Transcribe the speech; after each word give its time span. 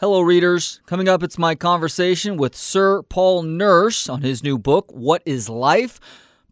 Hello, 0.00 0.20
readers. 0.20 0.80
Coming 0.86 1.08
up, 1.08 1.24
it's 1.24 1.38
my 1.38 1.56
conversation 1.56 2.36
with 2.36 2.54
Sir 2.54 3.02
Paul 3.02 3.42
Nurse 3.42 4.08
on 4.08 4.22
his 4.22 4.44
new 4.44 4.56
book, 4.56 4.92
What 4.92 5.24
is 5.26 5.48
Life? 5.48 5.98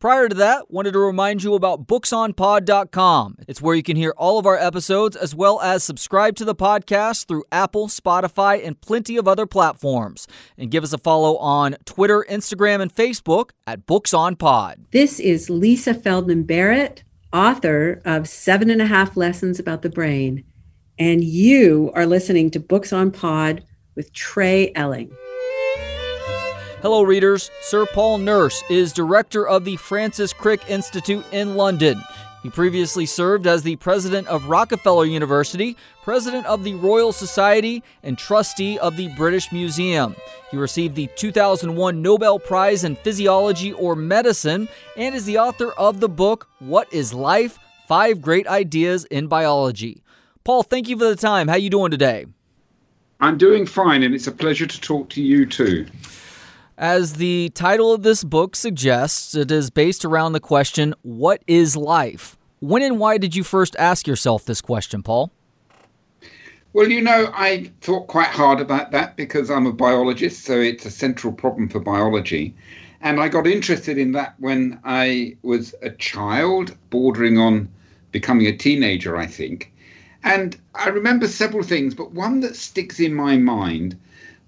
Prior 0.00 0.28
to 0.28 0.34
that, 0.34 0.68
wanted 0.68 0.94
to 0.94 0.98
remind 0.98 1.44
you 1.44 1.54
about 1.54 1.86
booksonpod.com. 1.86 3.36
It's 3.46 3.62
where 3.62 3.76
you 3.76 3.84
can 3.84 3.94
hear 3.94 4.12
all 4.16 4.40
of 4.40 4.46
our 4.46 4.56
episodes 4.56 5.14
as 5.14 5.32
well 5.32 5.60
as 5.60 5.84
subscribe 5.84 6.34
to 6.38 6.44
the 6.44 6.56
podcast 6.56 7.28
through 7.28 7.44
Apple, 7.52 7.86
Spotify, 7.86 8.66
and 8.66 8.80
plenty 8.80 9.16
of 9.16 9.28
other 9.28 9.46
platforms. 9.46 10.26
And 10.58 10.68
give 10.68 10.82
us 10.82 10.92
a 10.92 10.98
follow 10.98 11.36
on 11.36 11.76
Twitter, 11.84 12.26
Instagram, 12.28 12.80
and 12.80 12.92
Facebook 12.92 13.50
at 13.64 13.86
BooksOnPod. 13.86 14.90
This 14.90 15.20
is 15.20 15.48
Lisa 15.48 15.94
Feldman 15.94 16.42
Barrett, 16.42 17.04
author 17.32 18.02
of 18.04 18.28
Seven 18.28 18.70
and 18.70 18.82
a 18.82 18.86
Half 18.86 19.16
Lessons 19.16 19.60
About 19.60 19.82
the 19.82 19.88
Brain 19.88 20.42
and 20.98 21.22
you 21.22 21.90
are 21.94 22.06
listening 22.06 22.50
to 22.52 22.60
Books 22.60 22.92
on 22.92 23.10
Pod 23.10 23.62
with 23.94 24.12
Trey 24.12 24.72
Elling. 24.74 25.10
Hello, 26.82 27.02
readers. 27.02 27.50
Sir 27.62 27.86
Paul 27.86 28.18
Nurse 28.18 28.62
is 28.70 28.92
director 28.92 29.46
of 29.46 29.64
the 29.64 29.76
Francis 29.76 30.32
Crick 30.32 30.60
Institute 30.68 31.24
in 31.32 31.56
London. 31.56 32.00
He 32.42 32.50
previously 32.50 33.06
served 33.06 33.46
as 33.46 33.62
the 33.62 33.76
president 33.76 34.28
of 34.28 34.48
Rockefeller 34.48 35.04
University, 35.04 35.76
president 36.04 36.46
of 36.46 36.62
the 36.62 36.74
Royal 36.74 37.12
Society, 37.12 37.82
and 38.04 38.16
trustee 38.16 38.78
of 38.78 38.96
the 38.96 39.08
British 39.16 39.50
Museum. 39.50 40.14
He 40.52 40.56
received 40.56 40.94
the 40.94 41.08
2001 41.16 42.00
Nobel 42.00 42.38
Prize 42.38 42.84
in 42.84 42.94
Physiology 42.94 43.72
or 43.72 43.96
Medicine 43.96 44.68
and 44.96 45.14
is 45.14 45.24
the 45.24 45.38
author 45.38 45.72
of 45.72 45.98
the 45.98 46.08
book 46.08 46.48
What 46.60 46.92
is 46.92 47.12
Life? 47.12 47.58
Five 47.88 48.20
Great 48.20 48.46
Ideas 48.46 49.06
in 49.06 49.26
Biology. 49.26 50.02
Paul, 50.46 50.62
thank 50.62 50.88
you 50.88 50.96
for 50.96 51.06
the 51.06 51.16
time. 51.16 51.48
How 51.48 51.54
are 51.54 51.58
you 51.58 51.70
doing 51.70 51.90
today? 51.90 52.24
I'm 53.18 53.36
doing 53.36 53.66
fine, 53.66 54.04
and 54.04 54.14
it's 54.14 54.28
a 54.28 54.32
pleasure 54.32 54.64
to 54.64 54.80
talk 54.80 55.08
to 55.08 55.20
you 55.20 55.44
too. 55.44 55.86
As 56.78 57.14
the 57.14 57.48
title 57.48 57.92
of 57.92 58.04
this 58.04 58.22
book 58.22 58.54
suggests, 58.54 59.34
it 59.34 59.50
is 59.50 59.70
based 59.70 60.04
around 60.04 60.34
the 60.34 60.38
question, 60.40 60.94
What 61.02 61.42
is 61.48 61.76
life? 61.76 62.38
When 62.60 62.80
and 62.80 63.00
why 63.00 63.18
did 63.18 63.34
you 63.34 63.42
first 63.42 63.74
ask 63.76 64.06
yourself 64.06 64.44
this 64.44 64.60
question, 64.60 65.02
Paul? 65.02 65.32
Well, 66.72 66.88
you 66.90 67.02
know, 67.02 67.28
I 67.34 67.72
thought 67.80 68.06
quite 68.06 68.28
hard 68.28 68.60
about 68.60 68.92
that 68.92 69.16
because 69.16 69.50
I'm 69.50 69.66
a 69.66 69.72
biologist, 69.72 70.44
so 70.44 70.60
it's 70.60 70.86
a 70.86 70.92
central 70.92 71.32
problem 71.32 71.68
for 71.68 71.80
biology. 71.80 72.54
And 73.00 73.18
I 73.20 73.26
got 73.26 73.48
interested 73.48 73.98
in 73.98 74.12
that 74.12 74.36
when 74.38 74.78
I 74.84 75.38
was 75.42 75.74
a 75.82 75.90
child, 75.90 76.76
bordering 76.90 77.36
on 77.36 77.68
becoming 78.12 78.46
a 78.46 78.56
teenager, 78.56 79.16
I 79.16 79.26
think. 79.26 79.72
And 80.24 80.56
I 80.74 80.88
remember 80.88 81.28
several 81.28 81.62
things, 81.62 81.94
but 81.94 82.12
one 82.12 82.40
that 82.40 82.56
sticks 82.56 83.00
in 83.00 83.14
my 83.14 83.36
mind 83.36 83.96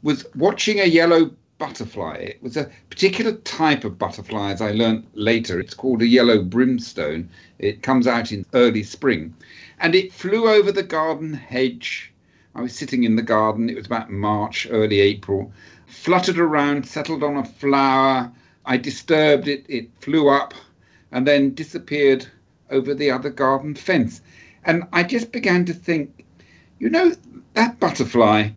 was 0.02 0.24
watching 0.34 0.80
a 0.80 0.84
yellow 0.84 1.30
butterfly. 1.58 2.14
It 2.14 2.42
was 2.42 2.56
a 2.56 2.70
particular 2.88 3.32
type 3.32 3.84
of 3.84 3.98
butterfly, 3.98 4.52
as 4.52 4.60
I 4.60 4.70
learnt 4.70 5.06
later. 5.14 5.60
It's 5.60 5.74
called 5.74 6.02
a 6.02 6.06
yellow 6.06 6.42
brimstone. 6.42 7.28
It 7.58 7.82
comes 7.82 8.06
out 8.06 8.32
in 8.32 8.46
early 8.54 8.82
spring. 8.82 9.34
And 9.80 9.94
it 9.94 10.12
flew 10.12 10.48
over 10.48 10.72
the 10.72 10.82
garden 10.82 11.34
hedge. 11.34 12.12
I 12.54 12.62
was 12.62 12.74
sitting 12.74 13.04
in 13.04 13.16
the 13.16 13.22
garden. 13.22 13.68
It 13.68 13.76
was 13.76 13.86
about 13.86 14.10
March, 14.10 14.66
early 14.70 15.00
April. 15.00 15.52
Fluttered 15.86 16.38
around, 16.38 16.86
settled 16.86 17.22
on 17.22 17.36
a 17.36 17.44
flower. 17.44 18.32
I 18.64 18.76
disturbed 18.76 19.48
it. 19.48 19.64
It 19.68 19.90
flew 20.00 20.28
up 20.28 20.54
and 21.10 21.26
then 21.26 21.54
disappeared 21.54 22.26
over 22.70 22.94
the 22.94 23.10
other 23.10 23.30
garden 23.30 23.74
fence. 23.74 24.20
And 24.64 24.84
I 24.92 25.02
just 25.02 25.32
began 25.32 25.64
to 25.66 25.72
think, 25.72 26.24
you 26.78 26.90
know, 26.90 27.12
that 27.54 27.80
butterfly, 27.80 28.50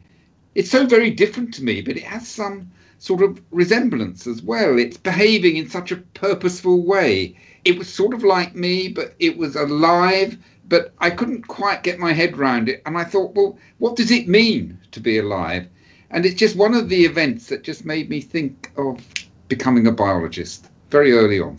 it's 0.55 0.69
so 0.69 0.85
very 0.85 1.11
different 1.11 1.53
to 1.55 1.63
me, 1.63 1.81
but 1.81 1.97
it 1.97 2.03
has 2.03 2.27
some 2.27 2.71
sort 2.99 3.23
of 3.23 3.41
resemblance 3.51 4.27
as 4.27 4.41
well. 4.41 4.77
It's 4.77 4.97
behaving 4.97 5.57
in 5.57 5.69
such 5.69 5.91
a 5.91 5.97
purposeful 6.13 6.83
way. 6.83 7.35
It 7.65 7.77
was 7.77 7.91
sort 7.91 8.13
of 8.13 8.23
like 8.23 8.55
me, 8.55 8.89
but 8.89 9.15
it 9.19 9.37
was 9.37 9.55
alive, 9.55 10.37
but 10.67 10.93
I 10.99 11.09
couldn't 11.09 11.47
quite 11.47 11.83
get 11.83 11.99
my 11.99 12.13
head 12.13 12.37
around 12.37 12.69
it. 12.69 12.81
And 12.85 12.97
I 12.97 13.03
thought, 13.03 13.35
well, 13.35 13.57
what 13.79 13.95
does 13.95 14.11
it 14.11 14.27
mean 14.27 14.77
to 14.91 14.99
be 14.99 15.17
alive? 15.17 15.67
And 16.11 16.25
it's 16.25 16.35
just 16.35 16.55
one 16.55 16.73
of 16.73 16.89
the 16.89 17.05
events 17.05 17.47
that 17.47 17.63
just 17.63 17.85
made 17.85 18.09
me 18.09 18.21
think 18.21 18.71
of 18.77 19.01
becoming 19.47 19.87
a 19.87 19.91
biologist 19.91 20.69
very 20.89 21.13
early 21.13 21.39
on. 21.39 21.57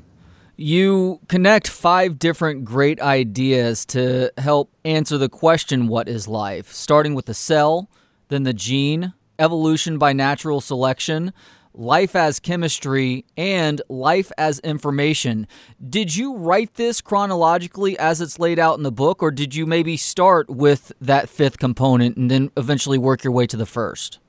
You 0.63 1.19
connect 1.27 1.67
five 1.67 2.21
different 2.21 2.65
great 2.65 3.01
ideas 3.01 3.85
to 3.87 4.33
help 4.39 4.73
answer 4.85 5.19
the 5.19 5.29
question 5.29 5.89
what 5.89 6.09
is 6.09 6.29
life, 6.29 6.73
starting 6.73 7.17
with 7.17 7.27
the 7.27 7.35
cell, 7.35 7.91
then 8.29 8.45
the 8.45 8.53
gene, 8.53 9.13
evolution 9.41 9.99
by 9.99 10.13
natural 10.13 10.61
selection, 10.61 11.33
life 11.75 12.15
as 12.15 12.39
chemistry, 12.39 13.25
and 13.37 13.83
life 13.89 14.31
as 14.39 14.61
information. 14.61 15.49
Did 15.85 16.15
you 16.15 16.37
write 16.37 16.75
this 16.75 17.01
chronologically 17.01 17.99
as 17.99 18.21
it's 18.21 18.39
laid 18.39 18.61
out 18.61 18.77
in 18.77 18.85
the 18.85 18.93
book, 18.93 19.21
or 19.21 19.33
did 19.33 19.57
you 19.57 19.67
maybe 19.67 19.97
start 19.97 20.49
with 20.49 20.93
that 21.01 21.29
fifth 21.29 21.59
component 21.59 22.17
and 22.17 22.31
then 22.31 22.53
eventually 22.57 22.99
work 22.99 23.25
your 23.25 23.33
way 23.33 23.49
to 23.49 23.57
the 23.57 23.67
first? 23.67 24.21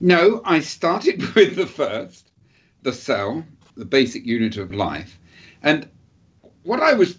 No, 0.00 0.40
I 0.46 0.60
started 0.60 1.20
with 1.34 1.54
the 1.54 1.66
first, 1.66 2.30
the 2.80 2.94
cell, 2.94 3.44
the 3.78 3.84
basic 3.84 4.26
unit 4.26 4.56
of 4.56 4.74
life. 4.74 5.18
And 5.62 5.88
what 6.64 6.82
I 6.82 6.94
was 6.94 7.16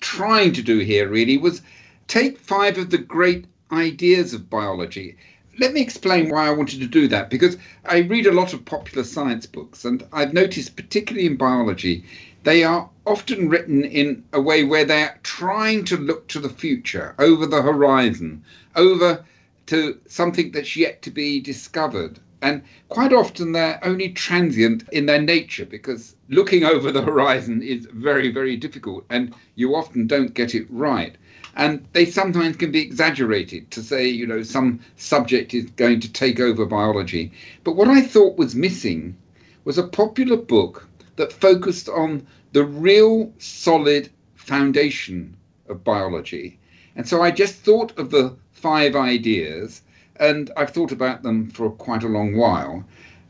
trying 0.00 0.52
to 0.52 0.62
do 0.62 0.78
here 0.78 1.08
really 1.08 1.38
was 1.38 1.62
take 2.06 2.38
five 2.38 2.78
of 2.78 2.90
the 2.90 2.98
great 2.98 3.46
ideas 3.72 4.34
of 4.34 4.50
biology. 4.50 5.16
Let 5.58 5.72
me 5.72 5.80
explain 5.80 6.28
why 6.28 6.46
I 6.46 6.52
wanted 6.52 6.80
to 6.80 6.86
do 6.86 7.08
that 7.08 7.30
because 7.30 7.56
I 7.86 7.98
read 7.98 8.26
a 8.26 8.32
lot 8.32 8.52
of 8.52 8.66
popular 8.66 9.04
science 9.04 9.46
books 9.46 9.86
and 9.86 10.06
I've 10.12 10.34
noticed, 10.34 10.76
particularly 10.76 11.26
in 11.26 11.36
biology, 11.36 12.04
they 12.44 12.62
are 12.62 12.90
often 13.06 13.48
written 13.48 13.82
in 13.82 14.22
a 14.32 14.40
way 14.40 14.64
where 14.64 14.84
they're 14.84 15.18
trying 15.22 15.84
to 15.86 15.96
look 15.96 16.28
to 16.28 16.40
the 16.40 16.50
future, 16.50 17.14
over 17.18 17.46
the 17.46 17.62
horizon, 17.62 18.44
over 18.76 19.24
to 19.66 19.98
something 20.06 20.52
that's 20.52 20.76
yet 20.76 21.02
to 21.02 21.10
be 21.10 21.40
discovered. 21.40 22.20
And 22.42 22.62
quite 22.88 23.12
often 23.12 23.52
they're 23.52 23.80
only 23.82 24.10
transient 24.10 24.84
in 24.90 25.06
their 25.06 25.20
nature 25.20 25.64
because 25.64 26.14
looking 26.28 26.64
over 26.64 26.92
the 26.92 27.02
horizon 27.02 27.62
is 27.62 27.88
very, 27.92 28.30
very 28.30 28.56
difficult 28.56 29.06
and 29.08 29.34
you 29.54 29.74
often 29.74 30.06
don't 30.06 30.34
get 30.34 30.54
it 30.54 30.66
right. 30.68 31.16
And 31.54 31.86
they 31.94 32.04
sometimes 32.04 32.56
can 32.56 32.70
be 32.70 32.82
exaggerated 32.82 33.70
to 33.70 33.82
say, 33.82 34.06
you 34.06 34.26
know, 34.26 34.42
some 34.42 34.80
subject 34.96 35.54
is 35.54 35.70
going 35.70 36.00
to 36.00 36.12
take 36.12 36.38
over 36.38 36.66
biology. 36.66 37.32
But 37.64 37.76
what 37.76 37.88
I 37.88 38.02
thought 38.02 38.36
was 38.36 38.54
missing 38.54 39.16
was 39.64 39.78
a 39.78 39.88
popular 39.88 40.36
book 40.36 40.86
that 41.16 41.32
focused 41.32 41.88
on 41.88 42.26
the 42.52 42.64
real 42.64 43.32
solid 43.38 44.10
foundation 44.34 45.34
of 45.68 45.82
biology. 45.82 46.58
And 46.94 47.08
so 47.08 47.22
I 47.22 47.30
just 47.30 47.56
thought 47.56 47.98
of 47.98 48.10
the 48.10 48.36
five 48.52 48.94
ideas 48.94 49.82
and 50.20 50.50
I've 50.56 50.70
thought 50.70 50.92
about 50.92 51.22
them 51.22 51.50
for 51.50 51.70
quite 51.70 52.04
a 52.04 52.08
long 52.08 52.36
while. 52.36 52.84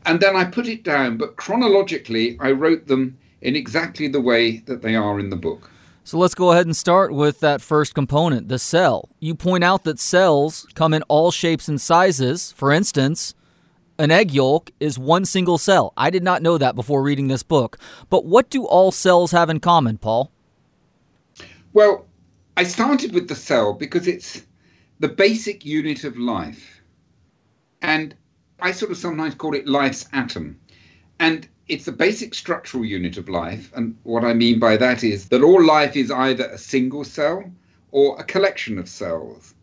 And 0.05 0.19
then 0.19 0.35
I 0.35 0.45
put 0.45 0.67
it 0.67 0.83
down, 0.83 1.17
but 1.17 1.35
chronologically, 1.35 2.37
I 2.39 2.51
wrote 2.51 2.87
them 2.87 3.17
in 3.41 3.55
exactly 3.55 4.07
the 4.07 4.21
way 4.21 4.57
that 4.59 4.81
they 4.81 4.95
are 4.95 5.19
in 5.19 5.29
the 5.29 5.35
book. 5.35 5.69
So 6.03 6.17
let's 6.17 6.35
go 6.35 6.53
ahead 6.53 6.65
and 6.65 6.75
start 6.75 7.13
with 7.13 7.41
that 7.41 7.61
first 7.61 7.93
component, 7.93 8.47
the 8.47 8.59
cell. 8.59 9.09
You 9.19 9.35
point 9.35 9.65
out 9.65 9.83
that 9.83 9.99
cells 9.99 10.65
come 10.73 10.93
in 10.93 11.03
all 11.09 11.31
shapes 11.31 11.67
and 11.67 11.81
sizes. 11.81 12.53
For 12.53 12.71
instance, 12.71 13.35
an 13.99 14.09
egg 14.09 14.31
yolk 14.31 14.71
is 14.79 14.97
one 14.97 15.25
single 15.25 15.57
cell. 15.57 15.91
I 15.97 16.09
did 16.09 16.23
not 16.23 16.41
know 16.41 16.57
that 16.57 16.75
before 16.75 17.03
reading 17.03 17.27
this 17.27 17.43
book. 17.43 17.77
But 18.09 18.25
what 18.25 18.49
do 18.49 18.63
all 18.63 18.93
cells 18.93 19.31
have 19.31 19.49
in 19.49 19.59
common, 19.59 19.97
Paul? 19.97 20.31
Well, 21.73 22.05
I 22.55 22.63
started 22.63 23.13
with 23.13 23.27
the 23.27 23.35
cell 23.35 23.73
because 23.73 24.07
it's 24.07 24.45
the 24.99 25.09
basic 25.09 25.65
unit 25.65 26.05
of 26.05 26.17
life. 26.17 26.76
And 27.81 28.15
I 28.59 28.71
sort 28.71 28.91
of 28.91 28.97
sometimes 28.97 29.35
call 29.35 29.53
it 29.53 29.67
life's 29.67 30.07
atom. 30.13 30.59
And 31.19 31.47
it's 31.67 31.85
the 31.85 31.91
basic 31.91 32.33
structural 32.33 32.85
unit 32.85 33.17
of 33.17 33.29
life. 33.29 33.71
And 33.75 33.97
what 34.03 34.23
I 34.23 34.33
mean 34.33 34.59
by 34.59 34.77
that 34.77 35.03
is 35.03 35.29
that 35.29 35.43
all 35.43 35.63
life 35.63 35.95
is 35.95 36.11
either 36.11 36.45
a 36.45 36.57
single 36.57 37.03
cell 37.03 37.51
or 37.91 38.19
a 38.19 38.23
collection 38.23 38.77
of 38.77 38.89
cells. 38.89 39.53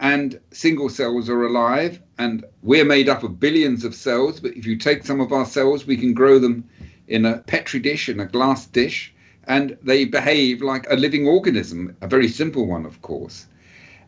And 0.00 0.40
single 0.50 0.88
cells 0.88 1.28
are 1.28 1.44
alive, 1.44 2.02
and 2.18 2.44
we're 2.62 2.84
made 2.84 3.08
up 3.08 3.22
of 3.22 3.38
billions 3.38 3.84
of 3.84 3.94
cells. 3.94 4.40
But 4.40 4.56
if 4.56 4.66
you 4.66 4.76
take 4.76 5.04
some 5.04 5.20
of 5.20 5.32
our 5.32 5.46
cells, 5.46 5.86
we 5.86 5.96
can 5.96 6.14
grow 6.14 6.38
them 6.38 6.68
in 7.06 7.24
a 7.24 7.38
petri 7.38 7.80
dish, 7.80 8.08
in 8.08 8.18
a 8.18 8.26
glass 8.26 8.66
dish, 8.66 9.14
and 9.46 9.76
they 9.82 10.04
behave 10.04 10.62
like 10.62 10.86
a 10.90 10.96
living 10.96 11.28
organism, 11.28 11.96
a 12.00 12.08
very 12.08 12.28
simple 12.28 12.66
one, 12.66 12.86
of 12.86 13.00
course. 13.02 13.46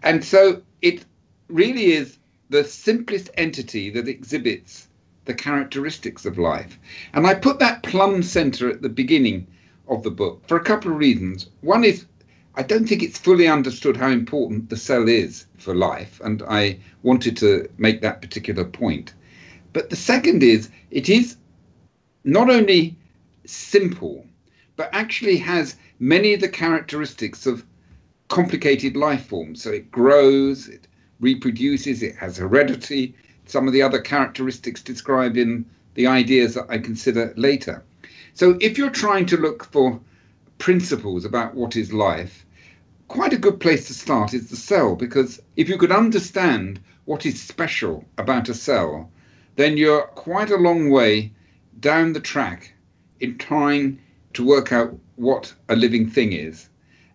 And 0.03 0.25
so 0.25 0.63
it 0.83 1.05
really 1.49 1.93
is 1.93 2.19
the 2.49 2.65
simplest 2.65 3.31
entity 3.35 3.91
that 3.91 4.09
exhibits 4.09 4.89
the 5.25 5.35
characteristics 5.35 6.25
of 6.25 6.39
life. 6.39 6.79
And 7.13 7.27
I 7.27 7.35
put 7.35 7.59
that 7.59 7.83
plumb 7.83 8.23
center 8.23 8.69
at 8.71 8.83
the 8.83 8.89
beginning 8.89 9.47
of 9.89 10.03
the 10.03 10.11
book 10.11 10.43
for 10.47 10.57
a 10.57 10.65
couple 10.65 10.93
of 10.93 10.99
reasons. 10.99 11.49
One 11.61 11.85
is 11.85 12.07
I 12.59 12.63
don't 12.63 12.89
think 12.89 13.03
it's 13.03 13.19
fully 13.19 13.49
understood 13.49 13.99
how 13.99 14.09
important 14.09 14.71
the 14.71 14.79
cell 14.79 15.09
is 15.09 15.45
for 15.59 15.75
life, 15.75 16.21
and 16.25 16.43
I 16.49 16.79
wanted 17.03 17.37
to 17.39 17.69
make 17.77 18.01
that 18.01 18.23
particular 18.23 18.65
point. 18.65 19.13
But 19.75 19.91
the 19.91 19.97
second 19.97 20.43
is 20.43 20.71
it 20.91 21.11
is 21.11 21.37
not 22.25 22.49
only 22.49 22.97
simple, 23.45 24.27
but 24.77 24.89
actually 24.95 25.37
has 25.37 25.77
many 25.99 26.33
of 26.33 26.41
the 26.41 26.49
characteristics 26.49 27.47
of 27.47 27.65
complicated 28.29 28.97
life 28.97 29.27
forms. 29.27 29.63
So 29.63 29.71
it 29.71 29.91
grows, 29.91 30.69
it 30.69 30.89
reproduces, 31.21 32.03
it 32.03 32.17
has 32.17 32.37
heredity, 32.37 33.15
some 33.47 33.67
of 33.67 33.73
the 33.73 33.83
other 33.83 34.01
characteristics 34.01 34.83
described 34.83 35.37
in 35.37 35.65
the 35.95 36.07
ideas 36.07 36.55
that 36.55 36.67
I 36.69 36.79
consider 36.79 37.33
later. 37.37 37.83
So 38.35 38.59
if 38.61 38.77
you're 38.77 38.91
trying 38.91 39.27
to 39.27 39.37
look 39.37 39.65
for 39.65 40.01
principles 40.59 41.25
about 41.25 41.55
what 41.55 41.77
is 41.77 41.93
life, 41.93 42.45
quite 43.09 43.33
a 43.33 43.39
good 43.39 43.61
place 43.61 43.87
to 43.87 43.95
start 43.95 44.35
is 44.35 44.51
the 44.51 44.57
cell, 44.57 44.97
because 44.97 45.41
if 45.57 45.69
you 45.69 45.79
could 45.79 45.93
understand 45.93 46.81
what 47.05 47.25
is 47.25 47.41
special 47.41 48.05
about 48.19 48.49
a 48.49 48.55
cell, 48.55 49.11
then 49.55 49.77
you're 49.77 50.03
quite 50.03 50.51
a 50.51 50.57
long 50.57 50.91
way 50.91 51.33
down 51.81 52.13
the 52.13 52.21
track 52.21 52.73
in 53.21 53.39
trying 53.39 53.99
to 54.35 54.45
work 54.45 54.73
out 54.73 54.99
what 55.15 55.55
a 55.69 55.77
living 55.77 56.11
thing 56.11 56.33
is. 56.33 56.69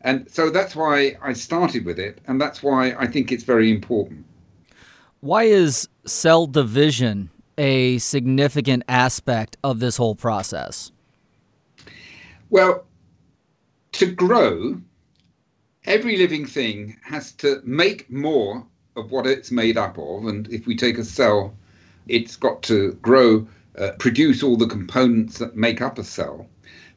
And 0.03 0.30
so 0.30 0.50
that's 0.50 0.75
why 0.75 1.15
I 1.21 1.33
started 1.33 1.86
with 1.86 2.00
it, 2.00 2.19
and 2.27 2.42
that's 2.42 2.63
why 2.63 2.95
I 2.98 3.07
think 3.07 3.31
it's 3.31 3.44
very 3.44 3.69
important. 3.69 4.25
Why 5.19 5.44
is 5.44 5.88
cell 6.06 6.48
division 6.48 7.30
a 7.57 8.00
significant 8.00 8.83
aspect 8.88 9.57
of 9.63 9.80
this 9.80 9.98
whole 9.98 10.15
process? 10.15 10.92
Well, 12.50 12.83
to 13.94 14.12
grow, 14.12 14.81
every 15.86 16.18
living 16.18 16.45
thing 16.45 16.98
has 17.03 17.31
to 17.33 17.62
make 17.63 18.09
more 18.09 18.65
of 18.95 19.12
what 19.12 19.27
it's 19.27 19.51
made 19.51 19.77
up 19.77 19.98
of. 19.98 20.25
And 20.25 20.51
if 20.51 20.65
we 20.65 20.75
take 20.75 20.98
a 20.98 21.03
cell, 21.03 21.56
it's 22.07 22.36
got 22.36 22.63
to 22.63 22.94
grow, 23.01 23.48
uh, 23.77 23.92
produce 24.00 24.44
all 24.44 24.57
the 24.57 24.68
components 24.68 25.38
that 25.38 25.56
make 25.56 25.81
up 25.81 25.98
a 25.98 26.03
cell. 26.03 26.48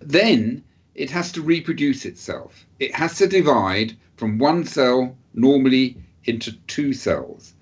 Then 0.01 0.65
it 0.95 1.11
has 1.11 1.33
to 1.33 1.43
reproduce 1.43 2.05
itself. 2.05 2.67
It 2.79 2.95
has 2.95 3.19
to 3.19 3.27
divide 3.27 3.97
from 4.17 4.39
one 4.39 4.65
cell 4.65 5.17
normally 5.35 5.97
into 6.25 6.53
two 6.67 6.93
cells. 6.93 7.55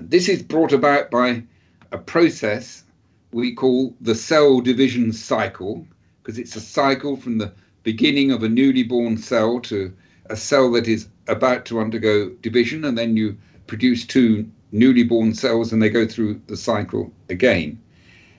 This 0.00 0.28
is 0.28 0.42
brought 0.42 0.72
about 0.72 1.10
by 1.10 1.42
a 1.90 1.98
process 1.98 2.84
we 3.32 3.54
call 3.54 3.94
the 4.00 4.14
cell 4.14 4.60
division 4.60 5.12
cycle, 5.12 5.86
because 6.22 6.38
it's 6.38 6.56
a 6.56 6.60
cycle 6.60 7.16
from 7.16 7.38
the 7.38 7.52
beginning 7.82 8.30
of 8.30 8.42
a 8.42 8.48
newly 8.48 8.82
born 8.82 9.16
cell 9.16 9.58
to 9.60 9.92
a 10.26 10.36
cell 10.36 10.70
that 10.72 10.86
is 10.86 11.08
about 11.28 11.64
to 11.66 11.80
undergo 11.80 12.28
division, 12.42 12.84
and 12.84 12.96
then 12.96 13.16
you 13.16 13.36
produce 13.66 14.06
two 14.06 14.48
newly 14.70 15.02
born 15.02 15.34
cells 15.34 15.72
and 15.72 15.82
they 15.82 15.88
go 15.88 16.06
through 16.06 16.40
the 16.46 16.56
cycle 16.56 17.12
again. 17.28 17.80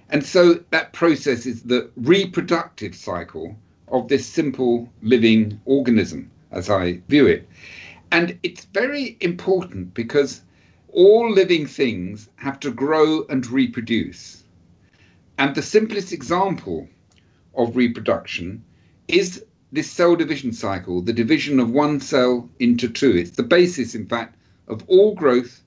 And 0.09 0.23
so 0.23 0.55
that 0.69 0.93
process 0.93 1.45
is 1.45 1.63
the 1.63 1.89
reproductive 1.95 2.95
cycle 2.95 3.55
of 3.93 4.07
this 4.07 4.25
simple 4.25 4.89
living 5.03 5.61
organism, 5.65 6.29
as 6.51 6.69
I 6.69 6.99
view 7.07 7.27
it. 7.27 7.47
And 8.11 8.37
it's 8.43 8.65
very 8.65 9.17
important 9.21 9.93
because 9.93 10.41
all 10.91 11.31
living 11.31 11.67
things 11.67 12.27
have 12.35 12.59
to 12.61 12.71
grow 12.71 13.23
and 13.29 13.45
reproduce. 13.47 14.43
And 15.37 15.55
the 15.55 15.61
simplest 15.61 16.11
example 16.11 16.89
of 17.55 17.75
reproduction 17.75 18.63
is 19.07 19.45
this 19.71 19.91
cell 19.91 20.15
division 20.15 20.53
cycle, 20.53 21.01
the 21.01 21.13
division 21.13 21.59
of 21.59 21.69
one 21.71 21.99
cell 21.99 22.49
into 22.59 22.89
two. 22.89 23.11
It's 23.11 23.31
the 23.31 23.43
basis, 23.43 23.95
in 23.95 24.07
fact, 24.07 24.35
of 24.67 24.83
all 24.87 25.13
growth 25.13 25.61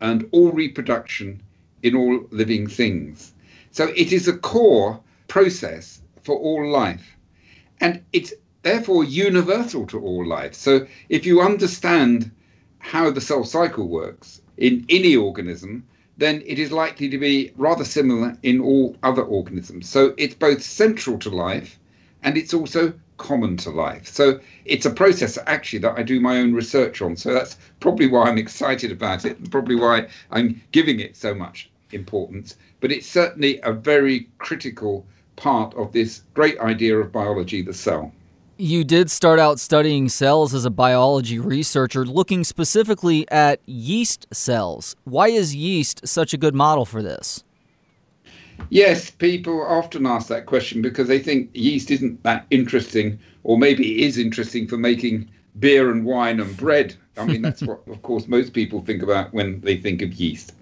and 0.00 0.28
all 0.30 0.52
reproduction 0.52 1.42
in 1.82 1.96
all 1.96 2.26
living 2.30 2.68
things. 2.68 3.32
So 3.72 3.88
it 3.96 4.12
is 4.12 4.28
a 4.28 4.36
core 4.36 5.00
process 5.26 6.00
for 6.22 6.36
all 6.36 6.68
life. 6.70 7.16
And 7.84 8.02
it's 8.14 8.32
therefore 8.62 9.04
universal 9.04 9.86
to 9.88 10.00
all 10.00 10.26
life. 10.26 10.54
So 10.54 10.86
if 11.10 11.26
you 11.26 11.42
understand 11.42 12.30
how 12.78 13.10
the 13.10 13.20
cell 13.20 13.44
cycle 13.44 13.88
works 13.88 14.40
in 14.56 14.86
any 14.88 15.16
organism, 15.16 15.86
then 16.16 16.42
it 16.46 16.58
is 16.58 16.72
likely 16.72 17.10
to 17.10 17.18
be 17.18 17.52
rather 17.58 17.84
similar 17.84 18.38
in 18.42 18.58
all 18.58 18.96
other 19.02 19.22
organisms. 19.22 19.86
So 19.86 20.14
it's 20.16 20.34
both 20.34 20.62
central 20.62 21.18
to 21.18 21.28
life 21.28 21.78
and 22.22 22.38
it's 22.38 22.54
also 22.54 22.94
common 23.18 23.58
to 23.58 23.70
life. 23.70 24.06
So 24.06 24.40
it's 24.64 24.86
a 24.86 24.90
process 24.90 25.36
actually 25.44 25.80
that 25.80 25.98
I 25.98 26.02
do 26.02 26.20
my 26.20 26.38
own 26.38 26.54
research 26.54 27.02
on. 27.02 27.16
So 27.16 27.34
that's 27.34 27.58
probably 27.80 28.06
why 28.06 28.30
I'm 28.30 28.38
excited 28.38 28.92
about 28.92 29.26
it 29.26 29.36
and 29.36 29.52
probably 29.52 29.76
why 29.76 30.08
I'm 30.30 30.62
giving 30.72 31.00
it 31.00 31.18
so 31.18 31.34
much 31.34 31.70
importance. 31.92 32.56
But 32.80 32.92
it's 32.92 33.06
certainly 33.06 33.60
a 33.62 33.74
very 33.74 34.30
critical 34.38 35.06
part 35.36 35.74
of 35.74 35.92
this 35.92 36.22
great 36.34 36.58
idea 36.60 36.96
of 36.98 37.12
biology, 37.12 37.62
the 37.62 37.74
cell. 37.74 38.12
You 38.56 38.84
did 38.84 39.10
start 39.10 39.40
out 39.40 39.58
studying 39.58 40.08
cells 40.08 40.54
as 40.54 40.64
a 40.64 40.70
biology 40.70 41.40
researcher, 41.40 42.04
looking 42.04 42.44
specifically 42.44 43.28
at 43.30 43.60
yeast 43.66 44.26
cells. 44.32 44.94
Why 45.04 45.28
is 45.28 45.56
yeast 45.56 46.06
such 46.06 46.32
a 46.32 46.36
good 46.36 46.54
model 46.54 46.84
for 46.84 47.02
this? 47.02 47.42
Yes, 48.70 49.10
people 49.10 49.60
often 49.62 50.06
ask 50.06 50.28
that 50.28 50.46
question 50.46 50.82
because 50.82 51.08
they 51.08 51.18
think 51.18 51.50
yeast 51.52 51.90
isn't 51.90 52.22
that 52.22 52.46
interesting, 52.50 53.18
or 53.42 53.58
maybe 53.58 53.94
it 53.94 54.06
is 54.06 54.18
interesting 54.18 54.68
for 54.68 54.76
making 54.76 55.28
beer 55.58 55.90
and 55.90 56.04
wine 56.04 56.38
and 56.38 56.56
bread. 56.56 56.94
I 57.16 57.24
mean, 57.24 57.42
that's 57.42 57.62
what, 57.64 57.82
of 57.88 58.02
course, 58.02 58.28
most 58.28 58.52
people 58.52 58.82
think 58.82 59.02
about 59.02 59.34
when 59.34 59.60
they 59.62 59.76
think 59.76 60.00
of 60.00 60.12
yeast. 60.12 60.54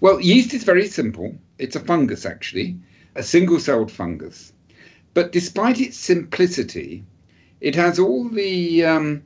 Well, 0.00 0.20
yeast 0.20 0.54
is 0.54 0.64
very 0.64 0.86
simple. 0.86 1.34
It's 1.58 1.76
a 1.76 1.80
fungus, 1.80 2.24
actually 2.24 2.78
a 3.16 3.22
single 3.22 3.58
celled 3.58 3.90
fungus. 3.90 4.52
But 5.14 5.32
despite 5.32 5.80
its 5.80 5.96
simplicity, 5.96 7.04
it 7.60 7.74
has 7.74 7.98
all 7.98 8.28
the 8.28 8.84
um, 8.84 9.22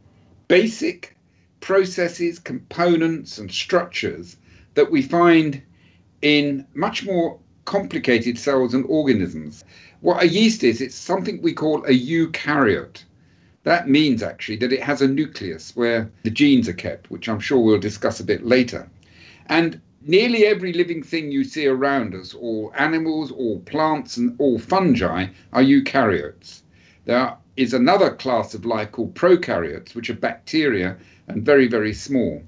basic 0.48 1.16
processes, 1.60 2.38
components, 2.38 3.38
and 3.38 3.50
structures 3.50 4.36
that 4.74 4.90
we 4.90 5.02
find 5.02 5.62
in 6.22 6.66
much 6.74 7.04
more 7.04 7.38
complicated 7.64 8.38
cells 8.38 8.74
and 8.74 8.84
organisms. 8.86 9.64
What 10.00 10.22
a 10.22 10.28
yeast 10.28 10.64
is, 10.64 10.80
it's 10.80 10.94
something 10.94 11.42
we 11.42 11.52
call 11.52 11.84
a 11.84 11.90
eukaryote. 11.90 13.04
That 13.64 13.88
means 13.88 14.22
actually 14.22 14.56
that 14.56 14.72
it 14.72 14.82
has 14.82 15.02
a 15.02 15.08
nucleus 15.08 15.76
where 15.76 16.10
the 16.22 16.30
genes 16.30 16.68
are 16.68 16.72
kept, 16.72 17.10
which 17.10 17.28
I'm 17.28 17.40
sure 17.40 17.58
we'll 17.58 17.78
discuss 17.78 18.20
a 18.20 18.24
bit 18.24 18.46
later. 18.46 18.88
And 19.46 19.80
nearly 20.02 20.46
every 20.46 20.72
living 20.72 21.02
thing 21.02 21.30
you 21.30 21.44
see 21.44 21.66
around 21.66 22.14
us, 22.14 22.34
all 22.34 22.72
animals, 22.76 23.30
all 23.30 23.60
plants, 23.60 24.16
and 24.16 24.34
all 24.38 24.58
fungi, 24.58 25.26
are 25.52 25.62
eukaryotes. 25.62 26.62
There 27.04 27.34
is 27.56 27.74
another 27.74 28.14
class 28.14 28.54
of 28.54 28.64
life 28.64 28.92
called 28.92 29.14
prokaryotes, 29.14 29.94
which 29.94 30.10
are 30.10 30.14
bacteria 30.14 30.96
and 31.28 31.44
very, 31.44 31.66
very 31.68 31.92
small. 31.92 32.42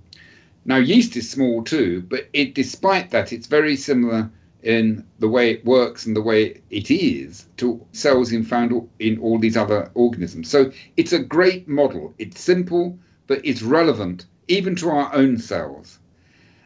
Now, 0.65 0.77
yeast 0.77 1.17
is 1.17 1.29
small 1.29 1.63
too, 1.63 2.03
but 2.09 2.29
it, 2.33 2.55
despite 2.55 3.11
that, 3.11 3.33
it's 3.33 3.47
very 3.47 3.77
similar 3.77 4.31
in 4.63 5.05
the 5.19 5.29
way 5.29 5.51
it 5.51 5.65
works 5.65 6.07
and 6.07 6.15
the 6.15 6.23
way 6.23 6.61
it 6.71 6.91
is 6.91 7.47
to 7.57 7.85
cells 7.93 8.33
in 8.33 8.45
found 8.45 8.89
in 9.01 9.19
all 9.19 9.39
these 9.39 9.57
other 9.57 9.91
organisms. 9.95 10.49
So 10.49 10.71
it's 10.97 11.13
a 11.13 11.19
great 11.19 11.67
model. 11.67 12.15
It's 12.19 12.41
simple, 12.41 12.97
but 13.27 13.45
it's 13.45 13.63
relevant 13.63 14.27
even 14.47 14.77
to 14.77 14.91
our 14.91 15.13
own 15.15 15.37
cells. 15.37 15.99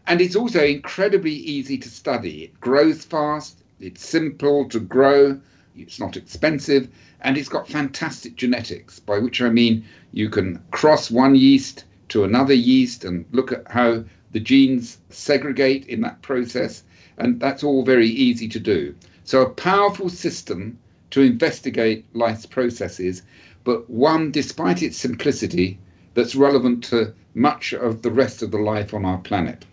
And 0.09 0.21
it's 0.21 0.37
also 0.37 0.65
incredibly 0.65 1.33
easy 1.33 1.79
to 1.79 1.89
study. 1.89 2.45
It 2.45 2.61
grows 2.61 3.05
fast, 3.05 3.65
it's 3.81 4.07
simple 4.07 4.69
to 4.69 4.79
grow, 4.79 5.41
it's 5.77 5.99
not 5.99 6.17
expensive, 6.17 6.89
and 7.23 7.37
it's 7.37 7.49
got 7.49 7.69
fantastic 7.69 8.37
genetics, 8.37 9.01
by 9.01 9.19
which 9.19 9.43
I 9.43 9.51
mean 9.51 9.85
you 10.13 10.31
can 10.31 10.63
cross 10.71 11.11
one 11.11 11.35
yeast 11.35 11.85
to 12.11 12.23
another 12.23 12.55
yeast 12.55 13.05
and 13.05 13.25
look 13.33 13.51
at 13.51 13.69
how 13.69 14.05
the 14.31 14.39
genes 14.39 14.99
segregate 15.11 15.87
in 15.87 16.03
that 16.03 16.23
process, 16.23 16.85
and 17.19 17.41
that's 17.41 17.65
all 17.65 17.85
very 17.85 18.09
easy 18.09 18.47
to 18.49 18.61
do. 18.61 18.95
So, 19.25 19.43
a 19.43 19.51
powerful 19.51 20.09
system 20.09 20.79
to 21.11 21.23
investigate 21.23 22.05
life's 22.15 22.47
processes, 22.47 23.23
but 23.65 23.91
one, 23.91 24.31
despite 24.31 24.83
its 24.83 24.99
simplicity, 24.99 25.79
that's 26.15 26.37
relevant 26.37 26.85
to 26.85 27.13
much 27.35 27.73
of 27.73 28.03
the 28.03 28.11
rest 28.13 28.43
of 28.43 28.53
the 28.53 28.59
life 28.59 28.95
on 28.95 29.05
our 29.05 29.19
planet. 29.19 29.65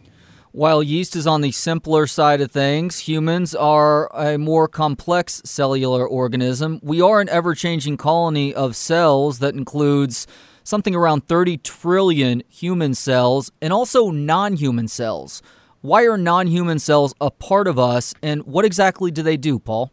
While 0.56 0.84
yeast 0.84 1.16
is 1.16 1.26
on 1.26 1.42
the 1.42 1.52
simpler 1.52 2.06
side 2.06 2.40
of 2.40 2.52
things, 2.52 3.00
humans 3.00 3.56
are 3.56 4.08
a 4.16 4.38
more 4.38 4.68
complex 4.68 5.42
cellular 5.44 6.08
organism. 6.08 6.80
We 6.84 7.02
are 7.02 7.20
an 7.22 7.30
ever 7.30 7.56
changing 7.56 7.98
colony 7.98 8.54
of 8.54 8.76
cells 8.76 9.40
that 9.40 9.56
includes 9.56 10.28
something 10.64 10.94
around 10.94 11.28
30 11.28 11.58
trillion 11.58 12.44
human 12.48 12.94
cells 12.94 13.52
and 13.64 13.74
also 13.74 14.12
non 14.12 14.54
human 14.54 14.88
cells. 14.88 15.42
Why 15.82 16.06
are 16.06 16.20
non 16.20 16.46
human 16.46 16.78
cells 16.78 17.16
a 17.20 17.32
part 17.32 17.68
of 17.68 17.80
us, 17.80 18.14
and 18.22 18.44
what 18.44 18.64
exactly 18.64 19.10
do 19.10 19.24
they 19.24 19.38
do, 19.38 19.58
Paul? 19.58 19.92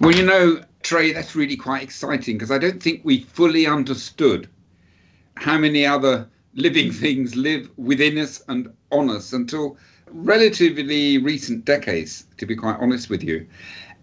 Well, 0.00 0.12
you 0.12 0.26
know, 0.26 0.60
Trey, 0.82 1.12
that's 1.12 1.36
really 1.36 1.56
quite 1.56 1.84
exciting 1.84 2.34
because 2.34 2.50
I 2.50 2.58
don't 2.58 2.82
think 2.82 3.02
we 3.04 3.20
fully 3.20 3.64
understood 3.64 4.48
how 5.36 5.56
many 5.56 5.86
other 5.86 6.28
living 6.54 6.92
things 7.04 7.36
live 7.36 7.70
within 7.76 8.18
us 8.18 8.42
and 8.48 8.72
on 8.90 9.10
us 9.10 9.32
until 9.32 9.76
relatively 10.12 11.18
recent 11.18 11.64
decades, 11.64 12.24
to 12.36 12.46
be 12.46 12.56
quite 12.56 12.76
honest 12.80 13.08
with 13.10 13.22
you. 13.22 13.46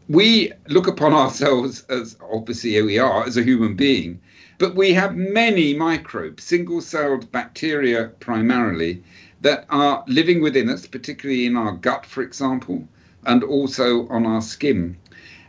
We 0.10 0.54
look 0.70 0.88
upon 0.88 1.14
ourselves 1.24 1.84
as 1.90 2.18
obviously 2.32 2.72
here 2.72 2.86
we 2.86 3.00
are 3.00 3.26
as 3.26 3.38
a 3.38 3.44
human 3.44 3.76
being, 3.76 4.20
but 4.58 4.76
we 4.76 4.94
have 4.94 5.16
many 5.16 5.76
microbes, 5.76 6.44
single 6.44 6.82
celled 6.82 7.32
bacteria 7.32 8.12
primarily, 8.20 9.04
that 9.42 9.66
are 9.70 10.04
living 10.08 10.42
within 10.42 10.70
us, 10.70 10.88
particularly 10.88 11.46
in 11.46 11.56
our 11.56 11.74
gut, 11.74 12.06
for 12.06 12.24
example, 12.24 12.88
and 13.26 13.44
also 13.44 14.08
on 14.08 14.26
our 14.26 14.42
skin. 14.42 14.98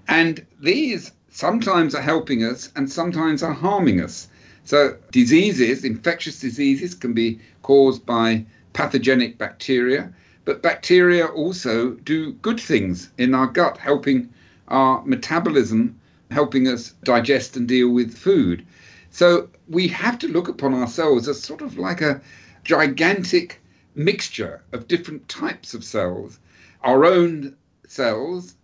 And 0.09 0.45
these 0.61 1.13
sometimes 1.31 1.95
are 1.95 2.03
helping 2.03 2.43
us 2.43 2.71
and 2.77 2.91
sometimes 2.91 3.43
are 3.43 3.53
harming 3.53 4.01
us. 4.01 4.29
So, 4.69 4.99
diseases, 5.13 5.83
infectious 5.83 6.41
diseases, 6.41 6.95
can 6.95 7.15
be 7.15 7.41
caused 7.63 8.05
by 8.05 8.45
pathogenic 8.75 9.39
bacteria, 9.39 10.13
but 10.45 10.61
bacteria 10.61 11.25
also 11.25 11.93
do 11.93 12.35
good 12.43 12.61
things 12.61 13.09
in 13.17 13.35
our 13.35 13.47
gut, 13.47 13.79
helping 13.79 14.29
our 14.69 15.03
metabolism, 15.07 15.99
helping 16.31 16.69
us 16.69 16.93
digest 17.03 17.57
and 17.57 17.67
deal 17.67 17.89
with 17.89 18.13
food. 18.15 18.67
So, 19.11 19.49
we 19.71 19.89
have 19.89 20.19
to 20.19 20.29
look 20.29 20.49
upon 20.49 20.75
ourselves 20.75 21.29
as 21.29 21.43
sort 21.43 21.63
of 21.63 21.79
like 21.79 22.03
a 22.03 22.21
gigantic 22.63 23.63
mixture 23.95 24.61
of 24.73 24.87
different 24.87 25.27
types 25.31 25.73
of 25.73 25.83
cells, 25.83 26.41
our 26.83 27.07
own 27.07 27.57
cells, 27.87 28.55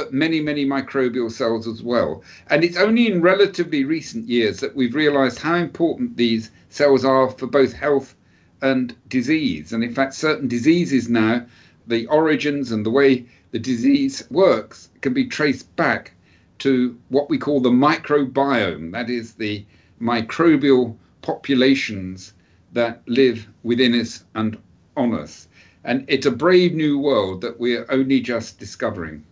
but 0.00 0.14
many, 0.14 0.40
many 0.40 0.64
microbial 0.64 1.30
cells 1.30 1.68
as 1.68 1.82
well. 1.82 2.22
And 2.48 2.64
it's 2.64 2.78
only 2.78 3.06
in 3.06 3.20
relatively 3.20 3.84
recent 3.84 4.26
years 4.26 4.60
that 4.60 4.74
we've 4.74 4.94
realized 4.94 5.38
how 5.38 5.56
important 5.56 6.16
these 6.16 6.50
cells 6.70 7.04
are 7.04 7.28
for 7.28 7.46
both 7.46 7.74
health 7.74 8.14
and 8.62 8.96
disease. 9.08 9.74
And 9.74 9.84
in 9.84 9.92
fact, 9.92 10.14
certain 10.14 10.48
diseases 10.48 11.10
now, 11.10 11.44
the 11.86 12.06
origins 12.06 12.72
and 12.72 12.86
the 12.86 12.90
way 12.90 13.26
the 13.50 13.58
disease 13.58 14.24
works 14.30 14.88
can 15.02 15.12
be 15.12 15.26
traced 15.26 15.76
back 15.76 16.12
to 16.60 16.98
what 17.10 17.28
we 17.28 17.36
call 17.36 17.60
the 17.60 17.68
microbiome, 17.68 18.92
that 18.92 19.10
is, 19.10 19.34
the 19.34 19.66
microbial 20.00 20.96
populations 21.20 22.32
that 22.72 23.02
live 23.06 23.46
within 23.64 23.92
us 23.92 24.24
and 24.34 24.56
on 24.96 25.12
us. 25.12 25.46
And 25.84 26.06
it's 26.08 26.24
a 26.24 26.30
brave 26.30 26.72
new 26.72 26.98
world 26.98 27.42
that 27.42 27.60
we're 27.60 27.84
only 27.90 28.20
just 28.20 28.58
discovering. 28.58 29.26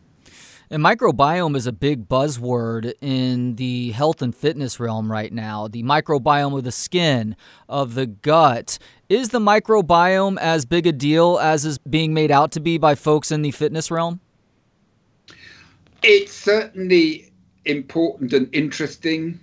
And 0.71 0.85
microbiome 0.85 1.57
is 1.57 1.67
a 1.67 1.73
big 1.73 2.09
buzzword 2.09 2.93
in 3.01 3.57
the 3.57 3.93
health 3.93 4.21
and 4.21 4.35
fitness 4.37 4.79
realm 4.79 5.11
right 5.11 5.33
now. 5.33 5.67
The 5.67 5.83
microbiome 5.83 6.59
of 6.59 6.65
the 6.65 6.73
skin, 6.73 7.37
of 7.71 7.95
the 7.95 8.07
gut. 8.07 8.79
Is 9.09 9.31
the 9.31 9.39
microbiome 9.39 10.37
as 10.39 10.67
big 10.67 10.87
a 10.87 10.93
deal 10.93 11.39
as 11.39 11.65
is 11.65 11.79
being 11.79 12.13
made 12.13 12.31
out 12.31 12.53
to 12.53 12.61
be 12.61 12.77
by 12.77 12.95
folks 12.95 13.33
in 13.33 13.41
the 13.41 13.51
fitness 13.51 13.91
realm? 13.91 14.21
It's 16.03 16.35
certainly 16.35 17.33
important 17.65 18.35
and 18.35 18.55
interesting 18.55 19.41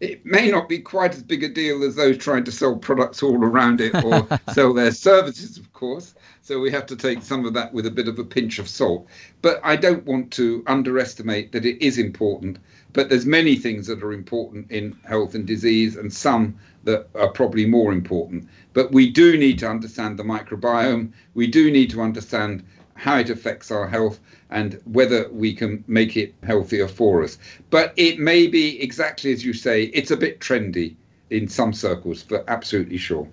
it 0.00 0.24
may 0.24 0.50
not 0.50 0.68
be 0.68 0.78
quite 0.78 1.14
as 1.14 1.22
big 1.22 1.42
a 1.42 1.48
deal 1.48 1.82
as 1.82 1.96
those 1.96 2.18
trying 2.18 2.44
to 2.44 2.52
sell 2.52 2.76
products 2.76 3.22
all 3.22 3.44
around 3.44 3.80
it 3.80 3.94
or 4.04 4.26
sell 4.52 4.72
their 4.72 4.92
services, 4.92 5.58
of 5.58 5.72
course. 5.72 6.14
So 6.40 6.60
we 6.60 6.70
have 6.70 6.86
to 6.86 6.96
take 6.96 7.22
some 7.22 7.44
of 7.44 7.52
that 7.54 7.72
with 7.72 7.84
a 7.86 7.90
bit 7.90 8.06
of 8.06 8.18
a 8.18 8.24
pinch 8.24 8.58
of 8.58 8.68
salt. 8.68 9.06
But 9.42 9.60
I 9.64 9.76
don't 9.76 10.04
want 10.06 10.30
to 10.32 10.62
underestimate 10.66 11.52
that 11.52 11.64
it 11.64 11.84
is 11.84 11.98
important. 11.98 12.58
But 12.92 13.08
there's 13.08 13.26
many 13.26 13.56
things 13.56 13.86
that 13.88 14.02
are 14.02 14.12
important 14.12 14.70
in 14.70 14.96
health 15.04 15.34
and 15.34 15.46
disease, 15.46 15.96
and 15.96 16.12
some 16.12 16.58
that 16.84 17.08
are 17.14 17.28
probably 17.28 17.66
more 17.66 17.92
important. 17.92 18.48
But 18.72 18.92
we 18.92 19.10
do 19.10 19.36
need 19.36 19.58
to 19.58 19.68
understand 19.68 20.18
the 20.18 20.22
microbiome. 20.22 21.12
We 21.34 21.48
do 21.48 21.70
need 21.70 21.90
to 21.90 22.00
understand 22.00 22.64
how 22.94 23.18
it 23.18 23.30
affects 23.30 23.70
our 23.70 23.86
health 23.86 24.20
and 24.50 24.80
whether 24.84 25.28
we 25.30 25.54
can 25.54 25.84
make 25.86 26.16
it 26.16 26.34
healthier 26.42 26.88
for 26.88 27.22
us. 27.22 27.38
But 27.70 27.92
it 27.96 28.18
may 28.18 28.46
be 28.46 28.80
exactly 28.82 29.32
as 29.32 29.44
you 29.44 29.52
say, 29.52 29.84
it's 29.84 30.10
a 30.10 30.16
bit 30.16 30.40
trendy 30.40 30.94
in 31.30 31.48
some 31.48 31.72
circles, 31.72 32.22
for 32.22 32.42
absolutely 32.48 32.96
sure. 32.96 33.28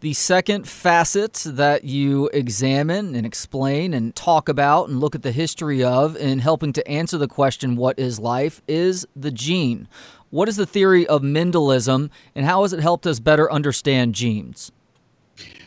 The 0.00 0.14
second 0.14 0.66
facet 0.66 1.42
that 1.46 1.84
you 1.84 2.30
examine 2.32 3.14
and 3.14 3.26
explain 3.26 3.92
and 3.92 4.16
talk 4.16 4.48
about 4.48 4.88
and 4.88 4.98
look 4.98 5.14
at 5.14 5.22
the 5.22 5.32
history 5.32 5.84
of 5.84 6.16
in 6.16 6.38
helping 6.38 6.72
to 6.72 6.88
answer 6.88 7.18
the 7.18 7.28
question, 7.28 7.76
What 7.76 7.98
is 7.98 8.18
life? 8.18 8.62
is 8.66 9.06
the 9.14 9.30
gene. 9.30 9.88
What 10.30 10.48
is 10.48 10.56
the 10.56 10.64
theory 10.64 11.06
of 11.06 11.22
Mendelism 11.22 12.08
and 12.34 12.46
how 12.46 12.62
has 12.62 12.72
it 12.72 12.80
helped 12.80 13.06
us 13.06 13.20
better 13.20 13.50
understand 13.52 14.14
genes? 14.14 14.72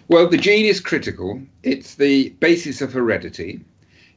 Well, 0.08 0.28
the 0.28 0.38
gene 0.38 0.66
is 0.66 0.80
critical. 0.80 1.42
It's 1.62 1.96
the 1.96 2.30
basis 2.40 2.82
of 2.82 2.92
heredity. 2.92 3.62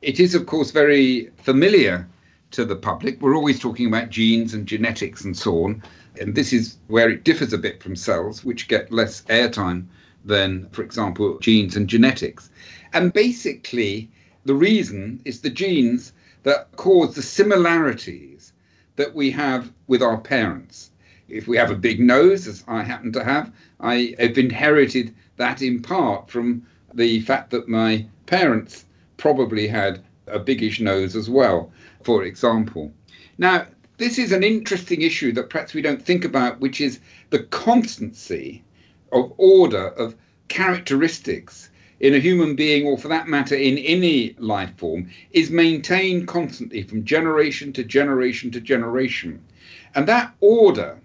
It 0.02 0.20
is, 0.20 0.34
of 0.34 0.46
course, 0.46 0.70
very 0.70 1.30
familiar 1.38 2.06
to 2.50 2.64
the 2.64 2.76
public. 2.76 3.20
We're 3.20 3.34
always 3.34 3.58
talking 3.58 3.86
about 3.86 4.10
genes 4.10 4.52
and 4.52 4.66
genetics 4.66 5.24
and 5.24 5.36
so 5.36 5.64
on. 5.64 5.82
And 6.20 6.34
this 6.34 6.52
is 6.52 6.76
where 6.88 7.08
it 7.08 7.24
differs 7.24 7.52
a 7.52 7.58
bit 7.58 7.82
from 7.82 7.96
cells, 7.96 8.44
which 8.44 8.68
get 8.68 8.92
less 8.92 9.22
airtime 9.22 9.86
than, 10.24 10.68
for 10.70 10.82
example, 10.82 11.38
genes 11.38 11.76
and 11.76 11.88
genetics. 11.88 12.50
And 12.92 13.12
basically, 13.12 14.10
the 14.44 14.54
reason 14.54 15.20
is 15.24 15.40
the 15.40 15.50
genes 15.50 16.12
that 16.42 16.70
cause 16.76 17.14
the 17.14 17.22
similarities 17.22 18.52
that 18.96 19.14
we 19.14 19.30
have 19.30 19.72
with 19.86 20.02
our 20.02 20.18
parents. 20.18 20.90
If 21.28 21.48
we 21.48 21.56
have 21.56 21.70
a 21.70 21.76
big 21.76 22.00
nose, 22.00 22.46
as 22.46 22.64
I 22.68 22.82
happen 22.82 23.12
to 23.12 23.24
have, 23.24 23.50
I 23.80 24.14
have 24.18 24.38
inherited 24.38 25.14
that 25.36 25.62
in 25.62 25.82
part 25.82 26.30
from 26.30 26.66
the 26.94 27.20
fact 27.20 27.50
that 27.50 27.68
my 27.68 28.06
parents 28.26 28.84
probably 29.16 29.66
had 29.66 30.02
a 30.26 30.38
biggish 30.38 30.80
nose 30.80 31.16
as 31.16 31.30
well, 31.30 31.72
for 32.02 32.24
example. 32.24 32.92
Now, 33.38 33.66
this 33.98 34.18
is 34.18 34.32
an 34.32 34.42
interesting 34.42 35.02
issue 35.02 35.32
that 35.32 35.50
perhaps 35.50 35.72
we 35.72 35.82
don't 35.82 36.02
think 36.02 36.24
about, 36.24 36.60
which 36.60 36.80
is 36.80 37.00
the 37.30 37.44
constancy 37.44 38.62
of 39.12 39.32
order 39.38 39.88
of 39.88 40.14
characteristics 40.48 41.70
in 41.98 42.14
a 42.14 42.18
human 42.18 42.54
being, 42.56 42.86
or 42.86 42.98
for 42.98 43.08
that 43.08 43.26
matter, 43.26 43.54
in 43.54 43.78
any 43.78 44.34
life 44.38 44.76
form, 44.76 45.08
is 45.30 45.50
maintained 45.50 46.28
constantly 46.28 46.82
from 46.82 47.04
generation 47.04 47.72
to 47.72 47.82
generation 47.82 48.50
to 48.50 48.60
generation. 48.60 49.42
And 49.94 50.06
that 50.06 50.34
order 50.40 50.98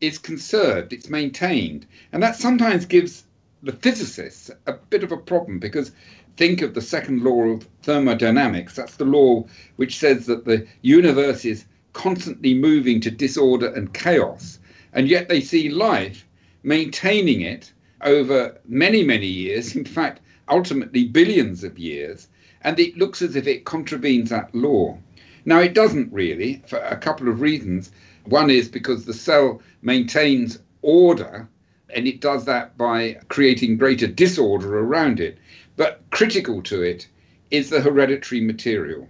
is 0.00 0.16
conserved, 0.16 0.92
it's 0.92 1.10
maintained. 1.10 1.86
And 2.12 2.22
that 2.22 2.36
sometimes 2.36 2.86
gives 2.86 3.24
the 3.62 3.72
physicists 3.72 4.50
a 4.66 4.72
bit 4.72 5.04
of 5.04 5.12
a 5.12 5.16
problem 5.16 5.58
because 5.58 5.92
think 6.36 6.62
of 6.62 6.74
the 6.74 6.80
second 6.80 7.22
law 7.22 7.42
of 7.42 7.68
thermodynamics. 7.82 8.76
That's 8.76 8.96
the 8.96 9.04
law 9.04 9.46
which 9.76 9.98
says 9.98 10.26
that 10.26 10.44
the 10.44 10.66
universe 10.82 11.44
is 11.44 11.64
constantly 11.92 12.54
moving 12.54 13.00
to 13.00 13.10
disorder 13.10 13.68
and 13.68 13.92
chaos, 13.92 14.58
and 14.92 15.08
yet 15.08 15.28
they 15.28 15.40
see 15.40 15.68
life 15.68 16.26
maintaining 16.62 17.40
it 17.42 17.72
over 18.02 18.58
many, 18.66 19.02
many 19.02 19.26
years, 19.26 19.76
in 19.76 19.84
fact, 19.84 20.20
ultimately 20.48 21.04
billions 21.04 21.64
of 21.64 21.78
years, 21.78 22.28
and 22.62 22.78
it 22.80 22.96
looks 22.96 23.22
as 23.22 23.36
if 23.36 23.46
it 23.46 23.64
contravenes 23.64 24.30
that 24.30 24.54
law. 24.54 24.98
Now, 25.44 25.60
it 25.60 25.74
doesn't 25.74 26.12
really, 26.12 26.62
for 26.66 26.78
a 26.78 26.96
couple 26.96 27.28
of 27.28 27.40
reasons. 27.40 27.90
One 28.24 28.50
is 28.50 28.68
because 28.68 29.04
the 29.04 29.14
cell 29.14 29.60
maintains 29.82 30.58
order 30.82 31.48
and 31.94 32.06
it 32.06 32.20
does 32.20 32.44
that 32.46 32.76
by 32.78 33.18
creating 33.28 33.76
greater 33.76 34.06
disorder 34.06 34.78
around 34.78 35.20
it. 35.20 35.38
But 35.76 36.02
critical 36.10 36.62
to 36.62 36.82
it 36.82 37.06
is 37.50 37.70
the 37.70 37.80
hereditary 37.80 38.40
material. 38.40 39.08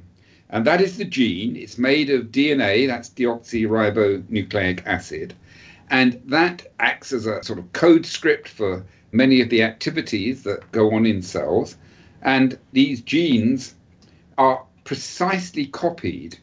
And 0.50 0.64
that 0.66 0.80
is 0.80 0.96
the 0.98 1.04
gene. 1.04 1.56
It's 1.56 1.78
made 1.78 2.10
of 2.10 2.26
DNA, 2.26 2.86
that's 2.86 3.08
deoxyribonucleic 3.10 4.86
acid. 4.86 5.34
And 5.90 6.20
that 6.26 6.66
acts 6.78 7.12
as 7.12 7.26
a 7.26 7.42
sort 7.42 7.58
of 7.58 7.72
code 7.72 8.06
script 8.06 8.48
for 8.48 8.84
many 9.12 9.40
of 9.40 9.50
the 9.50 9.62
activities 9.62 10.42
that 10.44 10.70
go 10.72 10.92
on 10.92 11.06
in 11.06 11.22
cells. 11.22 11.76
And 12.22 12.58
these 12.72 13.00
genes 13.00 13.74
are 14.38 14.64
precisely 14.84 15.66
copied 15.66 16.38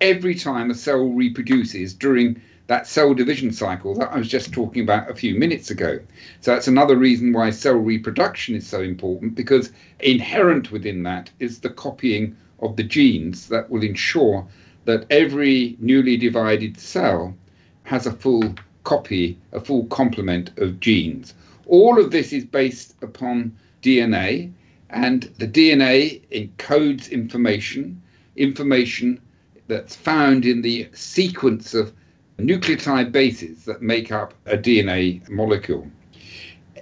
every 0.00 0.34
time 0.34 0.70
a 0.70 0.74
cell 0.74 1.08
reproduces 1.08 1.94
during 1.94 2.40
that 2.66 2.86
cell 2.86 3.12
division 3.12 3.52
cycle 3.52 3.94
that 3.94 4.12
I 4.12 4.18
was 4.18 4.28
just 4.28 4.52
talking 4.52 4.82
about 4.82 5.10
a 5.10 5.14
few 5.14 5.34
minutes 5.34 5.70
ago. 5.70 6.00
So 6.40 6.52
that's 6.52 6.68
another 6.68 6.96
reason 6.96 7.32
why 7.32 7.50
cell 7.50 7.74
reproduction 7.74 8.54
is 8.54 8.66
so 8.66 8.80
important 8.80 9.34
because 9.34 9.70
inherent 10.00 10.72
within 10.72 11.02
that 11.02 11.30
is 11.40 11.58
the 11.60 11.70
copying 11.70 12.36
of 12.60 12.76
the 12.76 12.82
genes 12.82 13.48
that 13.48 13.68
will 13.68 13.82
ensure 13.82 14.46
that 14.86 15.06
every 15.10 15.76
newly 15.78 16.16
divided 16.16 16.78
cell 16.78 17.34
has 17.82 18.06
a 18.06 18.12
full 18.12 18.54
copy, 18.84 19.38
a 19.52 19.60
full 19.60 19.84
complement 19.86 20.56
of 20.58 20.80
genes. 20.80 21.34
All 21.66 21.98
of 21.98 22.10
this 22.10 22.32
is 22.32 22.44
based 22.44 22.94
upon 23.02 23.56
DNA, 23.82 24.52
and 24.90 25.22
the 25.38 25.48
DNA 25.48 26.22
encodes 26.30 27.10
information, 27.10 28.00
information 28.36 29.20
that's 29.66 29.96
found 29.96 30.44
in 30.44 30.62
the 30.62 30.88
sequence 30.92 31.74
of 31.74 31.92
nucleotide 32.38 33.12
bases 33.12 33.64
that 33.64 33.82
make 33.82 34.10
up 34.10 34.34
a 34.46 34.56
DNA 34.56 35.28
molecule. 35.28 35.86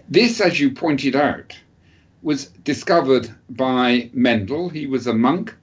this, 0.09 0.41
as 0.41 0.59
you 0.59 0.71
pointed 0.71 1.15
out, 1.17 1.57
was 2.23 2.47
discovered 2.65 3.29
by 3.51 4.11
Mendel. 4.13 4.69
He 4.69 4.87
was 4.87 5.07
a 5.07 5.15
monk 5.15 5.55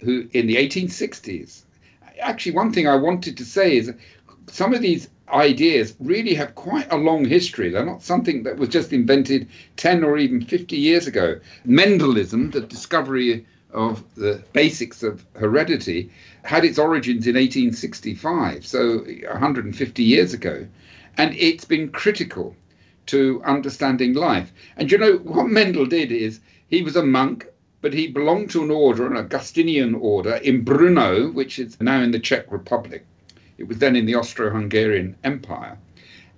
who, 0.00 0.28
in 0.32 0.46
the 0.46 0.56
1860s, 0.56 1.62
actually, 2.20 2.52
one 2.52 2.72
thing 2.72 2.86
I 2.86 2.96
wanted 2.96 3.36
to 3.36 3.44
say 3.44 3.76
is 3.76 3.92
some 4.48 4.74
of 4.74 4.82
these 4.82 5.08
ideas 5.28 5.96
really 5.98 6.34
have 6.34 6.54
quite 6.54 6.92
a 6.92 6.96
long 6.96 7.24
history. 7.24 7.70
They're 7.70 7.84
not 7.84 8.02
something 8.02 8.42
that 8.42 8.58
was 8.58 8.68
just 8.68 8.92
invented 8.92 9.48
10 9.76 10.04
or 10.04 10.18
even 10.18 10.44
50 10.44 10.76
years 10.76 11.06
ago. 11.06 11.40
Mendelism, 11.66 12.52
the 12.52 12.60
discovery 12.60 13.46
of 13.74 14.02
the 14.14 14.42
basics 14.52 15.02
of 15.02 15.24
heredity, 15.34 16.10
had 16.44 16.64
its 16.64 16.78
origins 16.78 17.26
in 17.26 17.34
1865, 17.34 18.66
so 18.66 18.98
150 18.98 20.02
years 20.02 20.32
ago. 20.32 20.66
And 21.16 21.34
it's 21.34 21.64
been 21.64 21.90
critical 21.90 22.56
to 23.06 23.42
understanding 23.44 24.14
life. 24.14 24.52
And 24.76 24.90
you 24.90 24.98
know, 24.98 25.16
what 25.18 25.48
Mendel 25.48 25.86
did 25.86 26.10
is 26.10 26.40
he 26.68 26.82
was 26.82 26.96
a 26.96 27.04
monk, 27.04 27.46
but 27.80 27.92
he 27.92 28.06
belonged 28.06 28.50
to 28.50 28.64
an 28.64 28.70
order, 28.70 29.06
an 29.06 29.16
Augustinian 29.16 29.94
order 29.94 30.36
in 30.36 30.64
Brno, 30.64 31.32
which 31.32 31.58
is 31.58 31.80
now 31.80 32.00
in 32.00 32.12
the 32.12 32.18
Czech 32.18 32.50
Republic. 32.50 33.04
It 33.58 33.68
was 33.68 33.78
then 33.78 33.94
in 33.94 34.06
the 34.06 34.14
Austro 34.14 34.50
Hungarian 34.50 35.16
Empire. 35.22 35.78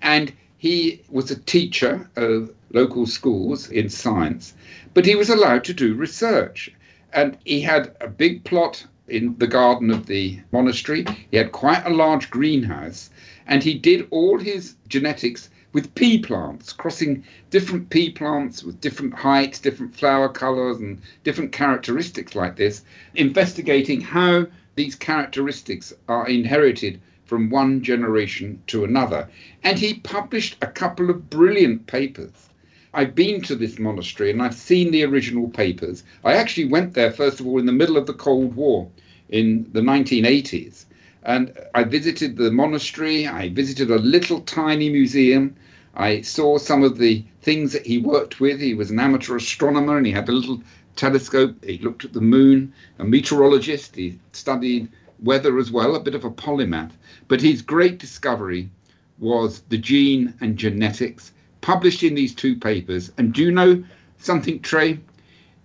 And 0.03 0.33
he 0.59 1.03
was 1.09 1.31
a 1.31 1.41
teacher 1.41 2.11
of 2.17 2.53
local 2.73 3.07
schools 3.07 3.71
in 3.71 3.89
science, 3.89 4.55
but 4.93 5.07
he 5.07 5.15
was 5.15 5.31
allowed 5.31 5.65
to 5.65 5.75
do 5.75 5.95
research. 5.95 6.71
And 7.13 7.39
he 7.45 7.61
had 7.61 7.95
a 8.01 8.09
big 8.09 8.45
plot 8.45 8.85
in 9.09 9.37
the 9.39 9.47
garden 9.47 9.91
of 9.91 10.07
the 10.07 10.41
monastery. 10.53 11.05
He 11.31 11.37
had 11.37 11.53
quite 11.53 11.87
a 11.87 11.91
large 11.91 12.31
greenhouse, 12.31 13.11
and 13.47 13.63
he 13.63 13.75
did 13.75 14.09
all 14.11 14.39
his 14.39 14.75
genetics 14.89 15.49
with 15.73 15.95
pea 15.95 16.19
plants, 16.19 16.73
crossing 16.73 17.23
different 17.51 17.91
pea 17.91 18.11
plants 18.11 18.65
with 18.65 18.81
different 18.81 19.15
heights, 19.15 19.59
different 19.59 19.95
flower 19.95 20.29
colors, 20.29 20.79
and 20.79 21.01
different 21.23 21.53
characteristics 21.53 22.35
like 22.35 22.57
this, 22.57 22.83
investigating 23.15 24.01
how 24.01 24.47
these 24.75 24.95
characteristics 24.95 25.93
are 26.09 26.29
inherited 26.29 27.01
from 27.27 27.51
one 27.51 27.83
generation 27.83 28.63
to 28.69 28.85
another. 28.85 29.29
And 29.63 29.79
he 29.79 29.95
published 29.95 30.57
a 30.63 30.67
couple 30.67 31.11
of 31.11 31.29
brilliant 31.29 31.87
papers. 31.87 32.49
I've 32.97 33.15
been 33.15 33.43
to 33.43 33.55
this 33.55 33.79
monastery 33.79 34.31
and 34.31 34.43
I've 34.43 34.55
seen 34.55 34.91
the 34.91 35.05
original 35.05 35.51
papers. 35.51 36.03
I 36.25 36.33
actually 36.33 36.65
went 36.65 36.95
there, 36.95 37.13
first 37.13 37.41
of 37.41 37.47
all, 37.47 37.59
in 37.59 37.67
the 37.67 37.73
middle 37.73 37.99
of 37.99 38.07
the 38.07 38.15
Cold 38.15 38.57
War 38.57 38.91
in 39.29 39.69
the 39.73 39.83
1980s. 39.83 40.87
And 41.23 41.53
I 41.75 41.85
visited 41.85 42.39
the 42.39 42.51
monastery, 42.51 43.27
I 43.27 43.51
visited 43.51 43.91
a 43.91 43.99
little 43.99 44.41
tiny 44.41 44.89
museum. 44.89 45.55
I 45.95 46.23
saw 46.23 46.57
some 46.57 46.83
of 46.83 46.97
the 46.97 47.23
things 47.43 47.75
that 47.75 47.85
he 47.85 47.99
worked 47.99 48.41
with. 48.41 48.61
He 48.61 48.73
was 48.73 48.91
an 48.91 48.99
amateur 48.99 49.37
astronomer 49.37 49.99
and 49.99 50.07
he 50.07 50.13
had 50.13 50.31
a 50.31 50.33
little 50.33 50.63
telescope. 50.95 51.63
He 51.63 51.77
looked 51.77 52.07
at 52.07 52.15
the 52.15 52.23
moon, 52.23 52.73
a 52.99 53.05
meteorologist. 53.05 53.95
He 53.95 54.19
studied 54.33 54.89
weather 55.23 55.59
as 55.59 55.71
well, 55.71 55.97
a 55.97 56.01
bit 56.01 56.15
of 56.15 56.25
a 56.25 56.31
polymath. 56.31 56.93
But 57.29 57.43
his 57.43 57.61
great 57.61 57.99
discovery 57.99 58.71
was 59.19 59.61
the 59.69 59.77
gene 59.77 60.33
and 60.41 60.57
genetics, 60.57 61.33
published 61.61 62.03
in 62.03 62.15
these 62.15 62.35
two 62.35 62.57
papers. 62.57 63.13
And 63.19 63.33
do 63.33 63.43
you 63.43 63.51
know 63.51 63.85
something, 64.19 64.61
Trey? 64.61 65.01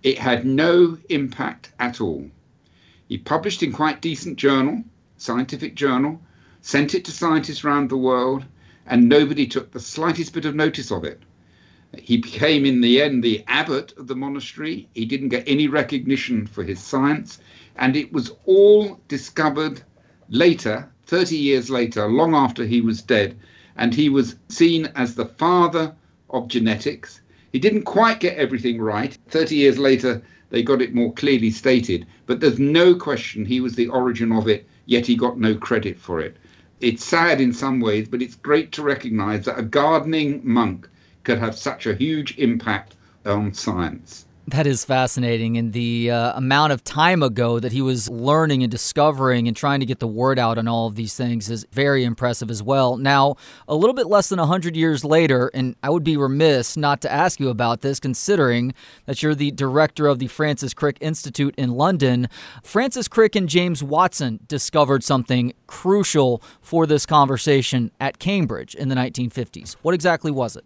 It 0.02 0.18
had 0.18 0.44
no 0.44 0.98
impact 1.08 1.72
at 1.78 2.00
all. 2.00 2.28
He 3.08 3.18
published 3.18 3.62
in 3.62 3.72
quite 3.72 4.00
decent 4.00 4.36
journal, 4.36 4.82
scientific 5.16 5.74
journal, 5.74 6.20
sent 6.60 6.94
it 6.94 7.04
to 7.04 7.12
scientists 7.12 7.64
around 7.64 7.88
the 7.88 7.96
world, 7.96 8.44
and 8.86 9.08
nobody 9.08 9.46
took 9.46 9.70
the 9.70 9.80
slightest 9.80 10.32
bit 10.32 10.44
of 10.44 10.54
notice 10.54 10.90
of 10.90 11.04
it. 11.04 11.22
He 11.98 12.16
became, 12.16 12.64
in 12.64 12.80
the 12.80 13.02
end, 13.02 13.22
the 13.22 13.44
abbot 13.46 13.92
of 13.98 14.06
the 14.06 14.16
monastery. 14.16 14.88
He 14.94 15.04
didn't 15.04 15.28
get 15.28 15.44
any 15.46 15.68
recognition 15.68 16.46
for 16.46 16.64
his 16.64 16.80
science, 16.80 17.38
and 17.76 17.96
it 17.96 18.12
was 18.12 18.32
all 18.46 18.98
discovered 19.08 19.82
later, 20.28 20.90
30 21.06 21.36
years 21.36 21.68
later, 21.68 22.08
long 22.08 22.34
after 22.34 22.64
he 22.64 22.80
was 22.80 23.02
dead, 23.02 23.38
and 23.82 23.92
he 23.92 24.08
was 24.08 24.36
seen 24.48 24.86
as 24.94 25.16
the 25.16 25.26
father 25.26 25.92
of 26.30 26.46
genetics. 26.46 27.20
He 27.50 27.58
didn't 27.58 27.82
quite 27.82 28.20
get 28.20 28.36
everything 28.36 28.80
right. 28.80 29.18
30 29.30 29.56
years 29.56 29.76
later, 29.76 30.22
they 30.50 30.62
got 30.62 30.80
it 30.80 30.94
more 30.94 31.12
clearly 31.14 31.50
stated, 31.50 32.06
but 32.26 32.38
there's 32.38 32.60
no 32.60 32.94
question 32.94 33.44
he 33.44 33.60
was 33.60 33.74
the 33.74 33.88
origin 33.88 34.30
of 34.30 34.46
it, 34.46 34.68
yet 34.86 35.04
he 35.04 35.16
got 35.16 35.36
no 35.36 35.56
credit 35.56 35.98
for 35.98 36.20
it. 36.20 36.36
It's 36.80 37.04
sad 37.04 37.40
in 37.40 37.52
some 37.52 37.80
ways, 37.80 38.06
but 38.06 38.22
it's 38.22 38.36
great 38.36 38.70
to 38.72 38.84
recognize 38.84 39.46
that 39.46 39.58
a 39.58 39.64
gardening 39.64 40.42
monk 40.44 40.88
could 41.24 41.38
have 41.38 41.58
such 41.58 41.88
a 41.88 41.96
huge 41.96 42.38
impact 42.38 42.94
on 43.26 43.52
science. 43.52 44.26
That 44.48 44.66
is 44.66 44.84
fascinating. 44.84 45.56
And 45.56 45.72
the 45.72 46.10
uh, 46.10 46.36
amount 46.36 46.72
of 46.72 46.82
time 46.82 47.22
ago 47.22 47.60
that 47.60 47.70
he 47.70 47.80
was 47.80 48.10
learning 48.10 48.64
and 48.64 48.70
discovering 48.72 49.46
and 49.46 49.56
trying 49.56 49.78
to 49.78 49.86
get 49.86 50.00
the 50.00 50.08
word 50.08 50.36
out 50.36 50.58
on 50.58 50.66
all 50.66 50.88
of 50.88 50.96
these 50.96 51.14
things 51.16 51.48
is 51.48 51.64
very 51.70 52.02
impressive 52.02 52.50
as 52.50 52.60
well. 52.60 52.96
Now, 52.96 53.36
a 53.68 53.76
little 53.76 53.94
bit 53.94 54.08
less 54.08 54.28
than 54.28 54.40
100 54.40 54.74
years 54.74 55.04
later, 55.04 55.48
and 55.54 55.76
I 55.84 55.90
would 55.90 56.02
be 56.02 56.16
remiss 56.16 56.76
not 56.76 57.00
to 57.02 57.12
ask 57.12 57.38
you 57.38 57.50
about 57.50 57.82
this, 57.82 58.00
considering 58.00 58.74
that 59.06 59.22
you're 59.22 59.36
the 59.36 59.52
director 59.52 60.08
of 60.08 60.18
the 60.18 60.26
Francis 60.26 60.74
Crick 60.74 60.96
Institute 61.00 61.54
in 61.56 61.70
London. 61.70 62.28
Francis 62.64 63.06
Crick 63.06 63.36
and 63.36 63.48
James 63.48 63.80
Watson 63.80 64.40
discovered 64.48 65.04
something 65.04 65.52
crucial 65.68 66.42
for 66.60 66.84
this 66.84 67.06
conversation 67.06 67.92
at 68.00 68.18
Cambridge 68.18 68.74
in 68.74 68.88
the 68.88 68.96
1950s. 68.96 69.76
What 69.82 69.94
exactly 69.94 70.32
was 70.32 70.56
it? 70.56 70.64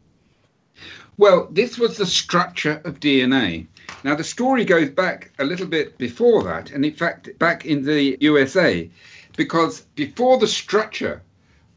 Well, 1.18 1.48
this 1.50 1.78
was 1.78 1.96
the 1.96 2.06
structure 2.06 2.82
of 2.84 3.00
DNA. 3.00 3.66
Now, 4.04 4.14
the 4.14 4.24
story 4.24 4.64
goes 4.64 4.90
back 4.90 5.30
a 5.38 5.44
little 5.44 5.66
bit 5.66 5.96
before 5.96 6.42
that, 6.44 6.70
and 6.70 6.84
in 6.84 6.92
fact, 6.92 7.38
back 7.38 7.64
in 7.64 7.84
the 7.84 8.18
USA, 8.20 8.90
because 9.36 9.80
before 9.94 10.38
the 10.38 10.46
structure 10.46 11.22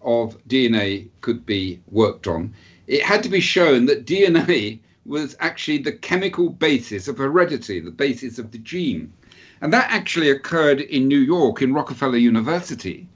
of 0.01 0.37
DNA 0.47 1.07
could 1.21 1.45
be 1.45 1.79
worked 1.89 2.27
on, 2.27 2.53
it 2.87 3.01
had 3.01 3.23
to 3.23 3.29
be 3.29 3.39
shown 3.39 3.85
that 3.85 4.05
DNA 4.05 4.79
was 5.05 5.35
actually 5.39 5.77
the 5.77 5.93
chemical 5.93 6.49
basis 6.49 7.07
of 7.07 7.17
heredity, 7.17 7.79
the 7.79 7.91
basis 7.91 8.39
of 8.39 8.51
the 8.51 8.57
gene. 8.57 9.13
And 9.61 9.73
that 9.73 9.89
actually 9.89 10.29
occurred 10.29 10.81
in 10.81 11.07
New 11.07 11.19
York 11.19 11.61
in 11.61 11.73
Rockefeller 11.73 12.17
University 12.17 13.07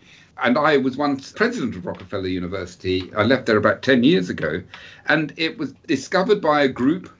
and 0.41 0.58
I 0.58 0.78
was 0.78 0.98
once 0.98 1.32
president 1.32 1.76
of 1.76 1.86
Rockefeller 1.86 2.28
University. 2.28 3.12
I 3.15 3.24
left 3.24 3.46
there 3.46 3.58
about 3.58 3.82
10 3.82 4.04
years 4.04 4.30
ago. 4.30 4.63
And 5.08 5.34
it 5.38 5.58
was 5.58 5.74
discovered 5.88 6.41
by 6.41 6.63
a 6.63 6.67
group 6.67 7.12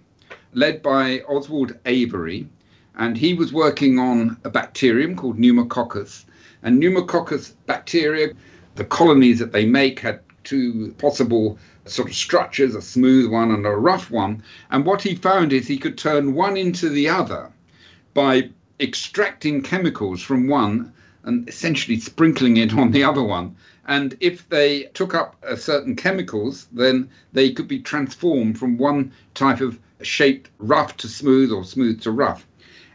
led 0.54 0.82
by 0.82 1.22
Oswald 1.22 1.78
Avery. 1.86 2.48
And 2.96 3.18
he 3.18 3.34
was 3.34 3.54
working 3.54 4.00
on 4.00 4.38
a 4.44 4.50
bacterium 4.50 5.16
called 5.16 5.38
pneumococcus. 5.38 6.26
And 6.64 6.80
pneumococcus 6.80 7.54
bacteria, 7.66 8.34
the 8.76 8.86
colonies 8.86 9.40
that 9.40 9.52
they 9.52 9.66
make 9.66 10.00
had 10.00 10.20
two 10.44 10.94
possible 10.98 11.58
sort 11.86 12.10
of 12.10 12.16
structures 12.16 12.76
a 12.76 12.82
smooth 12.82 13.30
one 13.30 13.52
and 13.52 13.66
a 13.66 13.72
rough 13.72 14.10
one. 14.10 14.44
And 14.72 14.86
what 14.86 15.02
he 15.02 15.16
found 15.16 15.54
is 15.54 15.68
he 15.68 15.78
could 15.78 15.98
turn 15.98 16.34
one 16.34 16.58
into 16.58 16.90
the 16.90 17.10
other 17.10 17.52
by 18.14 18.50
extracting 18.80 19.62
chemicals 19.62 20.22
from 20.22 20.48
one 20.48 20.93
and 21.24 21.48
essentially 21.48 22.00
sprinkling 22.00 22.58
it 22.58 22.74
on 22.78 22.92
the 22.92 23.04
other 23.04 23.24
one. 23.24 23.56
And 23.86 24.16
if 24.20 24.48
they 24.50 24.84
took 24.94 25.14
up 25.14 25.36
uh, 25.48 25.56
certain 25.56 25.96
chemicals, 25.96 26.68
then 26.72 27.10
they 27.34 27.52
could 27.52 27.68
be 27.68 27.80
transformed 27.80 28.58
from 28.58 28.78
one 28.78 29.12
type 29.34 29.60
of 29.60 29.78
shape, 30.02 30.48
rough 30.58 30.98
to 30.98 31.08
smooth 31.08 31.52
or 31.52 31.66
smooth 31.66 32.02
to 32.02 32.12
rough. 32.12 32.48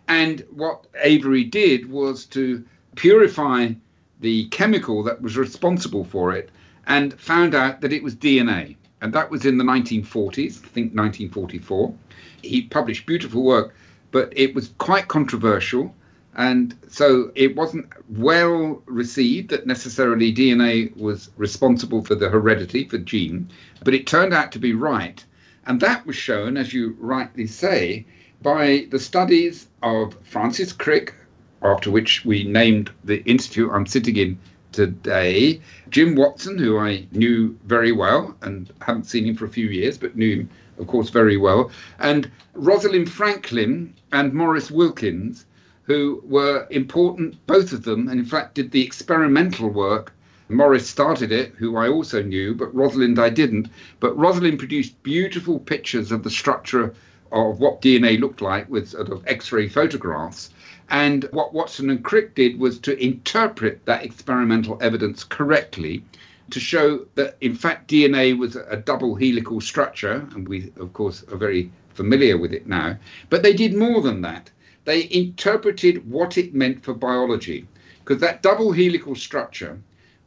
And 0.09 0.45
what 0.51 0.87
Avery 1.03 1.45
did 1.45 1.91
was 1.91 2.25
to 2.27 2.65
purify 2.97 3.73
the 4.21 4.47
chemical 4.47 5.03
that 5.05 5.21
was 5.21 5.37
responsible 5.37 6.05
for 6.05 6.33
it 6.33 6.51
and 6.87 7.13
found 7.21 7.55
out 7.55 7.83
that 7.83 7.93
it 7.93 8.03
was 8.03 8.17
DNA. 8.17 8.77
And 9.01 9.13
that 9.13 9.31
was 9.31 9.45
in 9.45 9.59
the 9.59 9.65
1940s, 9.65 10.65
I 10.65 10.69
think 10.69 10.95
1944. 10.95 11.95
He 12.43 12.63
published 12.63 13.07
beautiful 13.07 13.45
work, 13.45 13.75
but 14.11 14.33
it 14.35 14.55
was 14.55 14.71
quite 14.79 15.09
controversial 15.09 15.95
and 16.39 16.77
so 16.89 17.33
it 17.35 17.57
wasn't 17.57 17.93
well 18.09 18.81
received 18.87 19.51
that 19.51 19.67
necessarily 19.67 20.33
DNA 20.33 20.97
was 20.97 21.31
responsible 21.37 22.01
for 22.01 22.15
the 22.15 22.29
heredity, 22.29 22.85
for 22.85 22.99
gene, 22.99 23.51
but 23.83 23.93
it 23.93 24.07
turned 24.07 24.33
out 24.33 24.53
to 24.53 24.61
be 24.61 24.73
right. 24.73 25.25
And 25.67 25.81
that 25.81 26.07
was 26.07 26.15
shown, 26.15 26.57
as 26.57 26.73
you 26.73 26.97
rightly 27.01 27.49
say, 27.49 28.07
by 28.41 28.87
the 28.91 29.01
studies 29.01 29.67
of 29.83 30.17
Francis 30.23 30.73
Crick, 30.73 31.13
after 31.61 31.91
which 31.91 32.25
we 32.25 32.45
named 32.45 32.93
the 33.03 33.21
institute 33.25 33.73
I'm 33.73 33.85
sitting 33.85 34.17
in 34.17 34.39
today, 34.71 35.61
Jim 35.91 36.15
Watson, 36.15 36.57
who 36.57 36.79
I 36.79 37.09
knew 37.11 37.59
very 37.65 37.91
well 37.91 38.37
and 38.43 38.73
haven't 38.81 39.07
seen 39.07 39.25
him 39.25 39.35
for 39.35 39.47
a 39.47 39.51
few 39.51 39.67
years, 39.67 39.99
but 39.99 40.17
knew 40.17 40.43
him, 40.43 40.51
of 40.79 40.87
course, 40.87 41.11
very 41.11 41.37
well, 41.37 41.73
and 41.99 42.31
Rosalind 42.55 43.11
Franklin 43.11 43.93
and 44.13 44.33
Maurice 44.33 44.71
Wilkins, 44.71 45.45
who 45.89 46.23
were 46.25 46.69
important, 46.71 47.45
both 47.47 47.73
of 47.73 47.83
them, 47.83 48.09
and 48.09 48.21
in 48.21 48.27
fact 48.27 48.55
did 48.55 48.71
the 48.71 48.85
experimental 48.85 49.69
work 49.69 50.13
Maurice 50.51 50.89
started 50.89 51.31
it, 51.31 51.53
who 51.59 51.77
I 51.77 51.89
also 51.89 52.23
knew, 52.23 52.55
but 52.55 52.75
Rosalind 52.75 53.19
I 53.19 53.29
didn't. 53.29 53.69
But 54.01 54.17
Rosalind 54.17 54.59
produced 54.59 55.03
beautiful 55.03 55.59
pictures 55.59 56.11
of 56.11 56.23
the 56.23 56.31
structure 56.31 56.95
of 57.31 57.61
what 57.61 57.83
DNA 57.83 58.19
looked 58.19 58.41
like 58.41 58.67
with 58.71 58.89
sort 58.89 59.11
of 59.11 59.23
X 59.27 59.53
ray 59.53 59.69
photographs. 59.69 60.49
And 60.89 61.29
what 61.33 61.53
Watson 61.53 61.91
and 61.91 62.03
Crick 62.03 62.35
did 62.35 62.59
was 62.59 62.79
to 62.81 62.99
interpret 62.99 63.85
that 63.85 64.05
experimental 64.05 64.79
evidence 64.81 65.23
correctly 65.23 66.03
to 66.49 66.61
show 66.61 67.07
that, 67.17 67.37
in 67.43 67.55
fact, 67.55 67.91
DNA 67.91 68.37
was 68.37 68.57
a 68.57 68.77
double 68.77 69.17
helical 69.17 69.61
structure. 69.61 70.27
And 70.35 70.49
we, 70.49 70.73
of 70.81 70.95
course, 70.95 71.25
are 71.31 71.37
very 71.37 71.71
familiar 71.93 72.39
with 72.39 72.55
it 72.55 72.67
now. 72.67 72.97
But 73.29 73.43
they 73.43 73.53
did 73.53 73.75
more 73.75 74.01
than 74.01 74.23
that. 74.23 74.51
They 74.89 75.07
interpreted 75.11 76.11
what 76.11 76.39
it 76.39 76.55
meant 76.55 76.83
for 76.83 76.95
biology. 76.95 77.67
Because 77.99 78.23
that 78.23 78.41
double 78.41 78.73
helical 78.73 79.15
structure, 79.15 79.79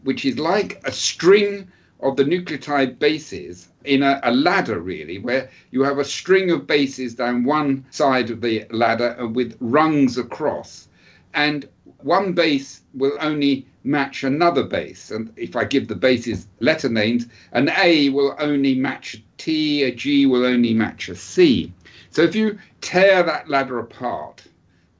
which 0.03 0.23
is 0.23 0.37
like 0.37 0.79
a 0.83 0.91
string 0.91 1.67
of 1.99 2.15
the 2.15 2.25
nucleotide 2.25 2.99
bases 2.99 3.69
in 3.85 4.03
a, 4.03 4.19
a, 4.21 4.31
ladder, 4.31 4.79
really, 4.79 5.17
where 5.17 5.49
you 5.71 5.81
have 5.81 5.97
a 5.97 6.05
string 6.05 6.51
of 6.51 6.67
bases 6.67 7.15
down 7.15 7.43
one 7.43 7.83
side 7.89 8.29
of 8.29 8.41
the 8.41 8.67
ladder 8.69 9.25
with 9.25 9.57
rungs 9.59 10.19
across. 10.19 10.87
And 11.33 11.67
one 11.97 12.33
base 12.33 12.81
will 12.93 13.17
only 13.19 13.65
match 13.83 14.23
another 14.23 14.63
base. 14.63 15.09
And 15.09 15.33
if 15.37 15.55
I 15.55 15.63
give 15.63 15.87
the 15.87 15.95
bases 15.95 16.45
letter 16.59 16.89
names, 16.89 17.25
an 17.53 17.71
A 17.79 18.09
will 18.09 18.35
only 18.37 18.75
match 18.75 19.15
a 19.15 19.23
T, 19.39 19.81
a 19.81 19.91
G 19.91 20.27
will 20.27 20.45
only 20.45 20.75
match 20.75 21.09
a 21.09 21.15
C. 21.15 21.73
So 22.11 22.21
if 22.21 22.35
you 22.35 22.59
tear 22.81 23.23
that 23.23 23.49
ladder 23.49 23.79
apart, 23.79 24.43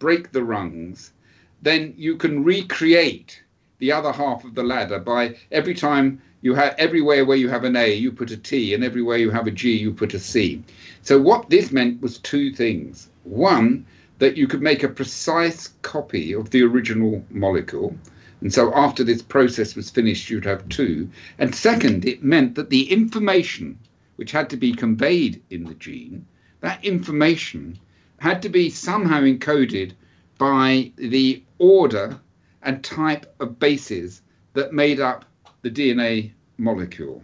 break 0.02 0.32
the 0.32 0.44
rungs, 0.44 1.14
then 1.62 1.94
you 1.96 2.18
can 2.18 2.44
recreate 2.44 3.44
the 3.78 3.92
other 3.92 4.12
half 4.12 4.44
of 4.44 4.56
the 4.56 4.64
ladder 4.64 4.98
by 4.98 5.36
every 5.52 5.76
time 5.76 6.20
you 6.42 6.56
have 6.56 6.74
everywhere 6.80 7.24
where 7.24 7.38
you 7.38 7.50
have 7.50 7.64
an 7.64 7.76
A, 7.76 7.94
you 7.94 8.12
put 8.12 8.32
a 8.32 8.38
T, 8.38 8.74
and 8.74 8.84
everywhere 8.84 9.20
you 9.20 9.30
have 9.30 9.46
a 9.46 9.52
G, 9.52 9.78
you 9.78 9.94
put 9.94 10.16
a 10.16 10.20
C. 10.20 10.64
So 11.04 11.22
what 11.22 11.52
this 11.52 11.72
meant 11.72 12.02
was 12.02 12.18
two 12.18 12.52
things. 12.52 13.10
One, 13.26 13.86
that 14.18 14.38
you 14.38 14.48
could 14.48 14.64
make 14.64 14.84
a 14.84 14.90
precise 14.90 15.68
copy 15.84 16.34
of 16.34 16.50
the 16.50 16.64
original 16.64 17.24
molecule. 17.30 17.96
And 18.42 18.52
so 18.52 18.74
after 18.74 19.04
this 19.04 19.22
process 19.22 19.76
was 19.76 19.92
finished, 19.92 20.32
you'd 20.32 20.46
have 20.46 20.68
two. 20.70 21.10
And 21.38 21.54
second, 21.54 22.06
it 22.06 22.24
meant 22.24 22.56
that 22.56 22.72
the 22.72 22.92
information 22.92 23.78
which 24.16 24.32
had 24.32 24.50
to 24.50 24.58
be 24.58 24.74
conveyed 24.74 25.44
in 25.52 25.64
the 25.66 25.76
gene, 25.76 26.26
that 26.62 26.84
information 26.84 27.78
had 28.22 28.44
to 28.44 28.50
be 28.50 28.70
somehow 28.70 29.20
encoded 29.20 29.94
by 30.38 30.92
the 30.96 31.42
order 31.58 32.16
and 32.62 32.84
type 32.84 33.26
of 33.40 33.58
bases 33.58 34.22
that 34.54 34.72
made 34.72 35.00
up 35.00 35.26
the 35.64 35.72
DNA 35.72 36.32
molecule. 36.60 37.24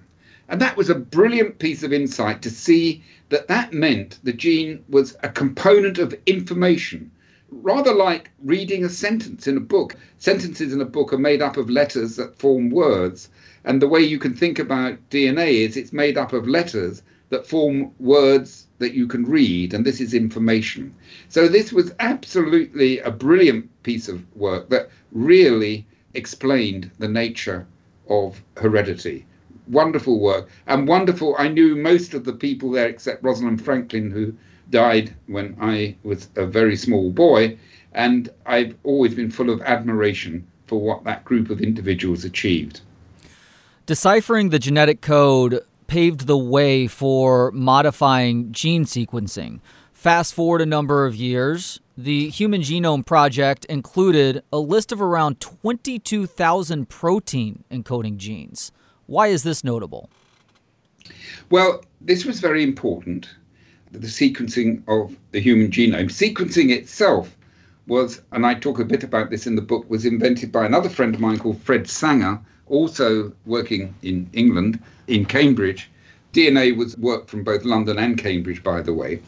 And 0.49 0.59
that 0.59 0.75
was 0.75 0.89
a 0.89 0.95
brilliant 0.95 1.59
piece 1.59 1.83
of 1.83 1.93
insight 1.93 2.41
to 2.41 2.49
see 2.49 3.03
that 3.29 3.47
that 3.47 3.73
meant 3.73 4.17
the 4.23 4.33
gene 4.33 4.83
was 4.89 5.15
a 5.21 5.29
component 5.29 5.99
of 5.99 6.15
information, 6.25 7.11
rather 7.51 7.93
like 7.93 8.31
reading 8.43 8.83
a 8.83 8.89
sentence 8.89 9.45
in 9.45 9.55
a 9.55 9.59
book. 9.75 9.95
Sentences 10.17 10.73
in 10.73 10.81
a 10.81 10.85
book 10.85 11.13
are 11.13 11.19
made 11.19 11.43
up 11.43 11.57
of 11.57 11.69
letters 11.69 12.15
that 12.15 12.39
form 12.39 12.71
words. 12.71 13.29
And 13.65 13.79
the 13.79 13.87
way 13.87 14.01
you 14.01 14.17
can 14.17 14.33
think 14.33 14.57
about 14.57 15.11
DNA 15.11 15.59
is 15.59 15.77
it's 15.77 15.93
made 15.93 16.17
up 16.17 16.33
of 16.33 16.47
letters 16.47 17.03
that 17.29 17.47
form 17.47 17.91
words 17.99 18.67
that 18.79 18.93
you 18.93 19.07
can 19.07 19.25
read, 19.25 19.73
and 19.73 19.85
this 19.85 19.99
is 19.99 20.13
information. 20.13 20.93
So, 21.29 21.47
this 21.47 21.73
was 21.73 21.93
absolutely 21.99 22.99
a 22.99 23.11
brilliant 23.11 23.69
piece 23.83 24.07
of 24.07 24.23
work 24.35 24.69
that 24.69 24.89
really 25.11 25.85
explained 26.13 26.91
the 26.99 27.07
nature 27.07 27.67
of 28.09 28.41
heredity. 28.55 29.25
Wonderful 29.67 30.19
work 30.19 30.49
and 30.67 30.87
wonderful. 30.87 31.35
I 31.37 31.49
knew 31.49 31.75
most 31.75 32.13
of 32.13 32.23
the 32.23 32.33
people 32.33 32.71
there 32.71 32.87
except 32.87 33.23
Rosalind 33.23 33.63
Franklin, 33.63 34.11
who 34.11 34.33
died 34.69 35.13
when 35.27 35.55
I 35.59 35.95
was 36.03 36.29
a 36.35 36.45
very 36.45 36.75
small 36.75 37.11
boy. 37.11 37.57
And 37.93 38.29
I've 38.45 38.75
always 38.83 39.15
been 39.15 39.31
full 39.31 39.49
of 39.49 39.61
admiration 39.61 40.45
for 40.67 40.79
what 40.79 41.03
that 41.05 41.25
group 41.25 41.49
of 41.49 41.61
individuals 41.61 42.25
achieved. 42.25 42.81
Deciphering 43.85 44.49
the 44.49 44.59
genetic 44.59 45.01
code 45.01 45.61
paved 45.87 46.27
the 46.27 46.37
way 46.37 46.87
for 46.87 47.51
modifying 47.51 48.51
gene 48.51 48.85
sequencing. 48.85 49.59
Fast 49.93 50.33
forward 50.33 50.61
a 50.61 50.65
number 50.65 51.05
of 51.05 51.15
years, 51.15 51.79
the 51.97 52.29
Human 52.29 52.61
Genome 52.61 53.05
Project 53.05 53.65
included 53.65 54.43
a 54.53 54.59
list 54.59 54.91
of 54.91 55.01
around 55.01 55.39
22,000 55.39 56.87
protein 56.87 57.63
encoding 57.71 58.17
genes. 58.17 58.71
Why 59.07 59.27
is 59.27 59.41
this 59.43 59.63
notable? 59.63 60.09
Well, 61.49 61.83
this 62.01 62.25
was 62.25 62.39
very 62.39 62.61
important. 62.61 63.29
The 63.91 64.07
sequencing 64.07 64.83
of 64.87 65.17
the 65.31 65.39
human 65.39 65.71
genome. 65.71 66.11
Sequencing 66.11 66.69
itself 66.69 67.35
was, 67.87 68.21
and 68.33 68.45
I 68.45 68.53
talk 68.53 68.79
a 68.79 68.85
bit 68.85 69.03
about 69.03 69.29
this 69.29 69.47
in 69.47 69.55
the 69.55 69.61
book, 69.61 69.89
was 69.89 70.05
invented 70.05 70.51
by 70.51 70.65
another 70.65 70.89
friend 70.89 71.15
of 71.15 71.21
mine 71.21 71.39
called 71.39 71.61
Fred 71.61 71.89
Sanger, 71.89 72.39
also 72.69 73.31
working 73.45 73.93
in 74.01 74.29
England, 74.33 74.79
in 75.07 75.25
Cambridge. 75.25 75.89
DNA 76.33 76.75
was 76.75 76.97
work 76.97 77.27
from 77.27 77.43
both 77.43 77.63
London 77.63 77.97
and 77.97 78.17
Cambridge, 78.17 78.63
by 78.63 78.81
the 78.81 78.93
way. 78.93 79.21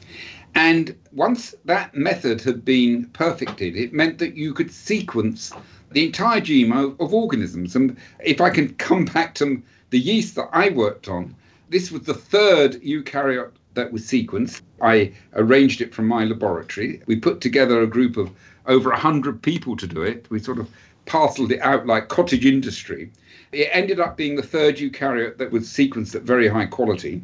And 0.55 0.95
once 1.11 1.55
that 1.65 1.95
method 1.95 2.41
had 2.41 2.65
been 2.65 3.05
perfected, 3.13 3.75
it 3.75 3.93
meant 3.93 4.17
that 4.17 4.35
you 4.35 4.53
could 4.53 4.71
sequence 4.71 5.51
the 5.91 6.05
entire 6.05 6.41
genome 6.41 6.99
of 6.99 7.13
organisms. 7.13 7.75
And 7.75 7.97
if 8.23 8.41
I 8.41 8.49
can 8.49 8.73
come 8.75 9.05
back 9.05 9.35
to 9.35 9.61
the 9.89 9.99
yeast 9.99 10.35
that 10.35 10.49
I 10.51 10.69
worked 10.69 11.07
on, 11.07 11.35
this 11.69 11.91
was 11.91 12.01
the 12.03 12.13
third 12.13 12.81
eukaryote 12.81 13.51
that 13.75 13.91
was 13.91 14.03
sequenced. 14.03 14.61
I 14.81 15.13
arranged 15.33 15.81
it 15.81 15.93
from 15.93 16.07
my 16.07 16.25
laboratory. 16.25 17.01
We 17.05 17.15
put 17.15 17.41
together 17.41 17.81
a 17.81 17.87
group 17.87 18.17
of 18.17 18.31
over 18.65 18.89
100 18.89 19.41
people 19.41 19.75
to 19.77 19.87
do 19.87 20.01
it. 20.01 20.27
We 20.29 20.39
sort 20.39 20.59
of 20.59 20.69
parceled 21.09 21.51
it 21.51 21.59
out 21.61 21.87
like 21.87 22.07
cottage 22.07 22.45
industry. 22.45 23.11
It 23.51 23.67
ended 23.71 23.99
up 23.99 24.15
being 24.15 24.35
the 24.35 24.43
third 24.43 24.77
eukaryote 24.77 25.37
that 25.37 25.51
was 25.51 25.67
sequenced 25.67 26.13
at 26.13 26.21
very 26.21 26.47
high 26.47 26.67
quality. 26.67 27.23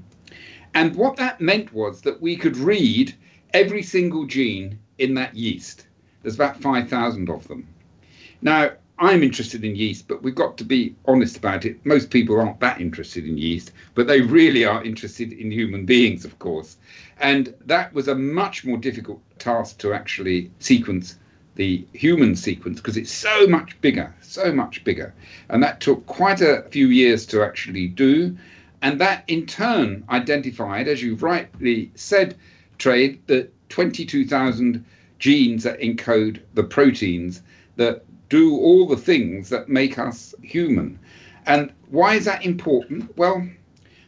And 0.74 0.96
what 0.96 1.18
that 1.18 1.40
meant 1.40 1.72
was 1.72 2.02
that 2.02 2.20
we 2.20 2.36
could 2.36 2.58
read 2.58 3.14
every 3.54 3.84
single 3.84 4.26
gene 4.26 4.80
in 4.98 5.14
that 5.14 5.36
yeast. 5.36 5.86
There's 6.24 6.34
about 6.34 6.60
5,000 6.60 7.30
of 7.30 7.48
them. 7.48 7.68
Now, 8.42 8.72
I'm 8.98 9.22
interested 9.22 9.64
in 9.64 9.76
yeast, 9.76 10.08
but 10.08 10.24
we've 10.24 10.34
got 10.34 10.58
to 10.58 10.64
be 10.64 10.96
honest 11.06 11.38
about 11.38 11.64
it. 11.64 11.86
Most 11.86 12.10
people 12.10 12.40
aren't 12.40 12.60
that 12.62 12.82
interested 12.82 13.28
in 13.28 13.38
yeast, 13.38 13.72
but 13.94 14.08
they 14.08 14.22
really 14.22 14.66
are 14.66 14.84
interested 14.84 15.32
in 15.32 15.52
human 15.52 15.86
beings, 15.86 16.26
of 16.26 16.40
course. 16.40 16.78
And 17.20 17.54
that 17.66 17.94
was 17.94 18.08
a 18.08 18.16
much 18.16 18.66
more 18.66 18.78
difficult 18.78 19.22
task 19.38 19.78
to 19.80 19.94
actually 19.94 20.50
sequence 20.60 21.18
the 21.56 21.86
human 21.94 22.36
sequence 22.36 22.80
because 22.80 22.98
it's 22.98 23.12
so 23.12 23.48
much 23.48 23.80
bigger, 23.82 24.14
so 24.22 24.52
much 24.52 24.84
bigger. 24.84 25.14
And 25.50 25.64
that 25.64 25.82
took 25.82 26.06
quite 26.06 26.42
a 26.42 26.64
few 26.70 26.88
years 26.88 27.26
to 27.28 27.44
actually 27.44 27.88
do. 27.88 28.38
And 28.82 29.00
that 29.02 29.24
in 29.28 29.46
turn 29.46 30.04
identified, 30.10 30.88
as 30.88 31.02
you've 31.02 31.24
rightly 31.24 31.92
said, 31.96 32.36
Trey, 32.78 33.20
that 33.28 33.52
22,000 33.70 34.86
genes 35.18 35.64
that 35.64 35.80
encode 35.80 36.42
the 36.54 36.64
proteins 36.64 37.42
that 37.78 38.04
do 38.30 38.56
all 38.58 38.86
the 38.88 38.98
things 38.98 39.50
that 39.50 39.70
make 39.70 39.98
us 39.98 40.36
human. 40.42 41.00
And 41.46 41.72
why 41.90 42.16
is 42.16 42.26
that 42.26 42.44
important? 42.44 43.16
Well, 43.18 43.48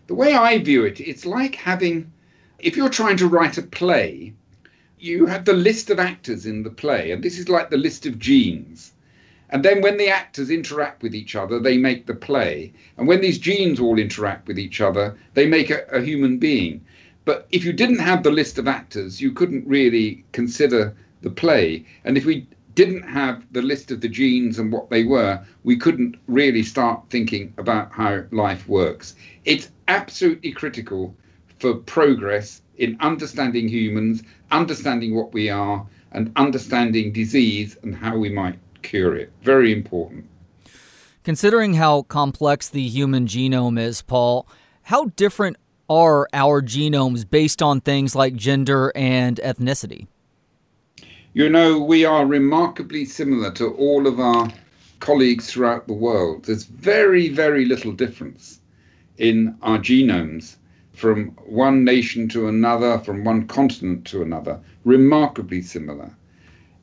the 0.07 0.15
way 0.15 0.35
I 0.35 0.57
view 0.57 0.85
it, 0.85 0.99
it's 0.99 1.25
like 1.25 1.55
having, 1.55 2.11
if 2.59 2.75
you're 2.75 2.89
trying 2.89 3.17
to 3.17 3.27
write 3.27 3.57
a 3.57 3.61
play, 3.61 4.33
you 4.99 5.25
have 5.27 5.45
the 5.45 5.53
list 5.53 5.89
of 5.89 5.99
actors 5.99 6.45
in 6.45 6.63
the 6.63 6.69
play, 6.69 7.11
and 7.11 7.23
this 7.23 7.37
is 7.37 7.49
like 7.49 7.69
the 7.69 7.77
list 7.77 8.05
of 8.05 8.19
genes. 8.19 8.93
And 9.49 9.63
then 9.63 9.81
when 9.81 9.97
the 9.97 10.09
actors 10.09 10.49
interact 10.49 11.03
with 11.03 11.15
each 11.15 11.35
other, 11.35 11.59
they 11.59 11.77
make 11.77 12.05
the 12.05 12.15
play. 12.15 12.73
And 12.97 13.07
when 13.07 13.21
these 13.21 13.37
genes 13.37 13.79
all 13.79 13.97
interact 13.97 14.47
with 14.47 14.59
each 14.59 14.81
other, 14.81 15.17
they 15.35 15.45
make 15.45 15.69
a, 15.69 15.85
a 15.91 16.01
human 16.01 16.37
being. 16.37 16.83
But 17.23 17.47
if 17.51 17.63
you 17.63 17.73
didn't 17.73 17.99
have 17.99 18.23
the 18.23 18.31
list 18.31 18.57
of 18.57 18.67
actors, 18.67 19.21
you 19.21 19.31
couldn't 19.31 19.67
really 19.67 20.25
consider 20.33 20.95
the 21.21 21.29
play. 21.29 21.85
And 22.03 22.17
if 22.17 22.25
we 22.25 22.47
didn't 22.75 23.03
have 23.03 23.43
the 23.51 23.61
list 23.61 23.91
of 23.91 24.01
the 24.01 24.09
genes 24.09 24.59
and 24.59 24.71
what 24.71 24.89
they 24.89 25.03
were, 25.03 25.43
we 25.63 25.77
couldn't 25.77 26.15
really 26.27 26.63
start 26.63 27.03
thinking 27.09 27.53
about 27.57 27.91
how 27.91 28.23
life 28.31 28.67
works. 28.67 29.15
It's 29.45 29.69
absolutely 29.87 30.51
critical 30.51 31.15
for 31.59 31.75
progress 31.75 32.61
in 32.77 32.97
understanding 32.99 33.67
humans, 33.67 34.23
understanding 34.51 35.15
what 35.15 35.33
we 35.33 35.49
are, 35.49 35.85
and 36.11 36.31
understanding 36.35 37.11
disease 37.11 37.77
and 37.83 37.95
how 37.95 38.17
we 38.17 38.29
might 38.29 38.57
cure 38.81 39.15
it. 39.15 39.31
Very 39.41 39.73
important. 39.73 40.25
Considering 41.23 41.73
how 41.73 42.03
complex 42.03 42.69
the 42.69 42.87
human 42.87 43.27
genome 43.27 43.79
is, 43.79 44.01
Paul, 44.01 44.47
how 44.83 45.05
different 45.17 45.57
are 45.89 46.27
our 46.33 46.61
genomes 46.61 47.29
based 47.29 47.61
on 47.61 47.81
things 47.81 48.15
like 48.15 48.35
gender 48.35 48.91
and 48.95 49.37
ethnicity? 49.43 50.07
You 51.33 51.49
know, 51.49 51.79
we 51.79 52.05
are 52.05 52.25
remarkably 52.25 53.05
similar 53.05 53.51
to 53.53 53.67
all 53.73 54.07
of 54.07 54.19
our 54.19 54.49
colleagues 54.99 55.51
throughout 55.51 55.87
the 55.87 55.93
world, 55.93 56.45
there's 56.45 56.63
very, 56.63 57.29
very 57.29 57.65
little 57.65 57.91
difference 57.91 58.59
in 59.17 59.55
our 59.61 59.77
genomes 59.77 60.57
from 60.97 61.27
one 61.45 61.83
nation 61.83 62.27
to 62.27 62.47
another, 62.47 62.97
from 62.97 63.23
one 63.23 63.45
continent 63.45 64.03
to 64.03 64.23
another, 64.23 64.59
remarkably 64.83 65.61
similar. 65.61 66.11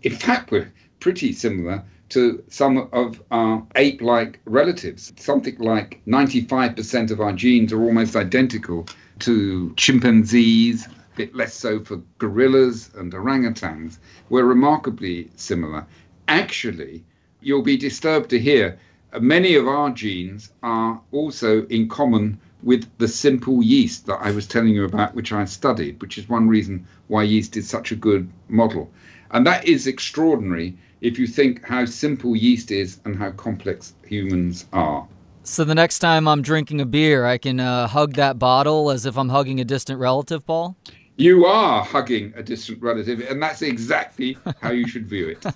In 0.03 0.12
fact, 0.14 0.53
we're 0.53 0.72
pretty 1.00 1.33
similar 1.33 1.83
to 2.11 2.40
some 2.48 2.88
of 2.92 3.20
our 3.33 3.66
ape 3.74 4.00
like 4.00 4.38
relatives. 4.44 5.12
Something 5.16 5.57
like 5.59 6.00
95% 6.07 7.11
of 7.11 7.20
our 7.20 7.33
genes 7.33 7.72
are 7.72 7.83
almost 7.83 8.14
identical 8.14 8.87
to 9.18 9.74
chimpanzees, 9.77 10.87
a 10.87 11.16
bit 11.16 11.35
less 11.35 11.53
so 11.55 11.81
for 11.81 12.00
gorillas 12.18 12.90
and 12.94 13.12
orangutans. 13.12 13.98
We're 14.29 14.44
remarkably 14.44 15.29
similar. 15.35 15.85
Actually, 16.29 17.05
you'll 17.40 17.62
be 17.62 17.77
disturbed 17.77 18.31
to 18.31 18.38
hear 18.38 18.79
uh, 19.12 19.18
many 19.18 19.57
of 19.57 19.66
our 19.66 19.90
genes 19.90 20.53
are 20.62 21.00
also 21.11 21.66
in 21.66 21.88
common 21.88 22.38
with 22.64 22.88
the 22.98 23.09
simple 23.09 23.62
yeast 23.62 24.07
that 24.07 24.18
I 24.20 24.31
was 24.31 24.46
telling 24.46 24.74
you 24.74 24.85
about, 24.85 25.14
which 25.14 25.33
I 25.33 25.44
studied, 25.44 26.00
which 26.00 26.16
is 26.18 26.29
one 26.29 26.48
reason 26.48 26.87
why 27.09 27.22
yeast 27.22 27.57
is 27.57 27.68
such 27.68 27.92
a 27.92 27.96
good 27.96 28.29
model. 28.48 28.90
And 29.31 29.46
that 29.46 29.66
is 29.68 29.87
extraordinary 29.87 30.77
if 31.00 31.18
you 31.18 31.27
think 31.27 31.62
how 31.64 31.85
simple 31.85 32.35
yeast 32.35 32.70
is 32.70 33.00
and 33.05 33.16
how 33.16 33.33
complex 33.33 33.94
humans 34.07 34.66
are. 34.72 35.07
So 35.42 35.64
the 35.64 35.74
next 35.74 35.98
time 35.98 36.27
I'm 36.27 36.40
drinking 36.40 36.81
a 36.81 36.87
beer, 36.87 37.27
I 37.27 37.37
can 37.37 37.61
uh, 37.61 37.87
hug 37.87 38.14
that 38.14 38.38
bottle 38.38 38.90
as 38.90 39.05
if 39.05 39.18
I'm 39.18 39.29
hugging 39.29 39.61
a 39.61 39.64
distant 39.64 40.00
relative, 40.00 40.46
Paul? 40.46 40.74
You 41.16 41.46
are 41.46 41.85
hugging 41.85 42.33
a 42.35 42.42
distant 42.42 42.83
relative, 42.83 43.20
and 43.20 43.40
that's 43.40 43.62
exactly 43.62 44.37
how 44.61 44.72
you 44.72 44.88
should 44.88 45.07
view 45.07 45.29
it. 45.29 45.46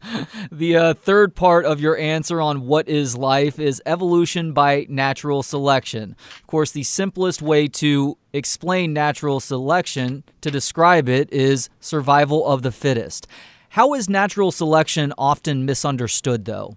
the 0.50 0.76
uh, 0.76 0.94
third 0.94 1.36
part 1.36 1.64
of 1.64 1.80
your 1.80 1.96
answer 1.96 2.40
on 2.40 2.66
what 2.66 2.88
is 2.88 3.16
life 3.16 3.60
is 3.60 3.80
evolution 3.86 4.52
by 4.52 4.86
natural 4.88 5.44
selection. 5.44 6.16
Of 6.40 6.48
course, 6.48 6.72
the 6.72 6.82
simplest 6.82 7.40
way 7.40 7.68
to 7.68 8.18
explain 8.32 8.92
natural 8.92 9.38
selection, 9.38 10.24
to 10.40 10.50
describe 10.50 11.08
it, 11.08 11.32
is 11.32 11.68
survival 11.78 12.44
of 12.44 12.62
the 12.62 12.72
fittest. 12.72 13.28
How 13.68 13.94
is 13.94 14.08
natural 14.08 14.50
selection 14.50 15.12
often 15.16 15.64
misunderstood, 15.64 16.44
though? 16.44 16.74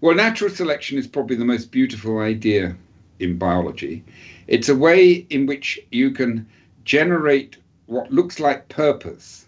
Well, 0.00 0.16
natural 0.16 0.50
selection 0.50 0.98
is 0.98 1.06
probably 1.06 1.36
the 1.36 1.44
most 1.44 1.70
beautiful 1.70 2.18
idea 2.18 2.76
in 3.20 3.38
biology. 3.38 4.04
It's 4.48 4.68
a 4.68 4.74
way 4.74 5.26
in 5.30 5.46
which 5.46 5.78
you 5.92 6.10
can 6.10 6.46
generate 6.86 7.56
what 7.86 8.10
looks 8.10 8.40
like 8.40 8.68
purpose, 8.68 9.46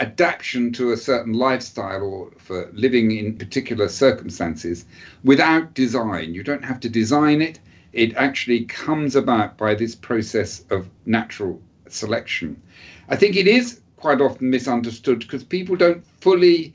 adaptation 0.00 0.72
to 0.72 0.90
a 0.90 0.96
certain 0.96 1.34
lifestyle 1.34 2.02
or 2.02 2.30
for 2.38 2.70
living 2.72 3.12
in 3.12 3.36
particular 3.36 3.88
circumstances 3.88 4.86
without 5.22 5.74
design. 5.74 6.34
You 6.34 6.42
don't 6.42 6.64
have 6.64 6.80
to 6.80 6.88
design 6.88 7.42
it, 7.42 7.60
it 7.92 8.14
actually 8.16 8.64
comes 8.64 9.14
about 9.14 9.58
by 9.58 9.74
this 9.74 9.94
process 9.94 10.64
of 10.70 10.88
natural 11.04 11.60
selection. 11.88 12.60
I 13.08 13.16
think 13.16 13.36
it 13.36 13.46
is 13.46 13.80
quite 13.96 14.22
often 14.22 14.48
misunderstood 14.48 15.20
because 15.20 15.44
people 15.44 15.76
don't 15.76 16.04
fully 16.20 16.74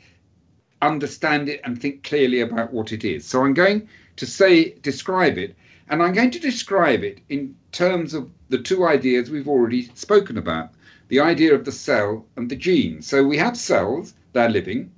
understand 0.82 1.50
it 1.50 1.60
and 1.64 1.82
think 1.82 2.04
clearly 2.04 2.42
about 2.42 2.72
what 2.72 2.92
it 2.92 3.04
is. 3.04 3.26
So 3.26 3.44
I'm 3.44 3.56
going 3.56 3.90
to 4.18 4.28
say, 4.28 4.76
describe 4.84 5.40
it, 5.40 5.56
and 5.90 6.04
I'm 6.04 6.14
going 6.14 6.32
to 6.32 6.40
describe 6.40 7.04
it 7.04 7.20
in 7.30 7.56
terms 7.72 8.14
of 8.14 8.30
the 8.50 8.58
two 8.58 8.86
ideas 8.86 9.30
we've 9.30 9.48
already 9.48 9.90
spoken 9.94 10.38
about 10.38 10.70
the 11.08 11.20
idea 11.20 11.56
of 11.56 11.64
the 11.64 11.72
cell 11.72 12.26
and 12.36 12.50
the 12.50 12.56
gene. 12.56 13.02
So 13.02 13.24
we 13.24 13.38
have 13.38 13.56
cells, 13.58 14.14
they're 14.34 14.50
living, 14.50 14.92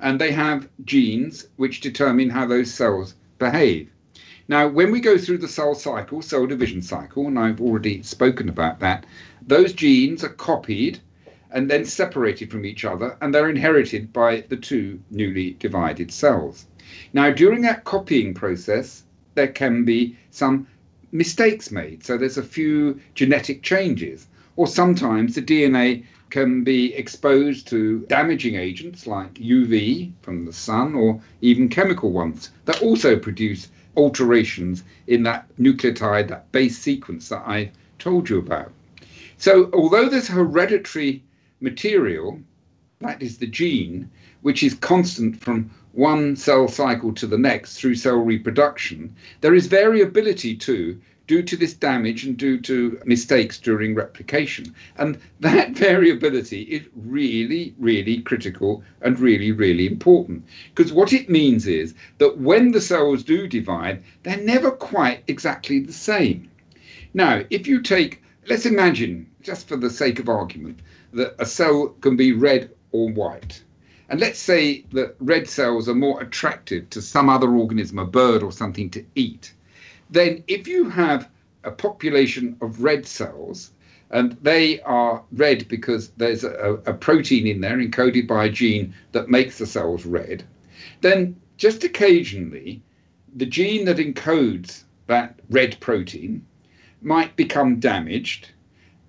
and 0.00 0.20
they 0.20 0.32
have 0.32 0.68
genes 0.84 1.48
which 1.56 1.80
determine 1.80 2.28
how 2.28 2.46
those 2.46 2.72
cells 2.72 3.14
behave. 3.38 3.90
Now, 4.48 4.68
when 4.68 4.92
we 4.92 5.00
go 5.00 5.18
through 5.18 5.38
the 5.38 5.48
cell 5.48 5.74
cycle, 5.74 6.22
cell 6.22 6.46
division 6.46 6.82
cycle, 6.82 7.26
and 7.26 7.38
I've 7.38 7.60
already 7.60 8.02
spoken 8.02 8.48
about 8.48 8.78
that, 8.80 9.06
those 9.46 9.72
genes 9.72 10.22
are 10.22 10.28
copied 10.28 11.00
and 11.50 11.70
then 11.70 11.84
separated 11.84 12.50
from 12.50 12.64
each 12.64 12.84
other, 12.84 13.16
and 13.20 13.34
they're 13.34 13.48
inherited 13.48 14.12
by 14.12 14.42
the 14.42 14.56
two 14.56 15.00
newly 15.10 15.52
divided 15.58 16.12
cells. 16.12 16.66
Now, 17.12 17.30
during 17.30 17.62
that 17.62 17.84
copying 17.84 18.34
process, 18.34 19.02
there 19.36 19.48
can 19.48 19.84
be 19.84 20.16
some 20.32 20.66
mistakes 21.12 21.70
made. 21.70 22.04
So 22.04 22.18
there's 22.18 22.38
a 22.38 22.42
few 22.42 23.00
genetic 23.14 23.62
changes. 23.62 24.26
Or 24.56 24.66
sometimes 24.66 25.34
the 25.34 25.42
DNA 25.42 26.04
can 26.30 26.64
be 26.64 26.92
exposed 26.94 27.68
to 27.68 28.00
damaging 28.08 28.56
agents 28.56 29.06
like 29.06 29.34
UV 29.34 30.12
from 30.22 30.44
the 30.44 30.52
sun 30.52 30.94
or 30.94 31.20
even 31.40 31.68
chemical 31.68 32.10
ones 32.10 32.50
that 32.64 32.82
also 32.82 33.16
produce 33.16 33.68
alterations 33.96 34.82
in 35.06 35.22
that 35.22 35.46
nucleotide, 35.58 36.28
that 36.28 36.50
base 36.52 36.78
sequence 36.78 37.28
that 37.28 37.42
I 37.46 37.70
told 37.98 38.28
you 38.28 38.38
about. 38.38 38.72
So, 39.38 39.70
although 39.72 40.08
there's 40.08 40.28
hereditary 40.28 41.22
material, 41.60 42.40
that 43.00 43.22
is 43.22 43.38
the 43.38 43.46
gene, 43.46 44.10
which 44.42 44.62
is 44.62 44.74
constant 44.74 45.40
from 45.40 45.70
one 45.96 46.36
cell 46.36 46.68
cycle 46.68 47.10
to 47.14 47.26
the 47.26 47.38
next 47.38 47.78
through 47.78 47.94
cell 47.94 48.18
reproduction, 48.18 49.16
there 49.40 49.54
is 49.54 49.66
variability 49.66 50.54
too 50.54 51.00
due 51.26 51.42
to 51.42 51.56
this 51.56 51.72
damage 51.72 52.24
and 52.24 52.36
due 52.36 52.60
to 52.60 53.00
mistakes 53.06 53.58
during 53.58 53.94
replication. 53.94 54.74
And 54.98 55.18
that 55.40 55.70
variability 55.72 56.62
is 56.62 56.82
really, 56.94 57.74
really 57.78 58.20
critical 58.20 58.84
and 59.00 59.18
really, 59.18 59.52
really 59.52 59.86
important. 59.86 60.44
Because 60.74 60.92
what 60.92 61.14
it 61.14 61.30
means 61.30 61.66
is 61.66 61.94
that 62.18 62.38
when 62.38 62.72
the 62.72 62.80
cells 62.80 63.22
do 63.22 63.48
divide, 63.48 64.02
they're 64.22 64.36
never 64.36 64.70
quite 64.70 65.24
exactly 65.26 65.80
the 65.80 65.94
same. 65.94 66.50
Now, 67.14 67.42
if 67.48 67.66
you 67.66 67.80
take, 67.80 68.22
let's 68.46 68.66
imagine, 68.66 69.30
just 69.42 69.66
for 69.66 69.76
the 69.76 69.90
sake 69.90 70.18
of 70.18 70.28
argument, 70.28 70.80
that 71.14 71.34
a 71.38 71.46
cell 71.46 71.88
can 72.02 72.16
be 72.16 72.32
red 72.32 72.70
or 72.92 73.08
white. 73.08 73.62
And 74.08 74.20
let's 74.20 74.38
say 74.38 74.84
that 74.92 75.16
red 75.18 75.48
cells 75.48 75.88
are 75.88 75.94
more 75.94 76.20
attractive 76.22 76.88
to 76.90 77.02
some 77.02 77.28
other 77.28 77.50
organism, 77.50 77.98
a 77.98 78.04
bird 78.04 78.42
or 78.42 78.52
something 78.52 78.88
to 78.90 79.04
eat. 79.14 79.52
Then, 80.10 80.44
if 80.46 80.68
you 80.68 80.88
have 80.88 81.28
a 81.64 81.72
population 81.72 82.56
of 82.60 82.82
red 82.82 83.06
cells, 83.06 83.72
and 84.10 84.36
they 84.42 84.80
are 84.82 85.24
red 85.32 85.66
because 85.66 86.10
there's 86.16 86.44
a, 86.44 86.80
a, 86.86 86.94
protein 86.94 87.46
in 87.46 87.60
there 87.60 87.78
encoded 87.78 88.28
by 88.28 88.44
a 88.44 88.50
gene 88.50 88.94
that 89.10 89.28
makes 89.28 89.58
the 89.58 89.66
cells 89.66 90.06
red, 90.06 90.44
then 91.00 91.34
just 91.56 91.82
occasionally 91.82 92.80
the 93.34 93.46
gene 93.46 93.84
that 93.86 93.96
encodes 93.96 94.84
that 95.08 95.40
red 95.50 95.78
protein 95.80 96.46
might 97.02 97.34
become 97.34 97.80
damaged, 97.80 98.50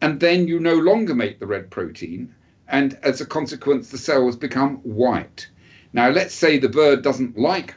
and 0.02 0.20
then 0.20 0.48
you 0.48 0.60
no 0.60 0.76
longer 0.76 1.14
make 1.14 1.40
the 1.40 1.48
red 1.48 1.70
protein, 1.70 2.34
and 2.68 2.98
as 3.04 3.22
a 3.22 3.26
consequence, 3.26 3.90
the 3.90 3.98
cells 3.98 4.36
become 4.36 4.78
white. 4.78 5.48
Now, 5.94 6.10
let's 6.10 6.34
say 6.34 6.58
the 6.58 6.70
bird 6.70 7.02
doesn't 7.02 7.38
like 7.38 7.76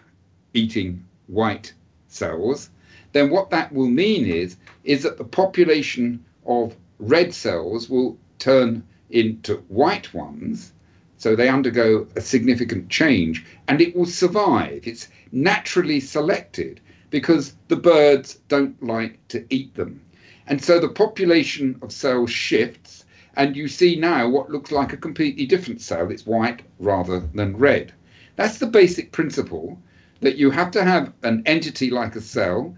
eating 0.52 1.04
white 1.28 1.72
cells, 2.08 2.70
then 3.12 3.30
what 3.30 3.50
that 3.50 3.72
will 3.72 3.88
mean 3.88 4.26
is, 4.26 4.56
is 4.84 5.02
that 5.02 5.18
the 5.18 5.24
population 5.24 6.24
of 6.46 6.76
red 6.98 7.32
cells 7.32 7.88
will 7.88 8.18
turn 8.38 8.82
into 9.10 9.56
white 9.68 10.12
ones, 10.14 10.72
so 11.16 11.36
they 11.36 11.48
undergo 11.48 12.06
a 12.16 12.20
significant 12.20 12.88
change, 12.88 13.44
and 13.68 13.80
it 13.80 13.94
will 13.94 14.06
survive. 14.06 14.86
It's 14.86 15.08
naturally 15.32 16.00
selected 16.00 16.80
because 17.10 17.54
the 17.68 17.76
birds 17.76 18.38
don't 18.48 18.80
like 18.82 19.18
to 19.28 19.44
eat 19.50 19.74
them. 19.74 20.00
And 20.46 20.62
so 20.62 20.80
the 20.80 20.88
population 20.88 21.78
of 21.82 21.92
cells 21.92 22.30
shifts 22.30 23.04
and 23.40 23.56
you 23.56 23.68
see 23.68 23.96
now 23.96 24.28
what 24.28 24.50
looks 24.50 24.70
like 24.70 24.92
a 24.92 24.98
completely 24.98 25.46
different 25.46 25.80
cell. 25.80 26.10
It's 26.10 26.26
white 26.26 26.60
rather 26.78 27.20
than 27.20 27.56
red. 27.56 27.90
That's 28.36 28.58
the 28.58 28.66
basic 28.66 29.12
principle 29.12 29.80
that 30.20 30.36
you 30.36 30.50
have 30.50 30.70
to 30.72 30.84
have 30.84 31.14
an 31.22 31.42
entity 31.46 31.88
like 31.88 32.14
a 32.14 32.20
cell. 32.20 32.76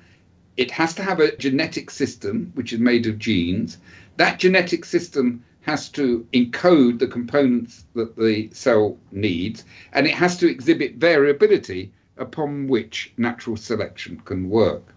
It 0.57 0.71
has 0.71 0.95
to 0.95 1.03
have 1.03 1.19
a 1.19 1.37
genetic 1.37 1.91
system 1.91 2.53
which 2.55 2.73
is 2.73 2.79
made 2.79 3.09
of 3.09 3.19
genes. 3.19 3.79
That 4.19 4.39
genetic 4.39 4.85
system 4.85 5.43
has 5.63 5.89
to 5.99 6.25
encode 6.33 7.01
the 7.01 7.09
components 7.09 7.85
that 7.97 8.17
the 8.17 8.49
cell 8.53 8.97
needs, 9.11 9.65
and 9.93 10.07
it 10.07 10.15
has 10.15 10.37
to 10.37 10.49
exhibit 10.49 10.95
variability 10.95 11.91
upon 12.19 12.69
which 12.69 13.13
natural 13.17 13.57
selection 13.57 14.23
can 14.25 14.49
work. 14.49 14.95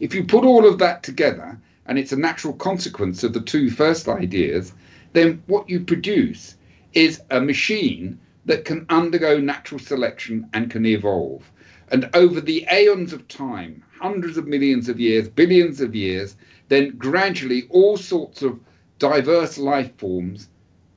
If 0.00 0.12
you 0.12 0.24
put 0.24 0.44
all 0.44 0.66
of 0.66 0.78
that 0.78 1.04
together, 1.04 1.56
and 1.86 2.00
it's 2.00 2.12
a 2.12 2.16
natural 2.16 2.54
consequence 2.54 3.22
of 3.22 3.32
the 3.32 3.40
two 3.40 3.70
first 3.70 4.08
ideas, 4.08 4.72
then 5.14 5.42
what 5.46 5.70
you 5.70 5.80
produce 5.80 6.56
is 6.92 7.22
a 7.30 7.40
machine 7.40 8.18
that 8.44 8.64
can 8.64 8.84
undergo 8.90 9.40
natural 9.40 9.78
selection 9.78 10.48
and 10.52 10.70
can 10.70 10.84
evolve. 10.84 11.50
And 11.88 12.10
over 12.14 12.40
the 12.40 12.66
aeons 12.70 13.12
of 13.12 13.26
time, 13.28 13.82
hundreds 13.98 14.36
of 14.36 14.46
millions 14.46 14.88
of 14.88 15.00
years, 15.00 15.28
billions 15.28 15.80
of 15.80 15.94
years, 15.94 16.36
then 16.68 16.90
gradually 16.98 17.66
all 17.70 17.96
sorts 17.96 18.42
of 18.42 18.60
diverse 18.98 19.56
life 19.56 19.96
forms 19.96 20.48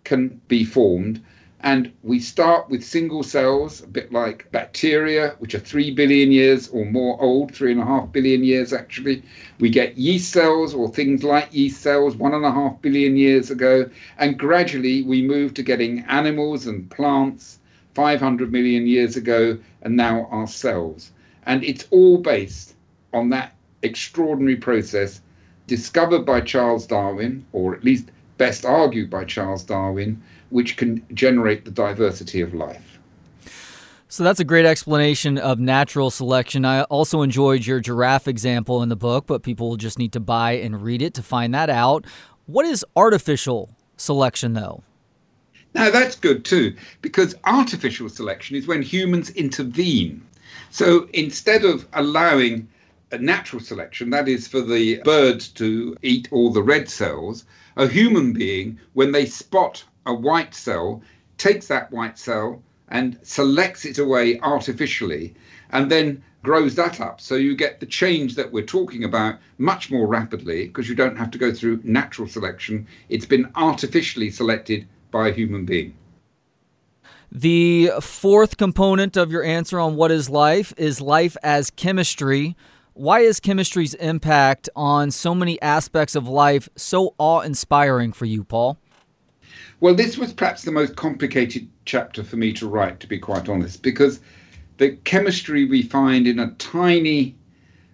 can 0.04 0.42
be 0.48 0.66
formed 0.66 1.24
And 1.62 1.92
we 2.04 2.20
start 2.20 2.70
with 2.70 2.84
single 2.84 3.24
cells, 3.24 3.82
a 3.82 3.88
bit 3.88 4.12
like 4.12 4.52
bacteria, 4.52 5.36
which 5.40 5.56
are 5.56 5.60
three 5.60 5.90
billion 5.90 6.32
years 6.32 6.70
or 6.70 6.86
more 6.86 7.20
old, 7.20 7.54
three 7.54 7.72
and 7.72 7.82
a 7.82 7.86
half 7.86 8.12
billion 8.12 8.44
years 8.44 8.74
actually. 8.74 9.24
We 9.60 9.70
get 9.70 9.98
yeast 9.98 10.32
cells 10.32 10.74
or 10.74 10.88
things 10.88 11.24
like 11.24 11.54
yeast 11.54 11.82
cells 11.82 12.16
one 12.16 12.34
and 12.34 12.46
a 12.46 12.52
half 12.52 12.82
billion 12.82 13.18
years 13.18 13.50
ago. 13.50 13.90
And 14.20 14.38
gradually 14.38 15.02
we 15.02 15.22
move 15.24 15.56
to 15.56 15.64
getting 15.64 16.02
animals 16.02 16.68
and 16.68 16.90
plants 16.92 17.60
500 17.98 18.52
million 18.52 18.86
years 18.86 19.16
ago, 19.16 19.58
and 19.82 19.96
now 19.96 20.28
ourselves. 20.32 21.12
And 21.48 21.64
it's 21.64 21.88
all 21.90 22.20
based 22.20 22.76
on 23.12 23.32
that 23.32 23.56
extraordinary 23.82 24.58
process 24.58 25.22
discovered 25.66 26.24
by 26.24 26.42
Charles 26.42 26.86
Darwin, 26.86 27.44
or 27.54 27.74
at 27.74 27.84
least 27.84 28.12
best 28.38 28.66
argued 28.66 29.10
by 29.10 29.26
Charles 29.26 29.64
Darwin, 29.64 30.22
which 30.50 30.78
can 30.78 31.06
generate 31.14 31.66
the 31.66 31.72
diversity 31.72 32.42
of 32.42 32.54
life. 32.54 33.00
So 34.10 34.24
that's 34.24 34.40
a 34.40 34.46
great 34.46 34.66
explanation 34.66 35.38
of 35.38 35.60
natural 35.60 36.10
selection. 36.10 36.64
I 36.64 36.84
also 36.84 37.22
enjoyed 37.22 37.66
your 37.66 37.82
giraffe 37.82 38.28
example 38.28 38.82
in 38.82 38.88
the 38.88 38.96
book, 38.96 39.28
but 39.28 39.44
people 39.44 39.70
will 39.70 39.78
just 39.78 40.00
need 40.00 40.14
to 40.14 40.22
buy 40.22 40.54
and 40.54 40.82
read 40.82 41.02
it 41.02 41.14
to 41.16 41.24
find 41.24 41.54
that 41.54 41.70
out. 41.70 42.06
What 42.46 42.66
is 42.66 42.86
artificial 42.96 43.70
selection, 43.98 44.54
though? 44.54 44.84
Now, 45.74 45.92
that's 45.92 46.16
good 46.16 46.46
too, 46.46 46.74
because 47.02 47.36
artificial 47.44 48.08
selection 48.08 48.56
is 48.56 48.66
when 48.66 48.82
humans 48.82 49.30
intervene. 49.32 50.26
So 50.72 51.10
instead 51.14 51.66
of 51.66 51.86
allowing 51.94 52.68
a 53.12 53.18
natural 53.18 53.62
selection, 53.62 54.10
that 54.12 54.30
is 54.30 54.48
for 54.48 54.62
the 54.62 55.02
birds 55.04 55.50
to 55.50 55.98
eat 56.02 56.30
all 56.32 56.52
the 56.52 56.64
red 56.64 56.90
cells, 56.90 57.46
a 57.78 57.88
human 57.88 58.34
being, 58.34 58.80
when 58.94 59.12
they 59.12 59.26
spot 59.26 59.84
a 60.06 60.14
white 60.14 60.54
cell, 60.54 61.02
takes 61.38 61.68
that 61.68 61.92
white 61.92 62.18
cell 62.18 62.62
and 62.90 63.18
selects 63.22 63.86
it 63.86 64.00
away 64.00 64.40
artificially 64.40 65.34
and 65.72 65.92
then 65.92 66.24
grows 66.44 66.76
that 66.76 67.00
up. 67.00 67.22
So 67.22 67.36
you 67.36 67.56
get 67.56 67.80
the 67.80 67.86
change 67.86 68.36
that 68.36 68.52
we're 68.52 68.66
talking 68.66 69.04
about 69.04 69.36
much 69.58 69.92
more 69.92 70.08
rapidly 70.08 70.68
because 70.68 70.90
you 70.90 70.96
don't 70.96 71.18
have 71.18 71.32
to 71.32 71.38
go 71.38 71.54
through 71.54 71.82
natural 71.84 72.28
selection. 72.28 72.88
It's 73.10 73.26
been 73.26 73.52
artificially 73.56 74.32
selected 74.32 74.88
by 75.12 75.30
a 75.30 75.34
human 75.34 75.66
being. 75.66 75.94
The 77.32 77.92
fourth 78.00 78.56
component 78.58 79.18
of 79.18 79.32
your 79.32 79.44
answer 79.44 79.80
on 79.80 79.98
what 79.98 80.12
is 80.12 80.30
life 80.30 80.74
is 80.78 81.02
life 81.02 81.36
as 81.44 81.70
chemistry. 81.70 82.56
Why 82.98 83.20
is 83.20 83.40
chemistry's 83.40 83.94
impact 83.94 84.70
on 84.76 85.12
so 85.12 85.36
many 85.36 85.62
aspects 85.62 86.16
of 86.16 86.28
life 86.28 86.68
so 86.76 87.14
awe 87.20 87.42
inspiring 87.42 88.12
for 88.12 88.26
you, 88.26 88.44
Paul? 88.44 88.80
Well, 89.82 89.94
this 89.94 90.18
was 90.18 90.34
perhaps 90.34 90.64
the 90.64 90.72
most 90.72 90.96
complicated 90.96 91.70
chapter 91.86 92.24
for 92.24 92.38
me 92.38 92.54
to 92.54 92.68
write, 92.68 93.00
to 93.02 93.08
be 93.08 93.20
quite 93.20 93.50
honest, 93.50 93.84
because 93.84 94.20
the 94.78 94.94
chemistry 95.04 95.66
we 95.66 95.84
find 95.84 96.26
in 96.26 96.40
a 96.40 96.50
tiny 96.54 97.36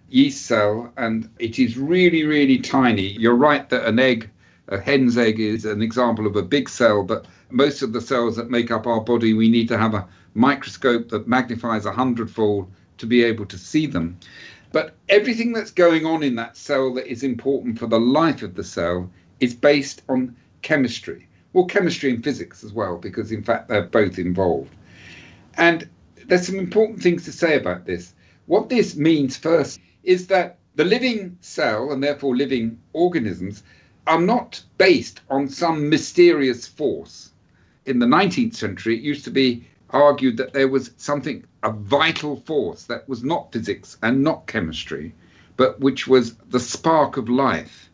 yeast 0.08 0.46
cell, 0.46 0.90
and 0.96 1.28
it 1.38 1.58
is 1.58 1.76
really, 1.76 2.24
really 2.24 2.58
tiny. 2.58 3.08
You're 3.08 3.36
right 3.36 3.68
that 3.68 3.84
an 3.84 3.98
egg, 3.98 4.30
a 4.68 4.80
hen's 4.80 5.18
egg, 5.18 5.38
is 5.38 5.66
an 5.66 5.82
example 5.82 6.26
of 6.26 6.34
a 6.34 6.42
big 6.42 6.66
cell, 6.66 7.02
but 7.02 7.26
most 7.50 7.82
of 7.82 7.92
the 7.92 8.00
cells 8.00 8.36
that 8.36 8.48
make 8.48 8.70
up 8.70 8.86
our 8.86 9.02
body, 9.02 9.34
we 9.34 9.50
need 9.50 9.68
to 9.68 9.76
have 9.76 9.92
a 9.92 10.08
microscope 10.32 11.10
that 11.10 11.28
magnifies 11.28 11.84
a 11.84 11.92
hundredfold 11.92 12.72
to 12.96 13.06
be 13.06 13.22
able 13.22 13.44
to 13.44 13.58
see 13.58 13.86
them. 13.86 14.16
But 14.74 14.94
everything 15.08 15.54
that's 15.54 15.70
going 15.70 16.04
on 16.04 16.22
in 16.22 16.34
that 16.34 16.58
cell 16.58 16.92
that 16.94 17.10
is 17.10 17.22
important 17.22 17.78
for 17.78 17.86
the 17.86 17.98
life 18.00 18.42
of 18.42 18.54
the 18.54 18.64
cell 18.64 19.08
is 19.40 19.54
based 19.54 20.02
on 20.10 20.36
chemistry 20.60 21.28
well, 21.54 21.64
chemistry 21.64 22.10
and 22.10 22.22
physics 22.22 22.64
as 22.64 22.72
well, 22.72 22.98
because 22.98 23.32
in 23.32 23.42
fact 23.42 23.68
they're 23.68 23.84
both 23.86 24.18
involved. 24.18 24.74
And 25.56 25.88
there's 26.26 26.46
some 26.46 26.58
important 26.58 27.00
things 27.00 27.24
to 27.24 27.32
say 27.32 27.56
about 27.56 27.86
this. 27.86 28.12
What 28.46 28.68
this 28.68 28.96
means 28.96 29.36
first 29.36 29.80
is 30.02 30.26
that 30.26 30.58
the 30.74 30.84
living 30.84 31.38
cell 31.40 31.92
and 31.92 32.02
therefore 32.02 32.36
living 32.36 32.78
organisms 32.92 33.62
are 34.06 34.20
not 34.20 34.62
based 34.76 35.20
on 35.30 35.48
some 35.48 35.88
mysterious 35.88 36.66
force. 36.66 37.30
In 37.86 38.00
the 38.00 38.06
19th 38.06 38.56
century, 38.56 38.96
it 38.96 39.02
used 39.02 39.24
to 39.24 39.30
be 39.30 39.64
argued 39.94 40.36
that 40.36 40.52
there 40.52 40.68
was 40.68 40.90
something, 40.96 41.44
a 41.62 41.70
vital 41.70 42.36
force 42.40 42.84
that 42.84 43.08
was 43.08 43.22
not 43.22 43.52
physics 43.52 43.96
and 44.02 44.22
not 44.22 44.46
chemistry, 44.46 45.14
but 45.56 45.80
which 45.80 46.06
was 46.08 46.34
the 46.50 46.60
spark 46.60 47.16
of 47.16 47.28
life. 47.28 47.88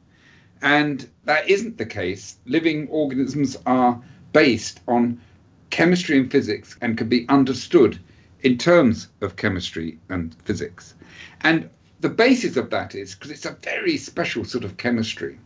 And 0.62 1.06
that 1.24 1.48
isn't 1.48 1.78
the 1.78 1.86
case. 1.86 2.38
Living 2.46 2.88
organisms 2.88 3.56
are 3.66 4.00
based 4.32 4.80
on 4.88 5.20
chemistry 5.68 6.18
and 6.18 6.30
physics 6.30 6.76
and 6.80 6.98
can 6.98 7.08
be 7.08 7.28
understood 7.28 7.98
in 8.42 8.56
terms 8.56 9.08
of 9.20 9.36
chemistry 9.36 9.98
and 10.08 10.34
physics. 10.44 10.94
And 11.42 11.68
the 12.00 12.08
basis 12.08 12.56
of 12.56 12.70
that 12.70 12.94
is 12.94 13.14
because 13.14 13.30
it's 13.30 13.44
a 13.44 13.56
very 13.62 13.98
special 13.98 14.44
sort 14.44 14.64
of 14.64 14.78
chemistry, 14.78 15.38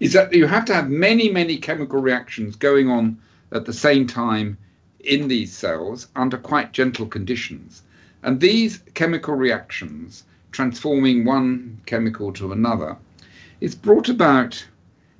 is 0.00 0.14
that 0.14 0.32
you 0.32 0.46
have 0.46 0.64
to 0.66 0.74
have 0.74 0.88
many, 0.88 1.30
many 1.30 1.58
chemical 1.58 2.00
reactions 2.00 2.56
going 2.56 2.88
on 2.88 3.18
at 3.52 3.66
the 3.66 3.72
same 3.74 4.06
time 4.06 4.56
in 5.00 5.28
these 5.28 5.52
cells 5.52 6.08
under 6.16 6.36
quite 6.36 6.72
gentle 6.72 7.06
conditions. 7.06 7.82
And 8.22 8.40
these 8.40 8.82
chemical 8.94 9.34
reactions, 9.34 10.24
transforming 10.50 11.24
one 11.24 11.80
chemical 11.86 12.32
to 12.34 12.52
another, 12.52 12.96
is 13.60 13.74
brought 13.74 14.08
about 14.08 14.66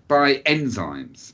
by 0.09 0.37
enzymes. 0.47 1.33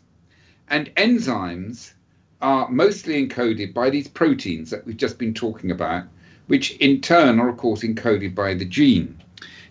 And 0.68 0.94
enzymes 0.96 1.92
are 2.40 2.68
mostly 2.68 3.26
encoded 3.26 3.72
by 3.72 3.88
these 3.90 4.08
proteins 4.08 4.70
that 4.70 4.84
we've 4.84 4.96
just 4.96 5.18
been 5.18 5.32
talking 5.32 5.70
about, 5.70 6.04
which 6.46 6.72
in 6.72 7.00
turn 7.00 7.40
are, 7.40 7.48
of 7.48 7.56
course, 7.56 7.82
encoded 7.82 8.34
by 8.34 8.54
the 8.54 8.64
gene. 8.64 9.22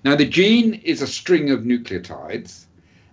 Now, 0.04 0.16
the 0.16 0.26
gene 0.26 0.74
is 0.84 1.02
a 1.02 1.08
string 1.08 1.52
of 1.52 1.62
nucleotides, 1.62 2.66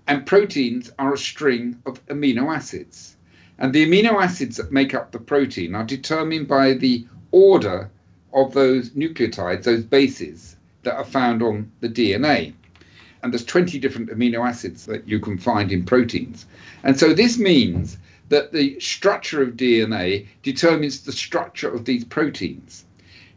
and 0.06 0.26
proteins 0.26 0.90
are 0.98 1.14
a 1.14 1.18
string 1.18 1.80
of 1.86 2.04
amino 2.06 2.54
acids. 2.54 3.16
And 3.60 3.72
the 3.72 3.86
amino 3.86 4.20
acids 4.22 4.56
that 4.56 4.72
make 4.72 4.94
up 4.94 5.12
the 5.12 5.18
protein 5.18 5.74
are 5.74 5.84
determined 5.84 6.48
by 6.48 6.72
the 6.72 7.06
order 7.30 7.90
of 8.32 8.54
those 8.54 8.90
nucleotides, 8.90 9.62
those 9.62 9.84
bases 9.84 10.56
that 10.82 10.96
are 10.96 11.04
found 11.04 11.42
on 11.42 11.70
the 11.80 11.88
DNA 11.88 12.54
and 13.22 13.32
there's 13.32 13.44
20 13.44 13.78
different 13.78 14.10
amino 14.10 14.46
acids 14.46 14.86
that 14.86 15.06
you 15.06 15.20
can 15.20 15.36
find 15.38 15.72
in 15.72 15.84
proteins. 15.84 16.46
And 16.82 16.98
so 16.98 17.12
this 17.12 17.38
means 17.38 17.98
that 18.28 18.52
the 18.52 18.78
structure 18.80 19.42
of 19.42 19.56
DNA 19.56 20.26
determines 20.42 21.00
the 21.00 21.12
structure 21.12 21.70
of 21.70 21.84
these 21.84 22.04
proteins. 22.04 22.84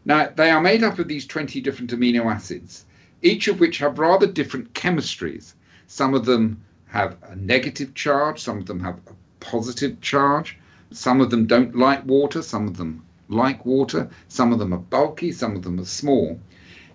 Now, 0.04 0.30
they 0.34 0.50
are 0.50 0.60
made 0.60 0.82
up 0.82 0.98
of 0.98 1.08
these 1.08 1.26
20 1.26 1.60
different 1.60 1.90
amino 1.90 2.32
acids, 2.32 2.84
each 3.22 3.48
of 3.48 3.60
which 3.60 3.78
have 3.78 3.98
rather 3.98 4.26
different 4.26 4.72
chemistries. 4.74 5.54
Some 5.86 6.14
of 6.14 6.24
them 6.24 6.62
have 6.86 7.16
a 7.22 7.36
negative 7.36 7.94
charge, 7.94 8.40
some 8.40 8.58
of 8.58 8.66
them 8.66 8.80
have 8.80 8.98
a 9.06 9.12
positive 9.44 10.00
charge, 10.00 10.58
some 10.90 11.20
of 11.20 11.30
them 11.30 11.46
don't 11.46 11.76
like 11.76 12.04
water, 12.06 12.40
some 12.42 12.66
of 12.66 12.76
them 12.76 13.04
like 13.28 13.64
water, 13.66 14.08
some 14.28 14.52
of 14.52 14.58
them 14.58 14.72
are 14.72 14.78
bulky, 14.78 15.30
some 15.32 15.54
of 15.54 15.62
them 15.62 15.78
are 15.78 15.84
small. 15.84 16.40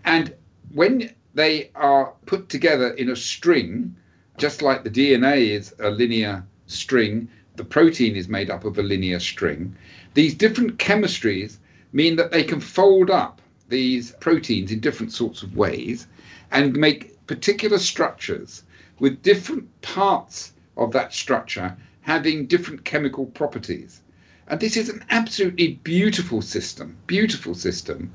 And 0.04 0.34
when 0.74 1.12
they 1.36 1.70
are 1.76 2.14
put 2.26 2.50
together 2.50 2.90
in 2.94 3.10
a 3.10 3.16
string, 3.16 3.96
just 4.38 4.62
like 4.62 4.84
the 4.84 4.90
DNA 4.90 5.50
is 5.50 5.74
a 5.80 5.90
linear 5.92 6.44
string, 6.66 7.30
the 7.56 7.64
protein 7.64 8.16
is 8.16 8.28
made 8.28 8.50
up 8.50 8.66
of 8.66 8.78
a 8.78 8.84
linear 8.84 9.20
string. 9.20 9.76
These 10.14 10.34
different 10.36 10.78
chemistries 10.78 11.58
mean 11.94 12.16
that 12.16 12.32
they 12.32 12.44
can 12.44 12.60
fold 12.60 13.10
up 13.10 13.42
these 13.68 14.12
proteins 14.20 14.72
in 14.72 14.80
different 14.80 15.12
sorts 15.12 15.44
of 15.44 15.56
ways 15.56 16.08
and 16.52 16.76
make 16.76 17.16
particular 17.28 17.78
structures 17.78 18.64
with 19.00 19.22
different 19.22 19.68
parts 19.82 20.54
of 20.78 20.92
that 20.94 21.14
structure 21.14 21.78
having 22.10 22.48
different 22.48 22.84
chemical 22.86 23.28
properties. 23.28 24.02
And 24.48 24.60
this 24.60 24.76
is 24.76 24.90
an 24.90 25.06
absolutely 25.12 25.74
beautiful 25.84 26.42
system, 26.42 26.98
beautiful 27.06 27.54
system 27.54 28.12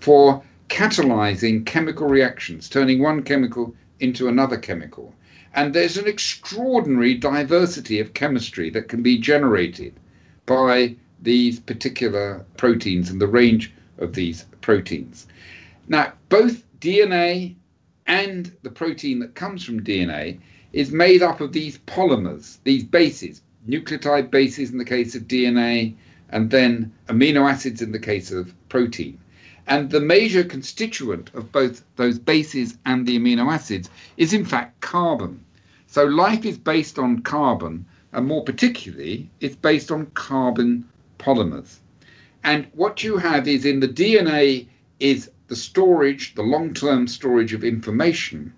for 0.00 0.42
catalyzing 0.70 1.66
chemical 1.66 2.06
reactions, 2.08 2.70
turning 2.70 3.02
one 3.02 3.22
chemical 3.22 3.76
into 4.00 4.28
another 4.28 4.56
chemical. 4.56 5.14
And 5.52 5.74
there's 5.74 5.98
an 5.98 6.08
extraordinary 6.08 7.12
diversity 7.12 8.00
of 8.00 8.14
chemistry 8.14 8.70
that 8.70 8.88
can 8.88 9.02
be 9.02 9.18
generated 9.18 9.92
by 10.46 10.96
these 11.20 11.60
particular 11.60 12.46
proteins 12.56 13.10
and 13.10 13.20
the 13.20 13.26
range 13.26 13.74
of 13.98 14.14
these 14.14 14.46
proteins. 14.62 15.26
Now, 15.86 16.14
both 16.30 16.64
DNA 16.80 17.56
and 18.06 18.50
the 18.62 18.70
protein 18.70 19.18
that 19.18 19.34
comes 19.34 19.62
from 19.62 19.84
DNA 19.84 20.40
is 20.74 20.90
made 20.90 21.22
up 21.22 21.40
of 21.40 21.52
these 21.52 21.78
polymers, 21.78 22.58
these 22.64 22.82
bases, 22.82 23.40
nucleotide 23.68 24.28
bases 24.28 24.72
in 24.72 24.78
the 24.78 24.84
case 24.84 25.14
of 25.14 25.28
DNA, 25.28 25.94
and 26.30 26.50
then 26.50 26.92
amino 27.06 27.48
acids 27.48 27.80
in 27.80 27.92
the 27.92 27.98
case 27.98 28.32
of 28.32 28.52
protein. 28.68 29.16
And 29.68 29.88
the 29.88 30.00
major 30.00 30.42
constituent 30.42 31.30
of 31.32 31.52
both 31.52 31.84
those 31.94 32.18
bases 32.18 32.76
and 32.84 33.06
the 33.06 33.16
amino 33.16 33.52
acids 33.52 33.88
is, 34.16 34.32
in 34.32 34.44
fact, 34.44 34.80
carbon. 34.80 35.44
So 35.86 36.06
life 36.06 36.44
is 36.44 36.58
based 36.58 36.98
on 36.98 37.22
carbon, 37.22 37.86
and 38.12 38.26
more 38.26 38.42
particularly, 38.42 39.30
it's 39.40 39.54
based 39.54 39.92
on 39.92 40.06
carbon 40.06 40.88
polymers. 41.20 41.78
And 42.42 42.66
what 42.72 43.04
you 43.04 43.16
have 43.16 43.46
is 43.46 43.64
in 43.64 43.78
the 43.78 43.88
DNA 43.88 44.66
is 44.98 45.30
the 45.46 45.56
storage, 45.56 46.34
the 46.34 46.42
long 46.42 46.74
term 46.74 47.06
storage 47.06 47.54
of 47.54 47.62
information. 47.62 48.52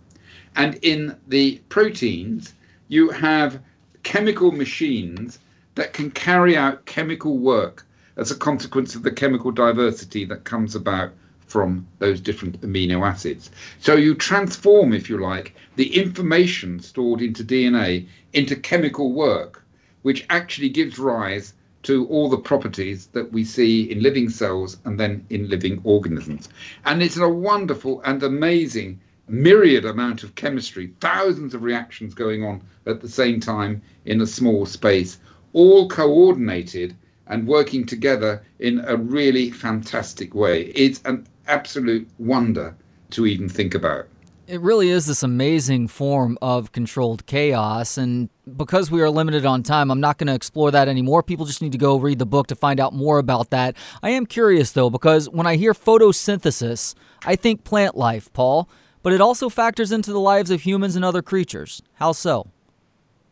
And 0.56 0.76
in 0.82 1.16
the 1.28 1.60
proteins, 1.68 2.54
you 2.88 3.10
have 3.10 3.60
chemical 4.02 4.52
machines 4.52 5.38
that 5.74 5.92
can 5.92 6.10
carry 6.10 6.56
out 6.56 6.86
chemical 6.86 7.36
work 7.36 7.86
as 8.16 8.30
a 8.30 8.36
consequence 8.36 8.94
of 8.94 9.02
the 9.02 9.10
chemical 9.10 9.50
diversity 9.50 10.24
that 10.24 10.44
comes 10.44 10.74
about 10.74 11.12
from 11.46 11.86
those 11.98 12.20
different 12.20 12.60
amino 12.62 13.06
acids. 13.06 13.50
So 13.80 13.94
you 13.94 14.14
transform, 14.14 14.92
if 14.92 15.10
you 15.10 15.18
like, 15.18 15.54
the 15.76 15.94
information 15.94 16.80
stored 16.80 17.20
into 17.20 17.44
DNA 17.44 18.06
into 18.32 18.56
chemical 18.56 19.12
work, 19.12 19.62
which 20.02 20.26
actually 20.30 20.70
gives 20.70 20.98
rise 20.98 21.52
to 21.82 22.06
all 22.08 22.28
the 22.28 22.38
properties 22.38 23.06
that 23.08 23.30
we 23.32 23.44
see 23.44 23.90
in 23.90 24.02
living 24.02 24.28
cells 24.30 24.78
and 24.84 24.98
then 24.98 25.24
in 25.30 25.48
living 25.48 25.80
organisms. 25.84 26.48
And 26.84 27.02
it's 27.02 27.16
a 27.16 27.28
wonderful 27.28 28.00
and 28.02 28.22
amazing 28.22 29.00
myriad 29.28 29.84
amount 29.84 30.22
of 30.22 30.34
chemistry, 30.34 30.92
thousands 31.00 31.54
of 31.54 31.62
reactions 31.62 32.14
going 32.14 32.44
on 32.44 32.62
at 32.86 33.00
the 33.00 33.08
same 33.08 33.40
time 33.40 33.82
in 34.04 34.20
a 34.20 34.26
small 34.26 34.66
space, 34.66 35.18
all 35.52 35.88
coordinated 35.88 36.94
and 37.26 37.46
working 37.46 37.84
together 37.84 38.42
in 38.60 38.80
a 38.86 38.96
really 38.96 39.50
fantastic 39.50 40.34
way. 40.34 40.66
It's 40.74 41.00
an 41.04 41.26
absolute 41.48 42.08
wonder 42.18 42.74
to 43.10 43.26
even 43.26 43.48
think 43.48 43.74
about. 43.74 44.06
It 44.46 44.60
really 44.60 44.90
is 44.90 45.06
this 45.06 45.24
amazing 45.24 45.88
form 45.88 46.38
of 46.40 46.70
controlled 46.70 47.26
chaos. 47.26 47.98
And 47.98 48.28
because 48.56 48.92
we 48.92 49.02
are 49.02 49.10
limited 49.10 49.44
on 49.44 49.64
time, 49.64 49.90
I'm 49.90 49.98
not 49.98 50.18
going 50.18 50.28
to 50.28 50.34
explore 50.34 50.70
that 50.70 50.86
anymore. 50.86 51.24
People 51.24 51.46
just 51.46 51.62
need 51.62 51.72
to 51.72 51.78
go 51.78 51.96
read 51.96 52.20
the 52.20 52.26
book 52.26 52.46
to 52.48 52.54
find 52.54 52.78
out 52.78 52.94
more 52.94 53.18
about 53.18 53.50
that. 53.50 53.76
I 54.04 54.10
am 54.10 54.24
curious, 54.24 54.70
though, 54.70 54.88
because 54.88 55.28
when 55.28 55.48
I 55.48 55.56
hear 55.56 55.74
photosynthesis, 55.74 56.94
I 57.24 57.34
think 57.34 57.64
plant 57.64 57.96
life, 57.96 58.32
Paul, 58.32 58.68
but 59.06 59.12
it 59.12 59.20
also 59.20 59.48
factors 59.48 59.92
into 59.92 60.12
the 60.12 60.18
lives 60.18 60.50
of 60.50 60.62
humans 60.62 60.96
and 60.96 61.04
other 61.04 61.22
creatures. 61.22 61.80
How 61.94 62.10
so? 62.10 62.48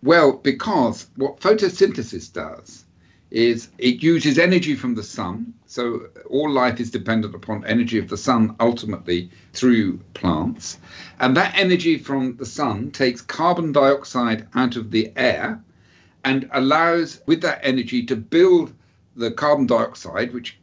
Well, 0.04 0.34
because 0.34 1.08
what 1.16 1.40
photosynthesis 1.40 2.32
does 2.32 2.84
is 3.32 3.70
it 3.78 4.00
uses 4.00 4.38
energy 4.38 4.76
from 4.76 4.94
the 4.94 5.02
sun. 5.02 5.52
So 5.66 6.06
all 6.30 6.48
life 6.48 6.78
is 6.78 6.92
dependent 6.92 7.34
upon 7.34 7.66
energy 7.66 7.98
of 7.98 8.08
the 8.08 8.16
sun 8.16 8.54
ultimately 8.60 9.28
through 9.52 9.98
plants. 10.14 10.78
And 11.18 11.36
that 11.36 11.52
energy 11.56 11.98
from 11.98 12.36
the 12.36 12.46
sun 12.46 12.92
takes 12.92 13.20
carbon 13.20 13.72
dioxide 13.72 14.46
out 14.54 14.76
of 14.76 14.92
the 14.92 15.12
air 15.16 15.60
and 16.24 16.48
allows, 16.52 17.20
with 17.26 17.40
that 17.40 17.58
energy, 17.64 18.06
to 18.06 18.14
build 18.14 18.72
the 19.16 19.32
carbon 19.32 19.66
dioxide, 19.66 20.34
which 20.34 20.56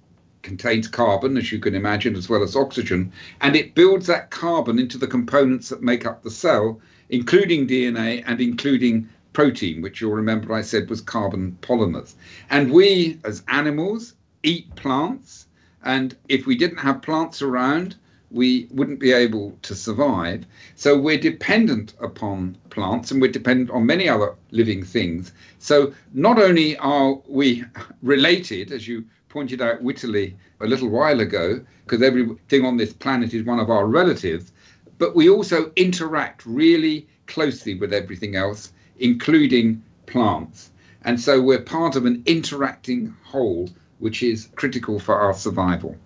contains 0.44 0.88
carbon, 0.88 1.38
as 1.38 1.52
you 1.52 1.60
can 1.60 1.76
imagine, 1.76 2.16
as 2.16 2.30
well 2.30 2.44
as 2.44 2.56
oxygen, 2.56 3.12
and 3.42 3.56
it 3.56 3.76
builds 3.76 4.08
that 4.08 4.32
carbon 4.32 4.80
into 4.80 4.98
the 4.98 5.08
components 5.08 5.70
that 5.70 5.82
make 5.82 6.06
up 6.06 6.24
the 6.24 6.32
cell, 6.32 6.80
including 7.10 7.68
DNA 7.68 8.24
and 8.26 8.42
including 8.42 9.10
protein, 9.34 9.82
which 9.82 10.02
you'll 10.02 10.12
remember 10.12 10.54
I 10.54 10.62
said 10.62 10.90
was 10.90 11.02
carbon 11.02 11.58
polymers. 11.62 12.16
And 12.50 12.72
we, 12.72 13.20
as 13.24 13.44
animals, 13.48 14.14
eat 14.44 14.74
plants. 14.76 15.48
And 15.84 16.16
if 16.30 16.46
we 16.46 16.56
didn't 16.56 16.80
have 16.80 17.02
plants 17.02 17.42
around, 17.42 17.96
we 18.32 18.68
wouldn't 18.72 19.00
be 19.00 19.12
able 19.12 19.58
to 19.64 19.76
survive. 19.76 20.46
So 20.76 20.98
we're 20.98 21.18
dependent 21.20 21.94
upon 22.00 22.58
plants 22.70 23.12
and 23.12 23.22
we're 23.22 23.32
dependent 23.32 23.70
on 23.72 23.86
many 23.86 24.08
other 24.08 24.36
living 24.52 24.84
things. 24.84 25.34
So 25.60 25.94
not 26.14 26.40
only 26.40 26.78
are 26.78 27.16
we 27.28 27.66
related, 28.02 28.72
as 28.72 28.88
you 28.88 29.06
pointed 29.32 29.62
out 29.62 29.82
wittily 29.82 30.36
a 30.60 30.68
little 30.68 30.90
while 30.90 31.22
ago, 31.22 31.64
because 31.84 32.02
everything 32.02 32.66
on 32.66 32.78
this 32.78 32.94
planet 32.94 33.34
is 33.34 33.46
one 33.46 33.60
of 33.60 33.70
our 33.70 33.88
relatives, 33.88 34.52
but 34.98 35.16
we 35.16 35.30
also 35.30 35.72
interact 35.76 36.46
really 36.46 37.08
closely 37.28 37.76
with 37.76 37.94
everything 37.94 38.36
else 38.36 38.74
including 39.02 39.82
plants. 40.06 40.72
And 41.04 41.20
so 41.20 41.42
we're 41.42 41.62
part 41.62 41.96
of 41.96 42.06
an 42.06 42.24
interacting 42.26 43.16
whole, 43.24 43.70
which 44.00 44.24
is 44.24 44.50
critical 44.56 45.00
for 45.00 45.16
our 45.16 45.34
survival. 45.34 45.98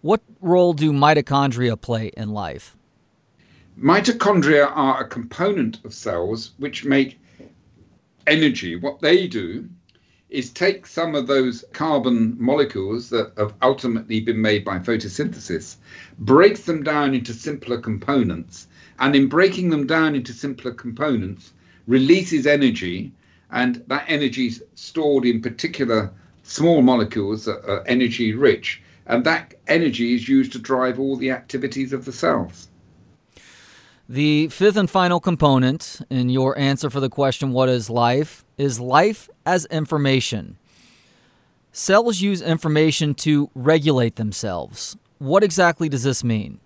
What 0.00 0.22
role 0.40 0.72
do 0.72 0.92
mitochondria 0.92 1.78
play 1.78 2.10
in 2.16 2.30
life? 2.30 2.76
Mitochondria 3.78 4.70
are 4.74 5.02
a 5.02 5.08
component 5.08 5.84
of 5.84 5.92
cells 5.92 6.52
which 6.58 6.84
make 6.84 7.20
energy. 8.26 8.76
What 8.76 9.00
they 9.00 9.28
do 9.28 9.68
is 10.30 10.50
take 10.50 10.86
some 10.86 11.14
of 11.14 11.26
those 11.26 11.64
carbon 11.72 12.36
molecules 12.38 13.10
that 13.10 13.32
have 13.36 13.52
ultimately 13.62 14.20
been 14.20 14.40
made 14.40 14.64
by 14.64 14.78
photosynthesis, 14.78 15.76
breaks 16.18 16.62
them 16.62 16.82
down 16.82 17.14
into 17.14 17.32
simpler 17.32 17.78
components, 17.78 18.68
and 19.00 19.16
in 19.16 19.28
breaking 19.28 19.70
them 19.70 19.86
down 19.86 20.14
into 20.14 20.32
simpler 20.32 20.72
components, 20.72 21.52
releases 21.86 22.46
energy, 22.46 23.12
and 23.50 23.82
that 23.88 24.04
energy 24.08 24.46
is 24.46 24.62
stored 24.74 25.24
in 25.24 25.42
particular 25.42 26.12
small 26.44 26.82
molecules 26.82 27.44
that 27.44 27.64
are 27.68 27.84
energy 27.86 28.32
rich, 28.32 28.82
and 29.06 29.24
that 29.24 29.54
energy 29.66 30.14
is 30.14 30.28
used 30.28 30.52
to 30.52 30.58
drive 30.58 30.98
all 30.98 31.16
the 31.16 31.30
activities 31.30 31.92
of 31.92 32.04
the 32.04 32.12
cells. 32.12 32.69
The 34.12 34.48
fifth 34.48 34.76
and 34.76 34.90
final 34.90 35.20
component 35.20 36.00
in 36.10 36.30
your 36.30 36.58
answer 36.58 36.90
for 36.90 36.98
the 36.98 37.08
question, 37.08 37.52
What 37.52 37.68
is 37.68 37.88
life? 37.88 38.44
is 38.58 38.80
life 38.80 39.30
as 39.46 39.66
information. 39.66 40.56
Cells 41.70 42.20
use 42.20 42.42
information 42.42 43.14
to 43.14 43.50
regulate 43.54 44.16
themselves. 44.16 44.96
What 45.18 45.44
exactly 45.44 45.88
does 45.88 46.02
this 46.02 46.24
mean? 46.24 46.58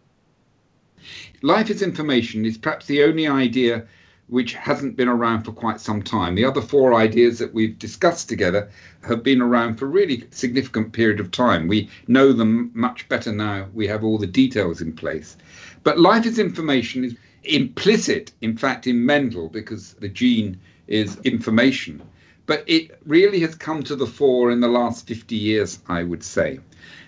Life 1.42 1.68
as 1.68 1.82
information 1.82 2.46
is 2.46 2.56
perhaps 2.56 2.86
the 2.86 3.02
only 3.02 3.28
idea 3.28 3.84
which 4.28 4.54
hasn't 4.54 4.96
been 4.96 5.08
around 5.08 5.42
for 5.42 5.52
quite 5.52 5.82
some 5.82 6.02
time. 6.02 6.36
The 6.36 6.46
other 6.46 6.62
four 6.62 6.94
ideas 6.94 7.38
that 7.40 7.52
we've 7.52 7.78
discussed 7.78 8.26
together 8.26 8.70
have 9.06 9.22
been 9.22 9.42
around 9.42 9.74
for 9.74 9.84
a 9.84 9.88
really 9.88 10.24
significant 10.30 10.94
period 10.94 11.20
of 11.20 11.30
time. 11.30 11.68
We 11.68 11.90
know 12.08 12.32
them 12.32 12.70
much 12.72 13.06
better 13.10 13.32
now. 13.32 13.66
We 13.74 13.86
have 13.88 14.02
all 14.02 14.16
the 14.16 14.26
details 14.26 14.80
in 14.80 14.94
place. 14.94 15.36
But 15.82 16.00
life 16.00 16.24
as 16.24 16.38
information 16.38 17.04
is 17.04 17.14
implicit, 17.44 18.32
in 18.40 18.56
fact, 18.56 18.86
in 18.86 19.04
Mendel, 19.04 19.48
because 19.48 19.94
the 19.94 20.08
gene 20.08 20.58
is 20.86 21.18
information. 21.24 22.02
But 22.46 22.64
it 22.66 22.98
really 23.06 23.40
has 23.40 23.54
come 23.54 23.82
to 23.84 23.96
the 23.96 24.06
fore 24.06 24.50
in 24.50 24.60
the 24.60 24.68
last 24.68 25.06
50 25.06 25.34
years, 25.34 25.78
I 25.88 26.02
would 26.02 26.22
say. 26.22 26.60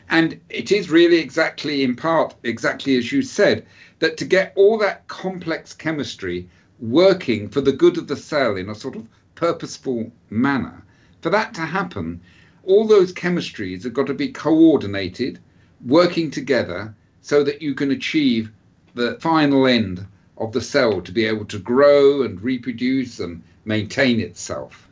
And 0.09 0.41
it 0.49 0.71
is 0.73 0.89
really 0.89 1.19
exactly, 1.19 1.83
in 1.83 1.97
part, 1.97 2.35
exactly 2.43 2.97
as 2.97 3.13
you 3.13 3.23
said, 3.23 3.67
that 3.99 4.17
to 4.19 4.25
get 4.25 4.53
all 4.55 4.79
that 4.79 5.09
complex 5.09 5.73
chemistry 5.73 6.49
working 6.79 7.49
for 7.49 7.61
the 7.61 7.73
good 7.73 7.99
of 7.99 8.07
the 8.07 8.17
cell 8.17 8.57
in 8.57 8.69
a 8.69 8.75
sort 8.75 8.97
of 8.97 9.07
purposeful 9.35 10.13
manner. 10.31 10.83
For 11.23 11.31
that 11.31 11.55
to 11.55 11.63
happen, 11.63 12.21
all 12.65 12.87
those 12.87 13.13
chemistries 13.13 13.85
have 13.85 13.95
got 13.95 14.07
to 14.07 14.15
be 14.15 14.29
coordinated, 14.29 15.39
working 15.85 16.31
together 16.31 16.95
so 17.21 17.43
that 17.43 17.63
you 17.63 17.75
can 17.75 17.91
achieve 17.91 18.53
the 18.95 19.19
final 19.21 19.67
end 19.67 20.07
of 20.39 20.53
the 20.53 20.61
cell 20.61 21.01
to 21.01 21.13
be 21.13 21.25
able 21.25 21.45
to 21.47 21.59
grow 21.59 22.23
and 22.23 22.41
reproduce 22.43 23.21
and 23.21 23.43
maintain 23.65 24.21
itself. 24.21 24.89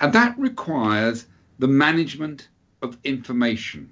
And 0.00 0.12
that 0.12 0.38
requires 0.38 1.26
the 1.58 1.68
management 1.68 2.48
of 2.82 2.98
information, 3.04 3.90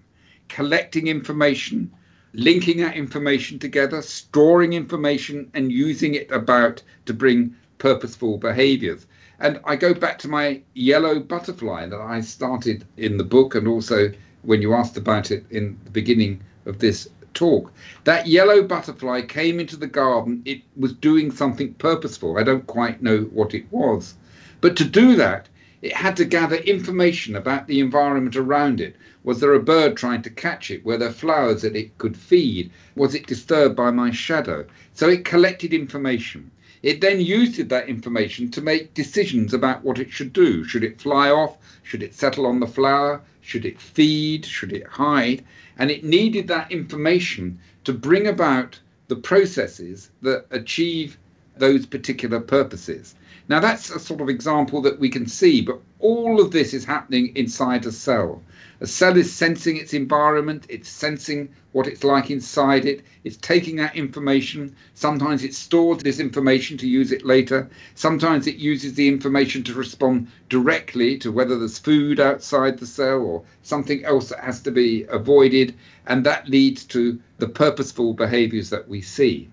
collecting 0.49 1.07
information, 1.07 1.91
linking 2.35 2.79
that 2.79 2.97
information 2.97 3.59
together, 3.59 4.03
storing 4.03 4.73
information, 4.73 5.51
and 5.55 5.73
using 5.73 6.15
it 6.15 6.31
about 6.31 6.83
to 7.07 7.15
bring 7.15 7.55
purposeful 7.79 8.39
behaviors. 8.39 9.07
And 9.39 9.61
I 9.65 9.77
go 9.77 9.93
back 9.93 10.19
to 10.21 10.29
my 10.29 10.63
yellow 10.75 11.19
butterfly 11.19 11.87
that 11.87 12.01
I 12.01 12.21
started 12.21 12.85
in 12.97 13.17
the 13.17 13.25
book 13.25 13.55
and 13.55 13.67
also 13.67 14.13
when 14.43 14.63
you 14.63 14.75
asked 14.75 14.97
about 14.97 15.31
it 15.31 15.45
in 15.51 15.79
the 15.85 15.91
beginning 15.91 16.43
of 16.67 16.79
this 16.79 17.09
talk. 17.35 17.73
That 18.05 18.27
yellow 18.27 18.63
butterfly 18.63 19.23
came 19.23 19.61
into 19.61 19.77
the 19.77 19.87
garden, 19.87 20.43
it 20.45 20.63
was 20.77 20.93
doing 20.93 21.31
something 21.31 21.75
purposeful. 21.75 22.39
I 22.39 22.43
don't 22.43 22.67
quite 22.67 23.03
know 23.03 23.23
what 23.33 23.55
it 23.55 23.67
was. 23.71 24.15
But 24.61 24.77
to 24.77 24.85
do 24.85 25.17
that, 25.17 25.49
it 25.83 25.93
had 25.93 26.17
to 26.19 26.25
gather 26.25 26.57
information 26.57 27.35
about 27.35 27.67
the 27.67 27.81
environment 27.81 28.37
around 28.37 28.81
it. 28.81 28.95
Was 29.25 29.41
there 29.41 29.55
a 29.55 29.63
bird 29.63 29.97
trying 29.97 30.23
to 30.23 30.31
catch 30.31 30.71
it? 30.71 30.85
Were 30.85 30.97
there 30.97 31.11
flowers 31.11 31.63
that 31.63 31.75
it 31.75 31.99
could 31.99 32.17
feed? 32.17 32.71
Was 32.95 33.15
it 33.15 33.27
disturbed 33.27 33.75
by 33.75 33.91
my 33.91 34.11
shadow? 34.11 34.65
So 34.95 35.09
it 35.09 35.25
collected 35.25 35.75
information. 35.75 36.51
It 36.83 37.01
then 37.01 37.21
used 37.21 37.69
that 37.69 37.89
information 37.89 38.51
to 38.53 38.61
make 38.61 38.95
decisions 38.95 39.55
about 39.55 39.85
what 39.85 39.99
it 39.99 40.11
should 40.11 40.33
do. 40.33 40.65
Should 40.65 40.85
it 40.85 41.01
fly 41.01 41.31
off? 41.31 41.57
Should 41.85 42.03
it 42.03 42.15
settle 42.15 42.47
on 42.47 42.61
the 42.61 42.67
flower? 42.67 43.23
Should 43.43 43.65
it 43.67 43.81
feed? 43.81 44.47
Should 44.47 44.73
it 44.73 44.87
hide? 44.87 45.45
And 45.77 45.91
it 45.91 46.05
needed 46.05 46.47
that 46.49 46.71
information 46.71 47.59
to 47.85 47.93
bring 47.93 48.29
about 48.29 48.79
the 49.09 49.17
processes 49.17 50.11
that 50.23 50.47
achieve 50.53 51.19
those 51.57 51.85
particular 51.85 52.41
purposes. 52.41 53.15
Now, 53.49 53.59
that's 53.59 53.91
a 53.91 53.99
sort 53.99 54.21
of 54.21 54.29
example 54.29 54.81
that 54.83 54.99
we 55.01 55.09
can 55.11 55.27
see, 55.27 55.61
but 55.61 55.81
all 55.99 56.41
of 56.41 56.53
this 56.53 56.73
is 56.73 56.85
happening 56.85 57.33
inside 57.35 57.85
a 57.85 57.93
cell. 57.93 58.41
A 58.83 58.87
cell 58.89 59.17
is 59.17 59.33
sensing 59.33 59.77
its 59.77 59.95
environment, 59.95 60.67
it's 60.69 60.89
sensing 60.89 61.51
what 61.71 61.87
it's 61.87 62.03
like 62.03 62.33
inside 62.33 62.85
it, 62.85 63.05
it's 63.23 63.37
taking 63.37 63.77
that 63.77 63.95
information. 63.95 64.75
Sometimes 64.95 65.45
it 65.45 65.55
stores 65.55 66.03
this 66.03 66.19
information 66.19 66.77
to 66.79 66.89
use 66.89 67.13
it 67.13 67.25
later. 67.25 67.71
Sometimes 67.95 68.49
it 68.49 68.57
uses 68.57 68.95
the 68.95 69.07
information 69.07 69.63
to 69.63 69.75
respond 69.75 70.27
directly 70.49 71.17
to 71.19 71.31
whether 71.31 71.57
there's 71.57 71.79
food 71.79 72.19
outside 72.19 72.77
the 72.77 72.87
cell 72.89 73.21
or 73.21 73.45
something 73.63 74.05
else 74.05 74.31
that 74.31 74.41
has 74.41 74.61
to 74.63 74.73
be 74.73 75.05
avoided. 75.05 75.77
And 76.09 76.27
that 76.27 76.49
leads 76.49 76.83
to 76.87 77.21
the 77.39 77.49
purposeful 77.49 78.15
behaviors 78.15 78.71
that 78.71 78.89
we 78.89 79.01
see. 79.01 79.49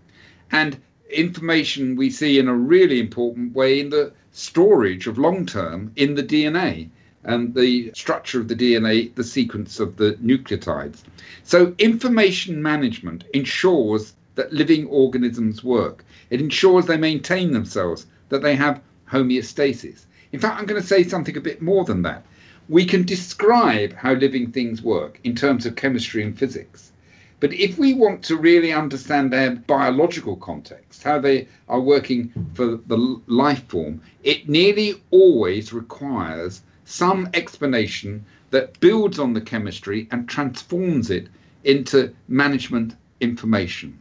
And 0.52 0.76
information 1.08 1.96
we 1.96 2.10
see 2.10 2.40
in 2.40 2.48
a 2.48 2.56
really 2.56 3.00
important 3.00 3.54
way 3.54 3.80
in 3.80 3.92
the 3.92 4.12
storage 4.32 5.06
of 5.06 5.20
long 5.20 5.46
term 5.46 5.92
in 5.96 6.16
the 6.16 6.24
DNA 6.24 6.90
and 7.30 7.54
the 7.54 7.92
structure 7.94 8.40
of 8.42 8.48
the 8.48 8.56
DNA, 8.56 9.14
the 9.14 9.24
sequence 9.24 9.80
of 9.80 9.98
the 9.98 10.14
nucleotides. 10.14 11.04
So, 11.44 11.76
information 11.78 12.64
management 12.64 13.24
ensures 13.36 14.16
that 14.34 14.52
living 14.52 14.88
organisms 14.88 15.64
work. 15.64 16.04
It 16.32 16.42
ensures 16.42 16.88
they 16.88 16.98
maintain 16.98 17.52
themselves, 17.52 18.08
that 18.30 18.42
they 18.42 18.56
have 18.56 18.82
homeostasis. 19.12 20.06
In 20.32 20.40
fact, 20.40 20.60
I'm 20.60 20.66
going 20.66 20.82
to 20.82 20.88
say 20.88 21.04
something 21.04 21.38
a 21.38 21.42
bit 21.42 21.62
more 21.62 21.86
than 21.86 22.02
that. 22.02 22.26
We 22.68 22.84
can 22.84 23.04
describe 23.04 23.94
how 23.94 24.14
living 24.14 24.52
things 24.52 24.82
work 24.82 25.20
in 25.24 25.36
terms 25.36 25.68
of 25.68 25.76
chemistry 25.76 26.24
and 26.24 26.36
physics. 26.36 26.92
But 27.40 27.54
if 27.54 27.78
we 27.78 27.94
want 27.94 28.24
to 28.24 28.38
really 28.38 28.74
understand 28.74 29.32
their 29.32 29.52
biological 29.52 30.36
context, 30.36 31.04
how 31.04 31.20
they 31.20 31.48
are 31.68 31.80
working 31.80 32.34
for 32.56 32.80
the 32.88 33.22
life 33.28 33.68
form, 33.68 34.02
it 34.24 34.50
nearly 34.50 34.96
always 35.12 35.72
requires 35.72 36.62
some 36.90 37.30
explanation 37.36 38.26
that 38.50 38.80
builds 38.80 39.20
on 39.20 39.34
the 39.34 39.42
chemistry 39.42 40.08
and 40.10 40.28
transforms 40.28 41.12
it 41.12 41.28
into 41.64 42.12
management 42.28 42.96
information. 43.20 43.96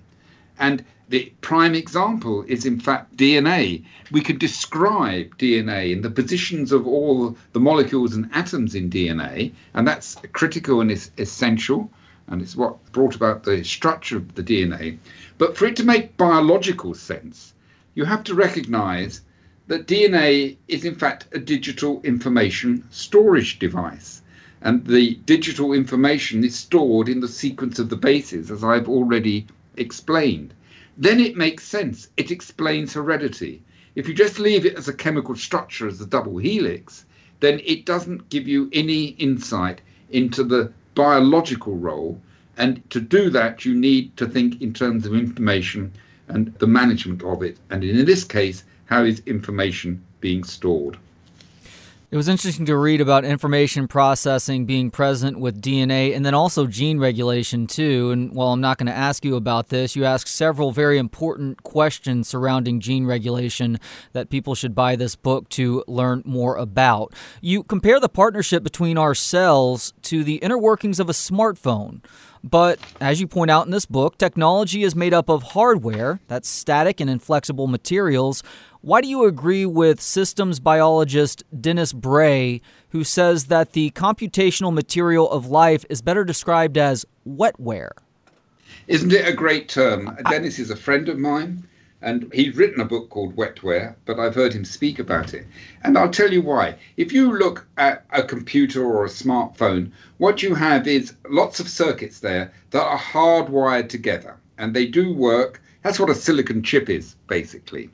And 0.59 0.83
the 1.11 1.31
prime 1.43 1.75
example 1.75 2.45
is, 2.49 2.65
in 2.65 2.81
fact, 2.81 3.15
DNA. 3.15 3.85
We 4.11 4.23
could 4.23 4.39
describe 4.39 5.37
DNA 5.37 5.93
and 5.93 6.03
the 6.03 6.11
positions 6.11 6.73
of 6.73 6.87
all 6.87 7.37
the 7.53 7.61
molecules 7.61 8.15
and 8.15 8.31
atoms 8.33 8.75
in 8.75 8.89
DNA, 8.89 9.53
and 9.75 9.87
that's 9.87 10.17
critical 10.33 10.81
and 10.81 10.91
is 10.91 11.11
essential, 11.19 11.91
and 12.27 12.41
it's 12.41 12.57
what 12.57 12.93
brought 12.93 13.15
about 13.15 13.43
the 13.43 13.65
structure 13.65 14.17
of 14.17 14.35
the 14.35 14.43
DNA. 14.43 14.97
But 15.37 15.59
for 15.59 15.67
it 15.67 15.77
to 15.77 15.85
make 15.85 16.17
biological 16.17 16.95
sense, 16.95 17.53
you 17.95 18.07
have 18.07 18.25
to 18.25 18.35
recognize 18.35 19.21
that 19.69 19.87
DNA 19.87 20.57
is 20.67 20.85
in 20.85 20.95
fact 20.95 21.27
a 21.33 21.39
digital 21.39 22.01
information 22.03 22.83
storage 22.91 23.59
device. 23.59 24.23
And 24.61 24.85
the 24.85 25.15
digital 25.27 25.73
information 25.73 26.43
is 26.43 26.59
stored 26.59 27.09
in 27.09 27.21
the 27.21 27.29
sequence 27.29 27.79
of 27.79 27.91
the 27.91 27.97
bases, 27.97 28.51
as 28.51 28.65
I've 28.65 28.89
already 28.89 29.47
explained. 29.77 30.53
Then 30.97 31.21
it 31.21 31.37
makes 31.37 31.65
sense. 31.65 32.09
It 32.17 32.33
explains 32.33 32.95
heredity. 32.95 33.63
If 33.95 34.09
you 34.09 34.15
just 34.15 34.41
leave 34.41 34.67
it 34.67 34.75
as 34.77 34.89
a 34.89 34.93
chemical 34.93 35.37
structure, 35.37 35.87
as 35.87 36.01
a 36.01 36.07
double 36.07 36.39
helix, 36.39 37.05
then 37.41 37.61
it 37.65 37.85
doesn't 37.87 38.31
give 38.31 38.49
you 38.49 38.69
any 38.73 39.09
insight 39.19 39.81
into 40.11 40.43
the 40.43 40.73
biological 40.95 41.77
role. 41.77 42.21
And 42.57 42.83
to 42.91 43.01
do 43.01 43.31
that, 43.31 43.65
you 43.65 43.75
need 43.75 44.17
to 44.17 44.27
think 44.27 44.61
in 44.61 44.73
terms 44.73 45.07
of 45.07 45.15
information 45.15 45.93
and 46.27 46.53
the 46.59 46.67
management 46.67 47.23
of 47.23 47.43
it. 47.43 47.59
And 47.71 47.85
in 47.85 48.05
this 48.05 48.25
case, 48.25 48.65
how 48.89 49.05
is 49.05 49.23
information 49.27 50.03
being 50.21 50.43
stored? 50.43 50.99
It 52.11 52.17
was 52.17 52.27
interesting 52.27 52.65
to 52.65 52.77
read 52.79 53.03
about 53.03 53.27
information 53.27 53.87
processing 53.87 54.65
being 54.65 54.91
present 54.91 55.39
with 55.39 55.61
DNA 55.61 56.17
and 56.17 56.25
then 56.25 56.33
also 56.33 56.67
gene 56.67 56.99
regulation, 56.99 57.67
too. 57.67 58.11
And 58.11 58.33
while 58.33 58.49
I'm 58.49 58.63
not 58.63 58.79
going 58.79 58.87
to 58.87 58.97
ask 58.97 59.27
you 59.27 59.37
about 59.37 59.69
this, 59.69 59.95
you 59.95 60.07
ask 60.07 60.27
several 60.27 60.73
very 60.73 60.97
important 60.97 61.65
questions 61.65 62.27
surrounding 62.27 62.81
gene 62.81 63.05
regulation 63.05 63.79
that 64.15 64.31
people 64.31 64.55
should 64.55 64.75
buy 64.75 64.97
this 64.97 65.17
book 65.17 65.51
to 65.51 65.85
learn 65.87 66.23
more 66.25 66.57
about. 66.57 67.13
You 67.43 67.63
compare 67.63 68.01
the 68.01 68.09
partnership 68.09 68.63
between 68.63 68.97
our 68.97 69.15
cells 69.15 69.93
to 70.05 70.25
the 70.25 70.37
inner 70.37 70.57
workings 70.57 70.99
of 70.99 71.11
a 71.11 71.13
smartphone. 71.13 72.01
But 72.45 72.79
as 73.01 73.21
you 73.21 73.27
point 73.27 73.51
out 73.51 73.67
in 73.67 73.73
this 73.73 73.87
book, 73.87 74.19
technology 74.19 74.83
is 74.83 74.95
made 74.95 75.13
up 75.13 75.29
of 75.29 75.43
hardware, 75.43 76.21
that's 76.29 76.49
static 76.49 77.01
and 77.01 77.11
inflexible 77.11 77.67
materials, 77.67 78.43
why 78.81 79.01
do 79.01 79.09
you 79.09 79.25
agree 79.25 79.67
with 79.67 80.01
systems 80.01 80.61
biologist 80.61 81.43
Dennis 81.61 81.93
Bray, 81.93 82.61
who 82.91 83.03
says 83.03 83.47
that 83.47 83.73
the 83.73 83.91
computational 83.91 84.73
material 84.73 85.29
of 85.31 85.47
life 85.47 85.85
is 85.91 86.01
better 86.01 86.25
described 86.25 86.79
as 86.79 87.05
wetware? 87.29 87.91
Isn't 88.87 89.13
it 89.13 89.27
a 89.27 89.33
great 89.33 89.69
term? 89.69 90.17
Dennis 90.31 90.59
is 90.59 90.71
a 90.71 90.77
friend 90.77 91.09
of 91.09 91.19
mine, 91.19 91.67
and 92.01 92.31
he's 92.33 92.57
written 92.57 92.81
a 92.81 92.85
book 92.85 93.11
called 93.11 93.35
Wetware, 93.35 93.95
but 94.05 94.21
I've 94.21 94.35
heard 94.35 94.53
him 94.53 94.65
speak 94.65 94.99
about 94.99 95.35
it. 95.35 95.47
And 95.83 95.99
I'll 95.99 96.11
tell 96.11 96.33
you 96.33 96.43
why. 96.43 96.77
If 96.97 97.13
you 97.13 97.37
look 97.37 97.67
at 97.77 98.05
a 98.11 98.23
computer 98.23 98.85
or 98.85 99.05
a 99.05 99.09
smartphone, 99.09 99.91
what 100.19 100.43
you 100.43 100.55
have 100.55 100.87
is 100.87 101.15
lots 101.29 101.59
of 101.61 101.69
circuits 101.69 102.21
there 102.21 102.53
that 102.71 102.85
are 102.85 102.99
hardwired 102.99 103.89
together, 103.89 104.37
and 104.59 104.75
they 104.75 104.87
do 104.87 105.13
work. 105.13 105.61
That's 105.83 105.99
what 105.99 106.11
a 106.11 106.15
silicon 106.15 106.63
chip 106.63 106.89
is, 106.89 107.17
basically. 107.27 107.91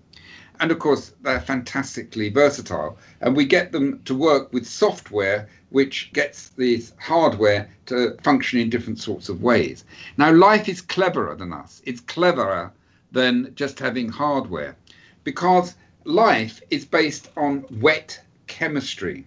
And 0.61 0.71
of 0.71 0.79
course, 0.79 1.15
they're 1.23 1.41
fantastically 1.41 2.29
versatile. 2.29 2.99
And 3.21 3.35
we 3.35 3.45
get 3.45 3.73
them 3.73 4.01
to 4.05 4.15
work 4.15 4.53
with 4.53 4.67
software 4.67 5.49
which 5.71 6.13
gets 6.13 6.51
this 6.51 6.93
hardware 7.01 7.69
to 7.87 8.17
function 8.23 8.61
in 8.61 8.71
different 8.71 9.01
sorts 9.01 9.29
of 9.29 9.43
ways. 9.43 9.85
Now, 10.17 10.31
life 10.31 10.69
is 10.69 10.81
cleverer 10.81 11.35
than 11.35 11.53
us, 11.53 11.83
it's 11.85 12.01
cleverer 12.01 12.73
than 13.15 13.53
just 13.55 13.79
having 13.79 14.09
hardware 14.09 14.77
because 15.23 15.77
life 16.05 16.61
is 16.71 16.85
based 16.85 17.31
on 17.37 17.65
wet 17.81 18.21
chemistry. 18.47 19.25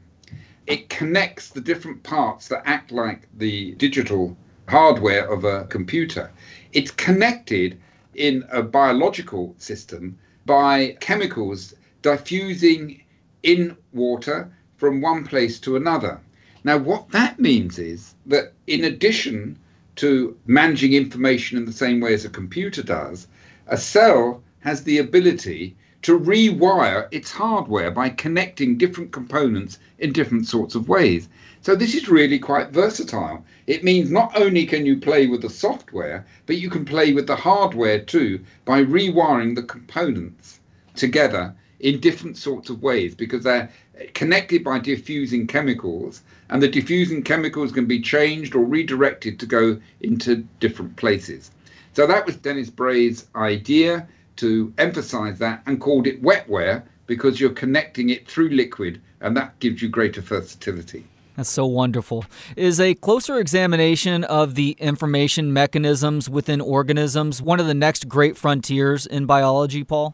It 0.68 0.90
connects 0.90 1.50
the 1.50 1.62
different 1.62 2.04
parts 2.04 2.50
that 2.50 2.64
act 2.66 2.92
like 2.92 3.28
the 3.38 3.72
digital 3.76 4.38
hardware 4.68 5.26
of 5.26 5.46
a 5.46 5.66
computer. 5.66 6.30
It's 6.74 6.92
connected 6.92 7.80
in 8.14 8.44
a 8.52 8.62
biological 8.62 9.56
system 9.58 10.18
by 10.46 10.98
chemicals 11.00 11.74
diffusing 12.02 13.02
in 13.44 13.78
water 13.94 14.52
from 14.76 15.02
one 15.02 15.24
place 15.26 15.60
to 15.62 15.78
another. 15.78 16.20
Now, 16.64 16.78
what 16.78 17.10
that 17.12 17.40
means 17.40 17.80
is 17.80 18.14
that 18.26 18.54
in 18.68 18.84
addition 18.84 19.58
to 19.98 20.38
managing 20.46 20.94
information 20.94 21.58
in 21.58 21.66
the 21.66 21.72
same 21.72 22.00
way 22.00 22.14
as 22.14 22.26
a 22.26 22.30
computer 22.30 22.84
does, 22.84 23.28
a 23.70 23.78
cell 23.78 24.42
has 24.62 24.84
the 24.84 24.98
ability 24.98 25.76
to 26.02 26.18
rewire 26.18 27.08
its 27.12 27.32
hardware 27.32 27.92
by 27.92 28.08
connecting 28.10 28.78
different 28.78 29.12
components 29.12 29.80
in 30.00 30.14
different 30.14 30.48
sorts 30.48 30.74
of 30.76 30.88
ways. 30.88 31.28
So 31.62 31.76
this 31.76 31.94
is 31.96 32.08
really 32.08 32.40
quite 32.40 32.70
versatile. 32.70 33.44
It 33.66 33.84
means 33.84 34.10
not 34.10 34.40
only 34.40 34.66
can 34.66 34.86
you 34.86 34.98
play 34.98 35.28
with 35.28 35.42
the 35.42 35.50
software, 35.50 36.26
but 36.46 36.58
you 36.58 36.70
can 36.70 36.86
play 36.86 37.14
with 37.14 37.28
the 37.28 37.36
hardware 37.36 38.00
too 38.00 38.40
by 38.64 38.84
rewiring 38.84 39.56
the 39.56 39.64
components 39.64 40.62
together 40.96 41.54
in 41.80 42.00
different 42.00 42.38
sorts 42.38 42.70
of 42.70 42.82
ways 42.82 43.16
because 43.16 43.44
they're 43.44 43.70
connected 44.14 44.64
by 44.64 44.80
diffusing 44.80 45.46
chemicals 45.46 46.22
and 46.50 46.64
the 46.64 46.68
diffusing 46.68 47.22
chemicals 47.22 47.72
can 47.72 47.86
be 47.86 48.00
changed 48.00 48.56
or 48.56 48.64
redirected 48.64 49.40
to 49.40 49.46
go 49.46 49.80
into 50.02 50.38
different 50.60 50.96
places. 50.96 51.52
So 51.98 52.06
that 52.06 52.28
was 52.28 52.36
Dennis 52.36 52.70
Bray's 52.70 53.26
idea 53.36 54.08
to 54.36 54.72
emphasize 54.78 55.40
that 55.40 55.64
and 55.66 55.82
called 55.82 56.06
it 56.06 56.22
wetware 56.22 56.84
because 57.08 57.40
you're 57.40 57.50
connecting 57.50 58.12
it 58.12 58.28
through 58.28 58.50
liquid 58.50 59.02
and 59.20 59.36
that 59.36 59.58
gives 59.58 59.82
you 59.82 59.90
greater 59.90 60.22
versatility. 60.22 61.08
That's 61.38 61.50
so 61.50 61.66
wonderful. 61.66 62.24
Is 62.56 62.80
a 62.80 62.94
closer 62.94 63.40
examination 63.40 64.24
of 64.26 64.54
the 64.54 64.78
information 64.78 65.52
mechanisms 65.54 66.30
within 66.30 66.62
organisms 66.62 67.42
one 67.42 67.60
of 67.60 67.66
the 67.66 67.74
next 67.74 68.08
great 68.08 68.38
frontiers 68.38 69.08
in 69.08 69.26
biology, 69.26 69.84
Paul? 69.84 70.14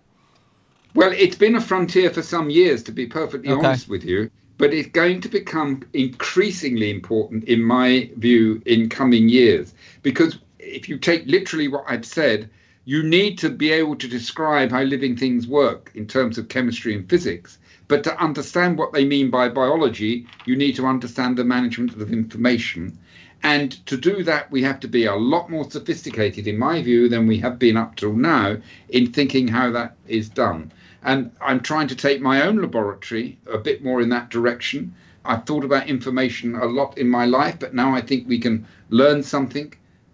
Well, 0.96 1.12
it's 1.12 1.36
been 1.36 1.56
a 1.56 1.62
frontier 1.62 2.12
for 2.12 2.22
some 2.22 2.50
years, 2.50 2.82
to 2.84 2.94
be 2.94 3.08
perfectly 3.08 3.52
okay. 3.52 3.68
honest 3.68 3.90
with 3.90 4.06
you, 4.06 4.32
but 4.58 4.74
it's 4.74 4.88
going 4.88 5.20
to 5.20 5.28
become 5.28 5.84
increasingly 5.92 6.92
important, 6.92 7.44
in 7.44 7.62
my 7.62 8.10
view, 8.16 8.62
in 8.66 8.88
coming 8.88 9.28
years. 9.28 9.74
Because 10.02 10.38
if 10.66 10.90
you 10.90 10.98
take 10.98 11.26
literally 11.28 11.68
what 11.68 11.86
I've 11.88 12.06
said, 12.06 12.50
you 12.86 13.04
need 13.04 13.38
to 13.40 13.50
be 13.50 13.72
able 13.72 13.96
to 13.96 14.08
describe 14.08 14.72
how 14.72 14.82
living 14.82 15.16
things 15.16 15.48
work 15.48 15.92
in 15.96 16.08
terms 16.08 16.38
of 16.38 16.50
chemistry 16.50 16.96
and 16.96 17.10
physics. 17.10 17.58
But 17.88 18.04
to 18.06 18.22
understand 18.22 18.78
what 18.78 18.94
they 18.94 19.06
mean 19.06 19.30
by 19.30 19.50
biology, 19.50 20.28
you 20.46 20.56
need 20.56 20.76
to 20.78 20.86
understand 20.86 21.38
the 21.38 21.44
management 21.44 21.94
of 21.94 22.12
information. 22.12 22.98
And 23.44 23.72
to 23.88 23.98
do 23.98 24.24
that, 24.24 24.52
we 24.52 24.64
have 24.64 24.80
to 24.82 24.88
be 24.88 25.06
a 25.06 25.16
lot 25.16 25.50
more 25.50 25.70
sophisticated, 25.70 26.48
in 26.48 26.58
my 26.58 26.82
view, 26.82 27.10
than 27.10 27.28
we 27.28 27.40
have 27.40 27.60
been 27.60 27.78
up 27.78 27.96
till 27.96 28.14
now 28.14 28.58
in 28.90 29.12
thinking 29.12 29.50
how 29.50 29.72
that 29.72 29.96
is 30.08 30.30
done. 30.30 30.72
And 31.04 31.32
I'm 31.42 31.60
trying 31.60 31.88
to 31.90 31.96
take 31.96 32.22
my 32.22 32.44
own 32.44 32.62
laboratory 32.62 33.38
a 33.52 33.58
bit 33.58 33.84
more 33.84 34.02
in 34.02 34.10
that 34.10 34.30
direction. 34.30 34.96
I've 35.26 35.46
thought 35.46 35.66
about 35.66 35.88
information 35.88 36.56
a 36.56 36.66
lot 36.66 36.98
in 36.98 37.10
my 37.10 37.26
life, 37.26 37.60
but 37.60 37.74
now 37.74 37.94
I 37.94 38.02
think 38.02 38.28
we 38.28 38.40
can 38.40 38.66
learn 38.90 39.24
something 39.24 39.74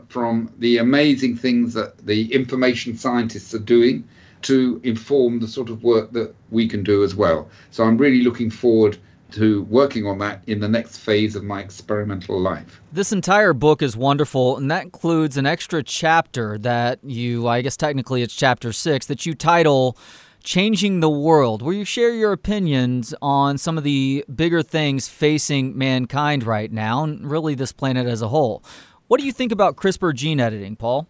from 0.10 0.51
the 0.57 0.78
amazing 0.78 1.38
things 1.38 1.74
that 1.76 2.05
the 2.05 2.34
information 2.34 2.97
scientists 2.97 3.53
are 3.53 3.60
doing 3.60 4.03
to 4.41 4.82
inform 4.84 5.39
the 5.39 5.47
sort 5.47 5.70
of 5.70 5.84
work 5.84 6.12
that 6.12 6.34
we 6.49 6.68
can 6.68 6.84
do 6.84 7.03
as 7.03 7.16
well. 7.16 7.47
So 7.72 7.84
I'm 7.84 7.97
really 7.97 8.24
looking 8.24 8.49
forward 8.49 8.97
to 9.32 9.64
working 9.64 10.07
on 10.07 10.18
that 10.18 10.41
in 10.47 10.60
the 10.60 10.68
next 10.68 10.97
phase 10.97 11.36
of 11.36 11.43
my 11.43 11.60
experimental 11.60 12.39
life. 12.39 12.82
This 12.91 13.12
entire 13.12 13.53
book 13.53 13.84
is 13.84 13.95
wonderful, 13.95 14.57
and 14.57 14.72
that 14.72 14.84
includes 14.84 15.38
an 15.38 15.45
extra 15.45 15.84
chapter 15.84 16.57
that 16.60 16.99
you, 17.03 17.47
I 17.47 17.62
guess 17.62 17.78
technically 17.78 18.24
it's 18.24 18.36
chapter 18.36 18.74
six, 18.74 19.05
that 19.05 19.28
you 19.28 19.36
title 19.36 19.95
Changing 20.41 21.01
the 21.01 21.10
World, 21.10 21.62
where 21.62 21.76
you 21.76 21.86
share 21.86 22.12
your 22.12 22.32
opinions 22.32 23.14
on 23.22 23.60
some 23.60 23.78
of 23.78 23.84
the 23.84 24.26
bigger 24.34 24.64
things 24.64 25.07
facing 25.07 25.78
mankind 25.78 26.43
right 26.43 26.72
now, 26.72 27.03
and 27.03 27.30
really 27.30 27.53
this 27.53 27.72
planet 27.72 28.07
as 28.07 28.24
a 28.24 28.30
whole. 28.30 28.64
What 29.10 29.20
do 29.20 29.26
you 29.26 29.32
think 29.32 29.51
about 29.51 29.76
CRISPR 29.76 30.14
gene 30.14 30.39
editing, 30.39 30.76
Paul? 30.76 31.07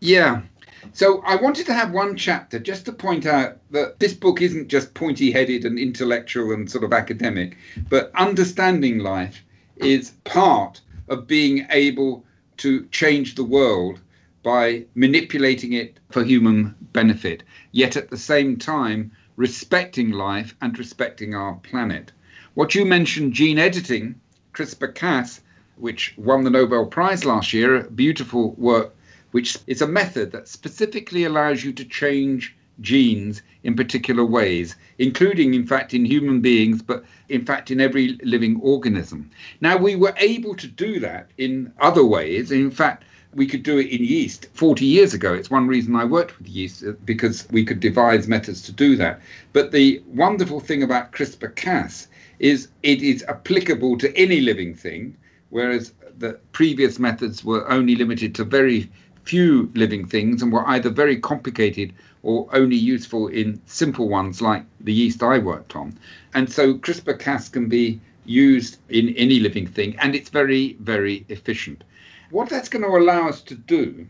Yeah, 0.00 0.42
so 0.92 1.22
I 1.22 1.36
wanted 1.36 1.64
to 1.66 1.72
have 1.72 1.92
one 1.92 2.16
chapter 2.16 2.58
just 2.58 2.86
to 2.86 2.92
point 2.92 3.24
out 3.24 3.58
that 3.70 4.00
this 4.00 4.12
book 4.12 4.42
isn't 4.42 4.66
just 4.66 4.94
pointy 4.94 5.30
headed 5.30 5.64
and 5.64 5.78
intellectual 5.78 6.50
and 6.50 6.68
sort 6.68 6.82
of 6.82 6.92
academic, 6.92 7.56
but 7.88 8.10
understanding 8.16 8.98
life 8.98 9.44
is 9.76 10.10
part 10.24 10.80
of 11.06 11.28
being 11.28 11.68
able 11.70 12.24
to 12.56 12.84
change 12.86 13.36
the 13.36 13.44
world 13.44 14.00
by 14.42 14.84
manipulating 14.96 15.72
it 15.72 16.00
for 16.10 16.24
human 16.24 16.74
benefit, 16.92 17.44
yet 17.70 17.96
at 17.96 18.10
the 18.10 18.16
same 18.16 18.56
time 18.56 19.12
respecting 19.36 20.10
life 20.10 20.56
and 20.60 20.76
respecting 20.80 21.32
our 21.32 21.54
planet. 21.62 22.10
What 22.54 22.74
you 22.74 22.84
mentioned, 22.84 23.34
gene 23.34 23.60
editing, 23.60 24.16
CRISPR 24.52 24.92
Cas, 24.96 25.42
which 25.76 26.14
won 26.16 26.44
the 26.44 26.50
Nobel 26.50 26.86
Prize 26.86 27.24
last 27.24 27.52
year, 27.52 27.76
a 27.76 27.90
beautiful 27.90 28.52
work 28.52 28.94
which 29.34 29.58
is 29.66 29.82
a 29.82 29.86
method 29.88 30.30
that 30.30 30.46
specifically 30.46 31.24
allows 31.24 31.64
you 31.64 31.72
to 31.72 31.84
change 31.84 32.54
genes 32.80 33.42
in 33.64 33.74
particular 33.74 34.24
ways, 34.24 34.76
including, 34.98 35.54
in 35.54 35.66
fact, 35.66 35.92
in 35.92 36.04
human 36.04 36.40
beings, 36.40 36.80
but 36.80 37.04
in 37.28 37.44
fact, 37.44 37.70
in 37.72 37.80
every 37.80 38.18
living 38.22 38.60
organism. 38.60 39.28
Now, 39.60 39.76
we 39.76 39.96
were 39.96 40.14
able 40.18 40.54
to 40.54 40.68
do 40.68 41.00
that 41.00 41.30
in 41.36 41.72
other 41.80 42.04
ways. 42.04 42.52
In 42.52 42.70
fact, 42.70 43.04
we 43.34 43.46
could 43.46 43.64
do 43.64 43.78
it 43.78 43.90
in 43.90 44.04
yeast 44.04 44.46
40 44.54 44.84
years 44.84 45.14
ago. 45.14 45.34
It's 45.34 45.50
one 45.50 45.66
reason 45.66 45.96
I 45.96 46.04
worked 46.04 46.38
with 46.38 46.48
yeast 46.48 46.84
uh, 46.84 46.92
because 47.04 47.48
we 47.50 47.64
could 47.64 47.80
devise 47.80 48.28
methods 48.28 48.62
to 48.62 48.72
do 48.72 48.96
that. 48.96 49.20
But 49.52 49.72
the 49.72 50.00
wonderful 50.06 50.60
thing 50.60 50.84
about 50.84 51.10
CRISPR 51.10 51.56
Cas 51.56 52.06
is 52.38 52.68
it 52.82 53.02
is 53.02 53.24
applicable 53.24 53.98
to 53.98 54.16
any 54.16 54.40
living 54.40 54.74
thing, 54.74 55.16
whereas 55.50 55.92
the 56.18 56.38
previous 56.52 56.98
methods 56.98 57.44
were 57.44 57.70
only 57.70 57.94
limited 57.94 58.34
to 58.34 58.44
very 58.44 58.90
few 59.24 59.70
living 59.74 60.06
things 60.06 60.42
and 60.42 60.52
were 60.52 60.66
either 60.68 60.90
very 60.90 61.18
complicated 61.18 61.92
or 62.22 62.48
only 62.52 62.76
useful 62.76 63.28
in 63.28 63.60
simple 63.66 64.08
ones 64.08 64.40
like 64.40 64.64
the 64.80 64.92
yeast 64.92 65.22
I 65.22 65.38
worked 65.38 65.76
on. 65.76 65.98
And 66.34 66.50
so 66.50 66.74
CRISPR 66.74 67.18
Cas 67.18 67.48
can 67.48 67.68
be 67.68 68.00
used 68.24 68.78
in 68.88 69.10
any 69.16 69.40
living 69.40 69.66
thing 69.66 69.96
and 69.98 70.14
it's 70.14 70.30
very, 70.30 70.76
very 70.80 71.24
efficient. 71.28 71.84
What 72.30 72.48
that's 72.48 72.68
going 72.68 72.82
to 72.82 72.88
allow 72.88 73.28
us 73.28 73.42
to 73.42 73.54
do 73.54 74.06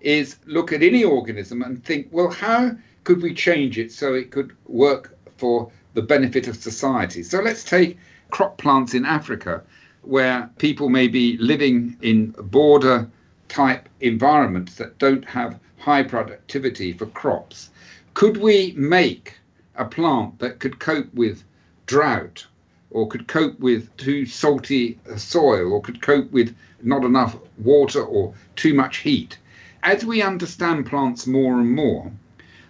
is 0.00 0.36
look 0.46 0.72
at 0.72 0.82
any 0.82 1.04
organism 1.04 1.62
and 1.62 1.82
think, 1.84 2.08
well, 2.10 2.30
how 2.30 2.76
could 3.04 3.22
we 3.22 3.34
change 3.34 3.78
it 3.78 3.92
so 3.92 4.14
it 4.14 4.30
could 4.30 4.56
work 4.66 5.16
for 5.36 5.70
the 5.94 6.02
benefit 6.02 6.48
of 6.48 6.56
society? 6.56 7.22
So 7.22 7.40
let's 7.40 7.64
take 7.64 7.98
crop 8.30 8.58
plants 8.58 8.94
in 8.94 9.04
Africa, 9.04 9.62
where 10.06 10.50
people 10.58 10.88
may 10.88 11.08
be 11.08 11.36
living 11.38 11.96
in 12.02 12.30
border 12.30 13.08
type 13.48 13.88
environments 14.00 14.74
that 14.76 14.98
don't 14.98 15.24
have 15.24 15.58
high 15.78 16.02
productivity 16.02 16.92
for 16.92 17.06
crops. 17.06 17.70
Could 18.14 18.36
we 18.36 18.72
make 18.76 19.34
a 19.76 19.84
plant 19.84 20.38
that 20.38 20.58
could 20.58 20.78
cope 20.78 21.12
with 21.14 21.44
drought 21.86 22.46
or 22.90 23.08
could 23.08 23.26
cope 23.26 23.58
with 23.60 23.94
too 23.96 24.24
salty 24.24 24.98
soil 25.16 25.72
or 25.72 25.82
could 25.82 26.00
cope 26.00 26.30
with 26.32 26.54
not 26.82 27.04
enough 27.04 27.36
water 27.58 28.02
or 28.02 28.34
too 28.56 28.72
much 28.72 28.98
heat? 28.98 29.38
As 29.82 30.04
we 30.04 30.22
understand 30.22 30.86
plants 30.86 31.26
more 31.26 31.60
and 31.60 31.74
more, 31.74 32.10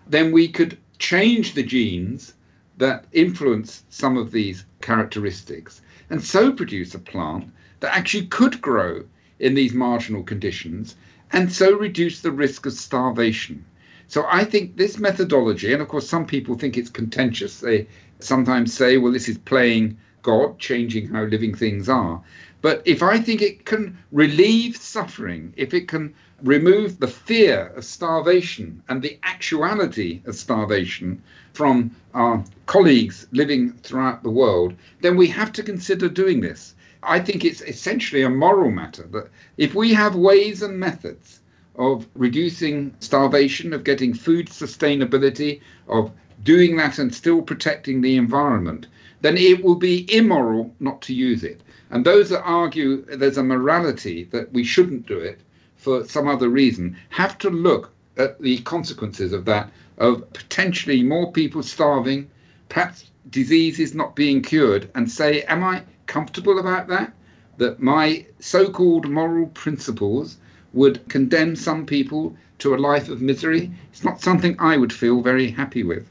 then 0.09 0.32
we 0.32 0.49
could 0.49 0.76
change 0.99 1.55
the 1.55 1.62
genes 1.62 2.35
that 2.78 3.05
influence 3.12 3.85
some 3.91 4.16
of 4.16 4.32
these 4.32 4.64
characteristics 4.80 5.80
and 6.15 6.23
so 6.23 6.53
produce 6.53 6.95
a 6.95 6.99
plant 7.01 7.53
that 7.81 7.93
actually 7.93 8.25
could 8.27 8.61
grow 8.61 9.03
in 9.41 9.55
these 9.55 9.75
marginal 9.75 10.23
conditions 10.23 10.95
and 11.33 11.53
so 11.53 11.77
reduce 11.77 12.21
the 12.21 12.31
risk 12.31 12.67
of 12.67 12.73
starvation. 12.73 13.65
So 14.07 14.25
I 14.31 14.45
think 14.45 14.77
this 14.77 15.01
methodology, 15.01 15.73
and 15.73 15.83
of 15.83 15.89
course, 15.89 16.09
some 16.09 16.25
people 16.25 16.55
think 16.55 16.79
it's 16.79 16.89
contentious. 16.89 17.59
They 17.59 17.89
sometimes 18.21 18.73
say, 18.73 18.97
well, 18.97 19.11
this 19.11 19.29
is 19.29 19.39
playing 19.39 19.99
God, 20.23 20.61
changing 20.61 21.09
how 21.09 21.25
living 21.25 21.53
things 21.53 21.89
are. 21.89 22.23
But 22.65 22.81
if 22.87 23.03
I 23.03 23.19
think 23.19 23.43
it 23.43 23.67
can 23.67 23.99
relieve 24.11 24.79
suffering, 24.79 25.53
if 25.55 25.75
it 25.75 25.87
can 25.87 26.15
remove 26.43 26.99
the 26.99 27.07
fear 27.07 27.67
of 27.77 27.85
starvation 27.85 28.83
and 28.89 29.03
the 29.03 29.19
actuality 29.23 30.23
of 30.25 30.35
starvation 30.35 31.23
from 31.53 31.95
our 32.15 32.43
colleagues 32.65 33.27
living 33.33 33.75
throughout 33.83 34.23
the 34.23 34.31
world, 34.31 34.73
then 35.03 35.15
we 35.15 35.27
have 35.27 35.53
to 35.53 35.62
consider 35.62 36.09
doing 36.09 36.41
this. 36.41 36.75
I 37.03 37.21
think 37.21 37.45
it's 37.45 37.61
essentially 37.61 38.23
a 38.23 38.31
moral 38.31 38.71
matter 38.71 39.07
that 39.12 39.29
if 39.59 39.75
we 39.75 39.93
have 39.93 40.15
ways 40.17 40.62
and 40.62 40.81
methods 40.81 41.41
of 41.77 42.07
reducing 42.15 42.95
starvation, 43.01 43.75
of 43.75 43.85
getting 43.85 44.15
food 44.15 44.47
sustainability, 44.47 45.61
of 45.87 46.12
doing 46.45 46.77
that 46.77 46.99
and 46.99 47.15
still 47.15 47.43
protecting 47.43 48.01
the 48.01 48.17
environment, 48.17 48.87
then 49.23 49.37
it 49.37 49.65
will 49.65 49.75
be 49.75 50.07
immoral 50.15 50.75
not 50.79 51.01
to 51.03 51.15
use 51.15 51.43
it. 51.43 51.63
And 51.91 52.05
those 52.05 52.29
that 52.29 52.43
argue 52.43 53.05
there's 53.07 53.39
a 53.39 53.43
morality 53.43 54.25
that 54.25 54.53
we 54.53 54.65
shouldn't 54.65 55.07
do 55.07 55.19
it 55.19 55.41
for 55.77 56.05
some 56.05 56.29
other 56.29 56.49
reason 56.49 56.97
have 57.09 57.39
to 57.39 57.51
look 57.51 57.91
at 58.17 58.41
the 58.41 58.59
consequences 58.59 59.33
of 59.33 59.45
that, 59.47 59.71
of 59.99 60.31
potentially 60.33 61.03
more 61.03 61.33
people 61.33 61.63
starving, 61.63 62.29
perhaps 62.69 63.11
diseases 63.31 63.95
not 63.95 64.15
being 64.15 64.43
cured, 64.43 64.91
and 64.95 65.11
say, 65.11 65.43
Am 65.43 65.65
I 65.65 65.83
comfortable 66.07 66.59
about 66.59 66.89
that? 66.89 67.13
That 67.57 67.81
my 67.81 68.27
so 68.41 68.71
called 68.71 69.09
moral 69.09 69.47
principles 69.49 70.37
would 70.73 71.09
condemn 71.09 71.57
some 71.57 71.87
people 71.87 72.37
to 72.59 72.75
a 72.75 72.77
life 72.77 73.09
of 73.09 73.23
misery? 73.23 73.71
It's 73.93 74.05
not 74.05 74.21
something 74.21 74.57
I 74.59 74.77
would 74.77 74.93
feel 74.93 75.23
very 75.23 75.51
happy 75.51 75.83
with. 75.83 76.07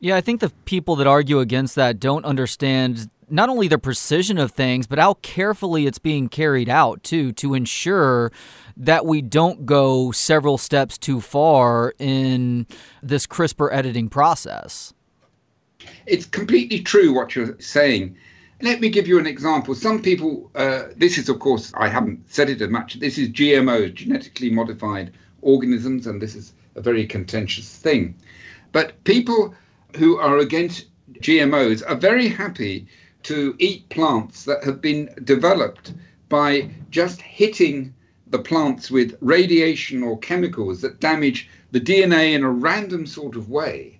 Yeah, 0.00 0.16
I 0.16 0.20
think 0.20 0.40
the 0.40 0.50
people 0.64 0.96
that 0.96 1.06
argue 1.06 1.40
against 1.40 1.74
that 1.74 1.98
don't 1.98 2.24
understand 2.24 3.10
not 3.30 3.48
only 3.48 3.68
the 3.68 3.78
precision 3.78 4.38
of 4.38 4.52
things, 4.52 4.86
but 4.86 4.98
how 4.98 5.14
carefully 5.14 5.86
it's 5.86 5.98
being 5.98 6.28
carried 6.28 6.68
out, 6.68 7.02
too, 7.02 7.32
to 7.32 7.54
ensure 7.54 8.32
that 8.76 9.04
we 9.04 9.20
don't 9.20 9.66
go 9.66 10.12
several 10.12 10.56
steps 10.56 10.96
too 10.96 11.20
far 11.20 11.94
in 11.98 12.66
this 13.02 13.26
CRISPR 13.26 13.68
editing 13.72 14.08
process. 14.08 14.94
It's 16.06 16.24
completely 16.24 16.80
true 16.80 17.12
what 17.12 17.34
you're 17.34 17.58
saying. 17.60 18.16
Let 18.62 18.80
me 18.80 18.88
give 18.88 19.06
you 19.06 19.18
an 19.18 19.26
example. 19.26 19.74
Some 19.74 20.00
people, 20.00 20.50
uh, 20.54 20.84
this 20.96 21.18
is, 21.18 21.28
of 21.28 21.38
course, 21.38 21.72
I 21.76 21.88
haven't 21.88 22.32
said 22.32 22.48
it 22.48 22.60
as 22.60 22.70
much. 22.70 22.94
This 22.94 23.18
is 23.18 23.28
GMOs, 23.28 23.94
genetically 23.94 24.50
modified 24.50 25.12
organisms, 25.42 26.06
and 26.06 26.20
this 26.20 26.34
is 26.34 26.52
a 26.74 26.80
very 26.80 27.06
contentious 27.06 27.76
thing. 27.76 28.14
But 28.72 29.02
people 29.04 29.54
who 29.96 30.18
are 30.18 30.38
against 30.38 30.86
GMOs 31.20 31.82
are 31.88 31.96
very 31.96 32.28
happy 32.28 32.86
to 33.24 33.56
eat 33.58 33.88
plants 33.88 34.44
that 34.44 34.64
have 34.64 34.80
been 34.80 35.10
developed 35.24 35.94
by 36.28 36.70
just 36.90 37.20
hitting 37.20 37.94
the 38.30 38.38
plants 38.38 38.90
with 38.90 39.16
radiation 39.20 40.02
or 40.02 40.18
chemicals 40.18 40.82
that 40.82 41.00
damage 41.00 41.48
the 41.72 41.80
DNA 41.80 42.34
in 42.34 42.44
a 42.44 42.50
random 42.50 43.06
sort 43.06 43.36
of 43.36 43.48
way 43.48 43.98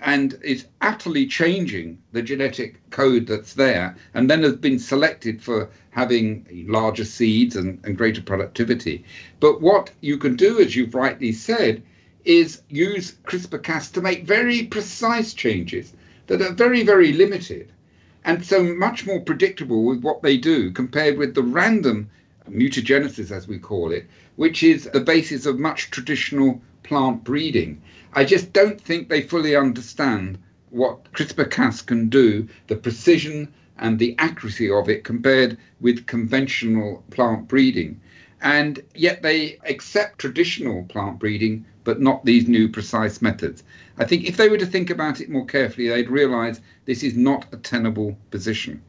and 0.00 0.38
is 0.42 0.66
utterly 0.80 1.26
changing 1.26 1.98
the 2.12 2.22
genetic 2.22 2.78
code 2.90 3.26
that's 3.26 3.54
there, 3.54 3.96
and 4.14 4.30
then 4.30 4.42
has 4.42 4.54
been 4.54 4.78
selected 4.78 5.42
for 5.42 5.68
having 5.90 6.46
larger 6.68 7.04
seeds 7.04 7.56
and, 7.56 7.80
and 7.84 7.98
greater 7.98 8.22
productivity. 8.22 9.04
But 9.40 9.60
what 9.60 9.90
you 10.00 10.16
can 10.16 10.36
do, 10.36 10.60
as 10.60 10.76
you've 10.76 10.94
rightly 10.94 11.32
said, 11.32 11.82
is 12.24 12.62
use 12.68 13.16
CRISPR 13.24 13.62
Cas 13.62 13.90
to 13.92 14.00
make 14.00 14.24
very 14.24 14.64
precise 14.64 15.34
changes 15.34 15.92
that 16.26 16.42
are 16.42 16.52
very, 16.52 16.82
very 16.82 17.12
limited 17.12 17.72
and 18.24 18.44
so 18.44 18.62
much 18.62 19.06
more 19.06 19.20
predictable 19.20 19.84
with 19.84 20.02
what 20.02 20.22
they 20.22 20.36
do 20.36 20.70
compared 20.70 21.16
with 21.16 21.34
the 21.34 21.42
random 21.42 22.10
mutagenesis, 22.50 23.30
as 23.30 23.48
we 23.48 23.58
call 23.58 23.92
it, 23.92 24.06
which 24.36 24.62
is 24.62 24.84
the 24.84 25.00
basis 25.00 25.46
of 25.46 25.58
much 25.58 25.90
traditional 25.90 26.60
plant 26.82 27.24
breeding. 27.24 27.80
I 28.12 28.24
just 28.24 28.52
don't 28.52 28.80
think 28.80 29.08
they 29.08 29.22
fully 29.22 29.54
understand 29.54 30.38
what 30.70 31.12
CRISPR 31.12 31.50
Cas 31.50 31.82
can 31.82 32.08
do, 32.08 32.48
the 32.66 32.76
precision 32.76 33.48
and 33.78 33.98
the 33.98 34.14
accuracy 34.18 34.70
of 34.70 34.88
it 34.88 35.04
compared 35.04 35.56
with 35.80 36.06
conventional 36.06 37.04
plant 37.10 37.48
breeding. 37.48 38.00
And 38.40 38.82
yet 38.94 39.22
they 39.22 39.58
accept 39.64 40.18
traditional 40.18 40.84
plant 40.84 41.18
breeding, 41.18 41.64
but 41.84 42.00
not 42.00 42.24
these 42.24 42.48
new 42.48 42.68
precise 42.68 43.20
methods. 43.20 43.64
I 43.98 44.04
think 44.04 44.26
if 44.26 44.36
they 44.36 44.48
were 44.48 44.58
to 44.58 44.66
think 44.66 44.90
about 44.90 45.20
it 45.20 45.28
more 45.28 45.46
carefully, 45.46 45.88
they'd 45.88 46.10
realize 46.10 46.60
this 46.84 47.02
is 47.02 47.16
not 47.16 47.46
a 47.52 47.56
tenable 47.56 48.16
position. 48.30 48.82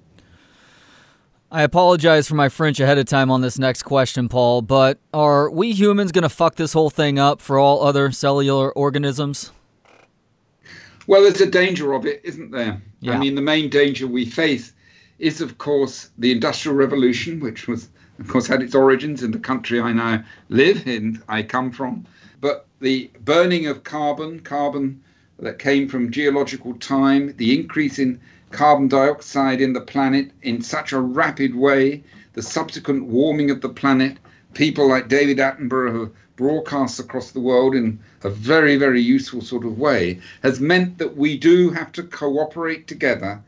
I 1.52 1.64
apologize 1.64 2.28
for 2.28 2.36
my 2.36 2.48
French 2.48 2.80
ahead 2.80 3.00
of 3.00 3.06
time 3.06 3.32
on 3.32 3.42
this 3.42 3.58
next 3.58 3.82
question, 3.82 4.30
Paul, 4.30 4.62
but 4.62 5.00
are 5.16 5.50
we 5.50 5.72
humans 5.72 6.12
going 6.12 6.22
to 6.22 6.30
fuck 6.30 6.56
this 6.56 6.74
whole 6.74 6.92
thing 6.92 7.18
up 7.18 7.42
for 7.42 7.58
all 7.58 7.84
other 7.84 8.12
cellular 8.12 8.72
organisms? 8.74 9.52
Well, 11.08 11.24
there's 11.24 11.42
a 11.42 11.50
danger 11.50 11.94
of 11.94 12.06
it, 12.06 12.22
isn't 12.24 12.52
there? 12.52 12.80
Yeah. 13.00 13.14
I 13.14 13.18
mean, 13.18 13.34
the 13.34 13.42
main 13.42 13.72
danger 13.72 14.06
we 14.06 14.26
face 14.26 14.74
is, 15.18 15.42
of 15.42 15.58
course, 15.58 16.12
the 16.20 16.32
Industrial 16.32 16.78
Revolution, 16.78 17.40
which 17.40 17.68
was, 17.68 17.90
of 18.20 18.28
course, 18.28 18.48
had 18.48 18.62
its 18.62 18.76
origins 18.76 19.24
in 19.24 19.32
the 19.32 19.40
country 19.40 19.80
I 19.80 19.94
now 19.94 20.24
live 20.50 20.88
in, 20.88 21.22
I 21.30 21.42
come 21.44 21.72
from. 21.72 22.06
But 22.42 22.68
the 22.82 23.10
burning 23.24 23.66
of 23.68 23.84
carbon, 23.84 24.42
carbon 24.42 25.02
that 25.40 25.60
came 25.60 25.88
from 25.88 26.12
geological 26.12 26.74
time, 26.76 27.34
the 27.38 27.58
increase 27.58 27.98
in 27.98 28.20
carbon 28.52 28.88
dioxide 28.88 29.62
in 29.62 29.74
the 29.74 29.82
planet 29.82 30.32
in 30.42 30.62
such 30.62 30.92
a 30.92 31.00
rapid 31.00 31.56
way, 31.56 32.04
the 32.34 32.42
subsequent 32.42 33.06
warming 33.06 33.52
of 33.52 33.62
the 33.62 33.70
planet, 33.70 34.18
people 34.54 34.90
like 34.90 35.08
David 35.08 35.38
Attenborough 35.38 36.00
have 36.00 36.12
broadcast 36.36 37.00
across 37.00 37.32
the 37.32 37.40
world 37.40 37.76
in 37.76 38.00
a 38.24 38.30
very, 38.30 38.76
very 38.76 39.02
useful 39.02 39.42
sort 39.42 39.66
of 39.66 39.78
way, 39.78 40.20
has 40.44 40.60
meant 40.60 40.98
that 40.98 41.16
we 41.16 41.38
do 41.38 41.70
have 41.70 41.92
to 41.94 42.04
cooperate 42.04 42.88
together. 42.88 43.42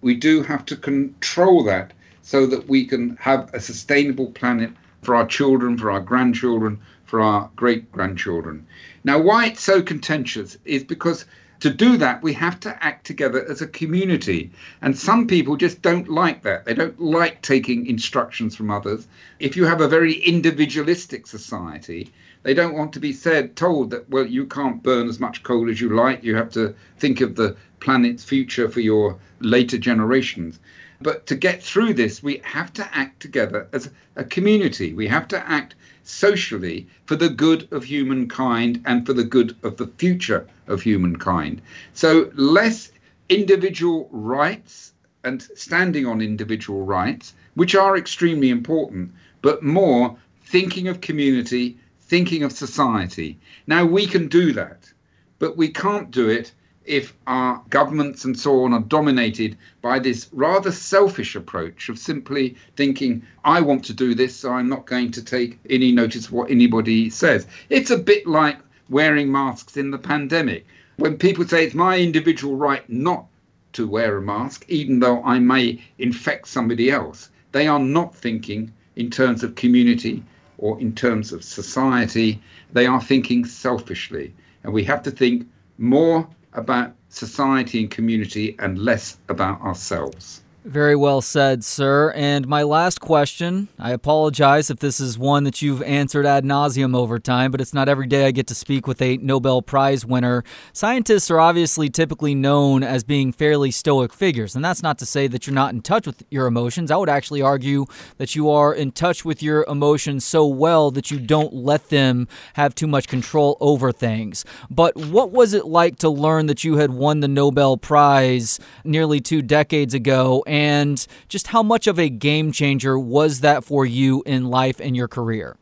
We 0.00 0.14
do 0.14 0.42
have 0.42 0.64
to 0.66 0.76
control 0.76 1.64
that 1.64 1.92
so 2.22 2.46
that 2.46 2.68
we 2.68 2.84
can 2.86 3.16
have 3.16 3.50
a 3.52 3.60
sustainable 3.60 4.26
planet 4.26 4.70
for 5.02 5.14
our 5.14 5.26
children, 5.26 5.76
for 5.76 5.90
our 5.90 6.00
grandchildren, 6.00 6.78
for 7.04 7.20
our 7.20 7.50
great 7.56 7.90
grandchildren. 7.92 8.66
Now, 9.04 9.18
why 9.18 9.46
it's 9.46 9.62
so 9.62 9.82
contentious 9.82 10.56
is 10.64 10.84
because 10.84 11.26
to 11.60 11.70
do 11.70 11.96
that, 11.98 12.22
we 12.24 12.32
have 12.32 12.58
to 12.60 12.84
act 12.84 13.06
together 13.06 13.44
as 13.48 13.62
a 13.62 13.68
community. 13.68 14.50
And 14.80 14.98
some 14.98 15.28
people 15.28 15.56
just 15.56 15.80
don't 15.80 16.08
like 16.08 16.42
that. 16.42 16.64
They 16.64 16.74
don't 16.74 17.00
like 17.00 17.40
taking 17.42 17.86
instructions 17.86 18.56
from 18.56 18.68
others. 18.68 19.06
If 19.38 19.56
you 19.56 19.64
have 19.66 19.80
a 19.80 19.86
very 19.86 20.14
individualistic 20.14 21.26
society, 21.26 22.12
they 22.42 22.52
don't 22.52 22.74
want 22.74 22.92
to 22.94 23.00
be 23.00 23.12
said, 23.12 23.54
told 23.54 23.90
that, 23.90 24.10
well, 24.10 24.26
you 24.26 24.46
can't 24.46 24.82
burn 24.82 25.08
as 25.08 25.20
much 25.20 25.44
coal 25.44 25.70
as 25.70 25.80
you 25.80 25.94
like. 25.94 26.24
You 26.24 26.34
have 26.34 26.50
to 26.50 26.74
think 26.98 27.20
of 27.20 27.36
the 27.36 27.54
planet's 27.78 28.24
future 28.24 28.68
for 28.68 28.80
your 28.80 29.16
later 29.38 29.78
generations. 29.78 30.58
But 31.02 31.26
to 31.26 31.34
get 31.34 31.62
through 31.62 31.94
this, 31.94 32.22
we 32.22 32.40
have 32.44 32.72
to 32.74 32.88
act 32.96 33.20
together 33.20 33.66
as 33.72 33.90
a 34.14 34.24
community. 34.24 34.94
We 34.94 35.08
have 35.08 35.26
to 35.28 35.48
act 35.48 35.74
socially 36.04 36.86
for 37.06 37.16
the 37.16 37.28
good 37.28 37.66
of 37.72 37.84
humankind 37.84 38.82
and 38.84 39.04
for 39.04 39.12
the 39.12 39.24
good 39.24 39.56
of 39.62 39.76
the 39.76 39.88
future 39.98 40.46
of 40.66 40.82
humankind. 40.82 41.60
So, 41.92 42.30
less 42.34 42.92
individual 43.28 44.08
rights 44.12 44.92
and 45.24 45.42
standing 45.54 46.06
on 46.06 46.20
individual 46.20 46.84
rights, 46.84 47.34
which 47.54 47.74
are 47.74 47.96
extremely 47.96 48.50
important, 48.50 49.12
but 49.40 49.62
more 49.62 50.16
thinking 50.44 50.88
of 50.88 51.00
community, 51.00 51.78
thinking 52.00 52.42
of 52.42 52.52
society. 52.52 53.38
Now, 53.66 53.84
we 53.84 54.06
can 54.06 54.28
do 54.28 54.52
that, 54.52 54.92
but 55.38 55.56
we 55.56 55.68
can't 55.68 56.10
do 56.10 56.28
it 56.28 56.52
if 56.84 57.14
our 57.26 57.62
governments 57.70 58.24
and 58.24 58.38
so 58.38 58.64
on 58.64 58.72
are 58.72 58.80
dominated 58.80 59.56
by 59.80 59.98
this 59.98 60.28
rather 60.32 60.72
selfish 60.72 61.36
approach 61.36 61.88
of 61.88 61.98
simply 61.98 62.56
thinking, 62.76 63.22
I 63.44 63.60
want 63.60 63.84
to 63.86 63.92
do 63.92 64.14
this, 64.14 64.34
so 64.34 64.52
I'm 64.52 64.68
not 64.68 64.86
going 64.86 65.10
to 65.12 65.24
take 65.24 65.58
any 65.70 65.92
notice 65.92 66.26
of 66.26 66.32
what 66.32 66.50
anybody 66.50 67.10
says. 67.10 67.46
It's 67.70 67.90
a 67.90 67.98
bit 67.98 68.26
like 68.26 68.58
wearing 68.88 69.30
masks 69.30 69.76
in 69.76 69.90
the 69.90 69.98
pandemic. 69.98 70.66
When 70.96 71.16
people 71.16 71.46
say 71.46 71.64
it's 71.64 71.74
my 71.74 71.98
individual 71.98 72.56
right 72.56 72.88
not 72.90 73.26
to 73.74 73.86
wear 73.86 74.16
a 74.18 74.22
mask, 74.22 74.64
even 74.68 75.00
though 75.00 75.22
I 75.22 75.38
may 75.38 75.82
infect 75.98 76.48
somebody 76.48 76.90
else, 76.90 77.30
they 77.52 77.66
are 77.66 77.78
not 77.78 78.14
thinking 78.14 78.72
in 78.96 79.10
terms 79.10 79.42
of 79.42 79.54
community 79.54 80.22
or 80.58 80.80
in 80.80 80.94
terms 80.94 81.32
of 81.32 81.42
society. 81.42 82.40
They 82.72 82.86
are 82.86 83.00
thinking 83.00 83.44
selfishly. 83.44 84.34
And 84.62 84.72
we 84.72 84.84
have 84.84 85.02
to 85.04 85.10
think 85.10 85.48
more 85.78 86.28
about 86.52 86.94
society 87.08 87.80
and 87.80 87.90
community 87.90 88.56
and 88.58 88.78
less 88.78 89.18
about 89.28 89.60
ourselves. 89.62 90.41
Very 90.64 90.94
well 90.94 91.20
said, 91.20 91.64
sir. 91.64 92.12
And 92.12 92.46
my 92.46 92.62
last 92.62 93.00
question 93.00 93.66
I 93.80 93.90
apologize 93.90 94.70
if 94.70 94.78
this 94.78 95.00
is 95.00 95.18
one 95.18 95.42
that 95.42 95.60
you've 95.60 95.82
answered 95.82 96.24
ad 96.24 96.44
nauseum 96.44 96.94
over 96.94 97.18
time, 97.18 97.50
but 97.50 97.60
it's 97.60 97.74
not 97.74 97.88
every 97.88 98.06
day 98.06 98.26
I 98.26 98.30
get 98.30 98.46
to 98.46 98.54
speak 98.54 98.86
with 98.86 99.02
a 99.02 99.16
Nobel 99.16 99.60
Prize 99.60 100.06
winner. 100.06 100.44
Scientists 100.72 101.32
are 101.32 101.40
obviously 101.40 101.88
typically 101.88 102.36
known 102.36 102.84
as 102.84 103.02
being 103.02 103.32
fairly 103.32 103.72
stoic 103.72 104.12
figures, 104.12 104.54
and 104.54 104.64
that's 104.64 104.84
not 104.84 104.98
to 105.00 105.06
say 105.06 105.26
that 105.26 105.48
you're 105.48 105.54
not 105.54 105.74
in 105.74 105.82
touch 105.82 106.06
with 106.06 106.22
your 106.30 106.46
emotions. 106.46 106.92
I 106.92 106.96
would 106.96 107.08
actually 107.08 107.42
argue 107.42 107.86
that 108.18 108.36
you 108.36 108.48
are 108.48 108.72
in 108.72 108.92
touch 108.92 109.24
with 109.24 109.42
your 109.42 109.64
emotions 109.64 110.24
so 110.24 110.46
well 110.46 110.92
that 110.92 111.10
you 111.10 111.18
don't 111.18 111.52
let 111.52 111.88
them 111.88 112.28
have 112.54 112.76
too 112.76 112.86
much 112.86 113.08
control 113.08 113.56
over 113.58 113.90
things. 113.90 114.44
But 114.70 114.96
what 114.96 115.32
was 115.32 115.54
it 115.54 115.66
like 115.66 115.96
to 115.98 116.08
learn 116.08 116.46
that 116.46 116.62
you 116.62 116.76
had 116.76 116.92
won 116.92 117.18
the 117.18 117.26
Nobel 117.26 117.76
Prize 117.76 118.60
nearly 118.84 119.18
two 119.18 119.42
decades 119.42 119.92
ago? 119.92 120.44
And 120.52 121.06
just 121.30 121.46
how 121.46 121.62
much 121.62 121.86
of 121.86 121.98
a 121.98 122.10
game 122.10 122.52
changer 122.52 122.98
was 122.98 123.40
that 123.40 123.64
for 123.64 123.86
you 123.86 124.22
in 124.26 124.50
life 124.50 124.80
and 124.80 124.94
your 124.94 125.08
career? 125.08 125.56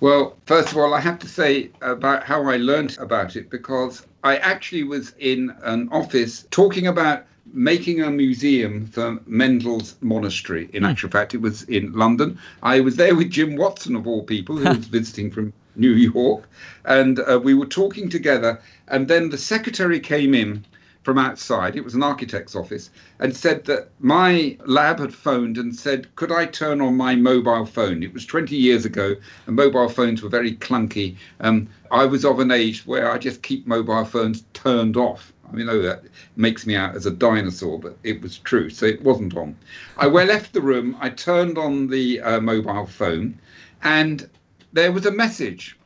Well, 0.00 0.38
first 0.46 0.72
of 0.72 0.78
all, 0.78 0.94
I 0.94 1.00
have 1.00 1.18
to 1.18 1.28
say 1.28 1.68
about 1.82 2.24
how 2.24 2.48
I 2.48 2.56
learned 2.56 2.96
about 2.98 3.36
it 3.36 3.50
because 3.50 4.06
I 4.22 4.38
actually 4.38 4.84
was 4.84 5.12
in 5.18 5.54
an 5.64 5.90
office 5.92 6.46
talking 6.50 6.86
about 6.86 7.26
making 7.52 8.00
a 8.00 8.10
museum 8.10 8.86
for 8.86 9.20
Mendel's 9.26 9.96
monastery. 10.00 10.70
In 10.72 10.82
hmm. 10.82 10.88
actual 10.88 11.10
fact, 11.10 11.34
it 11.34 11.42
was 11.42 11.64
in 11.64 11.92
London. 11.92 12.38
I 12.62 12.80
was 12.80 12.96
there 12.96 13.14
with 13.14 13.30
Jim 13.30 13.54
Watson, 13.54 13.96
of 13.96 14.06
all 14.06 14.22
people, 14.22 14.56
who 14.56 14.66
was 14.66 14.86
visiting 14.86 15.30
from 15.30 15.52
New 15.76 15.92
York, 15.92 16.48
and 16.86 17.20
uh, 17.20 17.38
we 17.42 17.52
were 17.52 17.66
talking 17.66 18.08
together. 18.08 18.62
And 18.88 19.08
then 19.08 19.28
the 19.28 19.38
secretary 19.38 20.00
came 20.00 20.32
in 20.32 20.64
from 21.04 21.18
outside, 21.18 21.76
it 21.76 21.84
was 21.84 21.94
an 21.94 22.02
architect's 22.02 22.56
office, 22.56 22.90
and 23.18 23.36
said 23.36 23.64
that 23.66 23.90
my 24.00 24.56
lab 24.64 24.98
had 24.98 25.14
phoned 25.14 25.58
and 25.58 25.76
said, 25.76 26.12
Could 26.16 26.32
I 26.32 26.46
turn 26.46 26.80
on 26.80 26.96
my 26.96 27.14
mobile 27.14 27.66
phone? 27.66 28.02
It 28.02 28.14
was 28.14 28.24
20 28.24 28.56
years 28.56 28.86
ago, 28.86 29.14
and 29.46 29.54
mobile 29.54 29.90
phones 29.90 30.22
were 30.22 30.30
very 30.30 30.56
clunky. 30.56 31.16
Um, 31.40 31.68
I 31.90 32.06
was 32.06 32.24
of 32.24 32.40
an 32.40 32.50
age 32.50 32.86
where 32.86 33.12
I 33.12 33.18
just 33.18 33.42
keep 33.42 33.66
mobile 33.66 34.06
phones 34.06 34.44
turned 34.54 34.96
off. 34.96 35.32
I 35.46 35.52
mean, 35.52 35.66
that 35.66 36.04
makes 36.36 36.66
me 36.66 36.74
out 36.74 36.96
as 36.96 37.04
a 37.04 37.10
dinosaur, 37.10 37.78
but 37.78 37.98
it 38.02 38.22
was 38.22 38.38
true. 38.38 38.70
So 38.70 38.86
it 38.86 39.02
wasn't 39.02 39.36
on. 39.36 39.54
I 39.98 40.06
left 40.06 40.54
the 40.54 40.62
room, 40.62 40.96
I 41.00 41.10
turned 41.10 41.58
on 41.58 41.88
the 41.88 42.20
uh, 42.22 42.40
mobile 42.40 42.86
phone, 42.86 43.38
and 43.82 44.28
there 44.72 44.90
was 44.90 45.04
a 45.04 45.10
message 45.12 45.76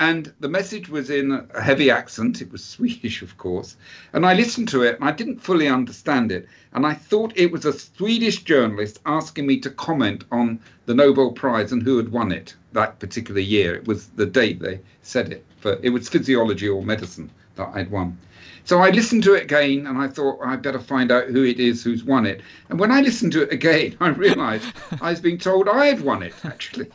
and 0.00 0.32
the 0.40 0.48
message 0.48 0.88
was 0.88 1.10
in 1.10 1.30
a 1.30 1.60
heavy 1.60 1.90
accent. 1.90 2.40
It 2.40 2.50
was 2.50 2.64
Swedish, 2.76 3.20
of 3.20 3.36
course. 3.36 3.76
And 4.14 4.24
I 4.24 4.32
listened 4.32 4.68
to 4.70 4.82
it 4.82 4.98
and 4.98 5.06
I 5.06 5.12
didn't 5.12 5.42
fully 5.42 5.68
understand 5.68 6.32
it. 6.32 6.48
And 6.72 6.86
I 6.86 6.94
thought 6.94 7.34
it 7.36 7.52
was 7.52 7.66
a 7.66 7.78
Swedish 7.78 8.42
journalist 8.42 8.98
asking 9.04 9.46
me 9.46 9.60
to 9.60 9.70
comment 9.70 10.24
on 10.32 10.58
the 10.86 10.94
Nobel 10.94 11.32
Prize 11.32 11.70
and 11.70 11.82
who 11.82 11.98
had 11.98 12.10
won 12.10 12.32
it 12.32 12.54
that 12.72 12.98
particular 12.98 13.40
year. 13.40 13.74
It 13.74 13.86
was 13.86 14.06
the 14.16 14.24
date 14.24 14.60
they 14.60 14.80
said 15.02 15.32
it. 15.32 15.44
For, 15.60 15.78
it 15.82 15.90
was 15.90 16.08
physiology 16.08 16.68
or 16.68 16.82
medicine 16.82 17.30
that 17.56 17.68
I'd 17.74 17.90
won. 17.90 18.16
So 18.64 18.80
I 18.80 18.90
listened 18.90 19.24
to 19.24 19.34
it 19.34 19.42
again 19.42 19.86
and 19.86 19.98
I 19.98 20.08
thought 20.08 20.40
I'd 20.42 20.62
better 20.62 20.80
find 20.80 21.12
out 21.12 21.26
who 21.26 21.44
it 21.44 21.60
is 21.60 21.84
who's 21.84 22.04
won 22.04 22.24
it. 22.24 22.40
And 22.70 22.80
when 22.80 22.90
I 22.90 23.02
listened 23.02 23.32
to 23.32 23.42
it 23.42 23.52
again, 23.52 23.96
I 24.00 24.08
realized 24.08 24.72
I 25.02 25.10
was 25.10 25.20
being 25.20 25.36
told 25.36 25.68
I 25.68 25.86
had 25.86 26.00
won 26.00 26.22
it, 26.22 26.34
actually 26.42 26.90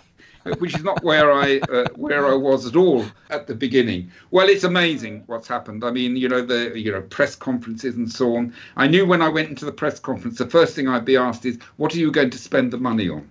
which 0.60 0.76
is 0.76 0.84
not 0.84 1.04
where 1.04 1.32
I 1.32 1.60
uh, 1.72 1.88
where 1.96 2.28
I 2.28 2.34
was 2.36 2.66
at 2.66 2.76
all 2.76 3.06
at 3.30 3.48
the 3.48 3.56
beginning. 3.56 4.12
Well, 4.32 4.48
it's 4.48 4.64
amazing 4.64 5.24
what's 5.26 5.48
happened. 5.48 5.84
I 5.84 5.92
mean, 5.92 6.16
you 6.16 6.30
know, 6.30 6.42
the 6.42 6.80
you 6.80 6.92
know 6.92 7.02
press 7.02 7.36
conferences 7.36 7.96
and 7.96 8.12
so 8.12 8.36
on. 8.38 8.54
I 8.78 8.88
knew 8.88 9.06
when 9.06 9.22
I 9.22 9.30
went 9.30 9.50
into 9.50 9.66
the 9.66 9.72
press 9.72 10.00
conference, 10.00 10.38
the 10.38 10.50
first 10.50 10.76
thing 10.76 10.88
I'd 10.88 11.06
be 11.06 11.18
asked 11.18 11.46
is, 11.46 11.58
"What 11.78 11.96
are 11.96 12.00
you 12.00 12.12
going 12.12 12.30
to 12.30 12.38
spend 12.38 12.72
the 12.72 12.78
money 12.78 13.10
on?" 13.10 13.28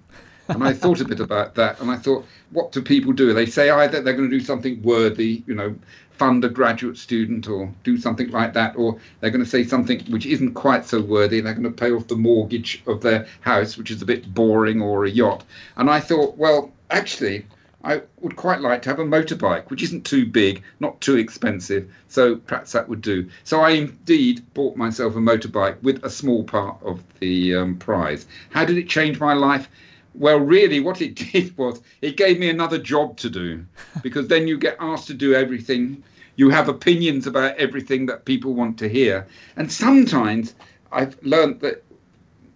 And 0.49 0.63
I 0.63 0.75
thought 0.75 1.01
a 1.01 1.07
bit 1.07 1.21
about 1.21 1.55
that, 1.55 1.81
and 1.81 1.91
I 1.91 1.97
thought, 1.97 2.27
what 2.51 2.71
do 2.71 2.83
people 2.83 3.13
do? 3.13 3.33
They 3.33 3.47
say 3.47 3.71
either 3.71 4.03
they're 4.03 4.15
going 4.15 4.29
to 4.29 4.39
do 4.39 4.45
something 4.45 4.83
worthy, 4.83 5.43
you 5.47 5.55
know, 5.55 5.75
fund 6.19 6.45
a 6.45 6.49
graduate 6.49 6.99
student 6.99 7.49
or 7.49 7.73
do 7.83 7.97
something 7.97 8.31
like 8.31 8.53
that, 8.53 8.77
or 8.77 8.99
they're 9.21 9.31
going 9.31 9.43
to 9.45 9.51
say 9.51 9.65
something 9.65 10.01
which 10.11 10.27
isn't 10.27 10.53
quite 10.53 10.85
so 10.85 11.01
worthy. 11.01 11.39
And 11.39 11.47
they're 11.47 11.55
going 11.55 11.65
to 11.65 11.71
pay 11.71 11.93
off 11.93 12.09
the 12.09 12.17
mortgage 12.17 12.83
of 12.87 13.01
their 13.01 13.27
house, 13.41 13.79
which 13.79 13.91
is 13.91 14.03
a 14.03 14.07
bit 14.07 14.35
boring, 14.35 14.83
or 14.83 15.07
a 15.07 15.11
yacht. 15.11 15.45
And 15.77 15.89
I 15.89 16.01
thought, 16.01 16.37
well, 16.37 16.74
actually, 16.95 17.47
I 17.85 18.01
would 18.21 18.37
quite 18.37 18.61
like 18.61 18.81
to 18.83 18.89
have 18.89 18.99
a 18.99 19.05
motorbike, 19.05 19.69
which 19.69 19.83
isn't 19.83 20.07
too 20.07 20.25
big, 20.25 20.63
not 20.81 21.01
too 21.03 21.17
expensive. 21.17 21.91
So 22.09 22.37
perhaps 22.37 22.73
that 22.73 22.89
would 22.89 23.03
do. 23.03 23.29
So 23.45 23.61
I 23.61 23.71
indeed 23.71 24.43
bought 24.55 24.77
myself 24.77 25.17
a 25.17 25.19
motorbike 25.19 25.83
with 25.83 26.03
a 26.03 26.09
small 26.09 26.45
part 26.45 26.79
of 26.83 27.03
the 27.21 27.55
um, 27.55 27.77
prize. 27.77 28.27
How 28.51 28.65
did 28.65 28.79
it 28.79 28.89
change 28.89 29.21
my 29.21 29.35
life? 29.35 29.69
Well, 30.15 30.39
really, 30.39 30.81
what 30.81 31.03
it 31.03 31.15
did 31.33 31.57
was 31.59 31.83
it 32.01 32.17
gave 32.17 32.39
me 32.39 32.49
another 32.49 32.79
job 32.79 33.19
to 33.19 33.29
do 33.29 33.67
because 34.03 34.29
then 34.29 34.49
you 34.49 34.57
get 34.57 34.77
asked 34.81 35.09
to 35.09 35.15
do 35.15 35.35
everything. 35.35 36.03
You 36.37 36.49
have 36.51 36.69
opinions 36.69 37.27
about 37.27 37.57
everything 37.59 38.07
that 38.07 38.25
people 38.25 38.55
want 38.55 38.79
to 38.79 38.89
hear. 38.89 39.27
And 39.57 39.71
sometimes 39.71 40.55
I've 40.91 41.23
learned 41.23 41.61
that 41.61 41.85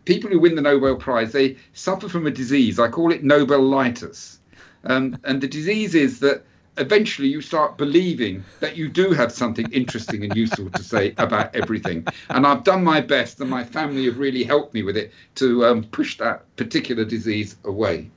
people 0.09 0.30
who 0.30 0.40
win 0.40 0.56
the 0.56 0.62
Nobel 0.62 0.96
Prize, 0.96 1.30
they 1.30 1.56
suffer 1.72 2.09
from 2.09 2.26
a 2.26 2.30
disease. 2.30 2.80
I 2.80 2.88
call 2.88 3.12
it 3.12 3.22
Nobelitis 3.22 4.38
um, 4.84 5.18
and 5.24 5.40
the 5.40 5.48
disease 5.48 5.94
is 5.94 6.20
that 6.20 6.44
eventually 6.76 7.28
you 7.28 7.40
start 7.40 7.76
believing 7.76 8.44
that 8.61 8.76
you 8.76 8.88
do 8.88 9.11
have 9.11 9.32
something 9.32 9.70
interesting 9.72 10.24
and 10.24 10.34
useful 10.36 10.70
to 10.70 10.82
say 10.82 11.14
about 11.18 11.54
everything. 11.54 12.06
And 12.30 12.46
I've 12.46 12.64
done 12.64 12.84
my 12.84 13.00
best, 13.00 13.40
and 13.40 13.50
my 13.50 13.64
family 13.64 14.04
have 14.04 14.18
really 14.18 14.44
helped 14.44 14.74
me 14.74 14.82
with 14.82 14.96
it 14.96 15.12
to 15.36 15.66
um, 15.66 15.84
push 15.84 16.16
that 16.18 16.44
particular 16.56 17.04
disease 17.04 17.56
away. 17.64 18.11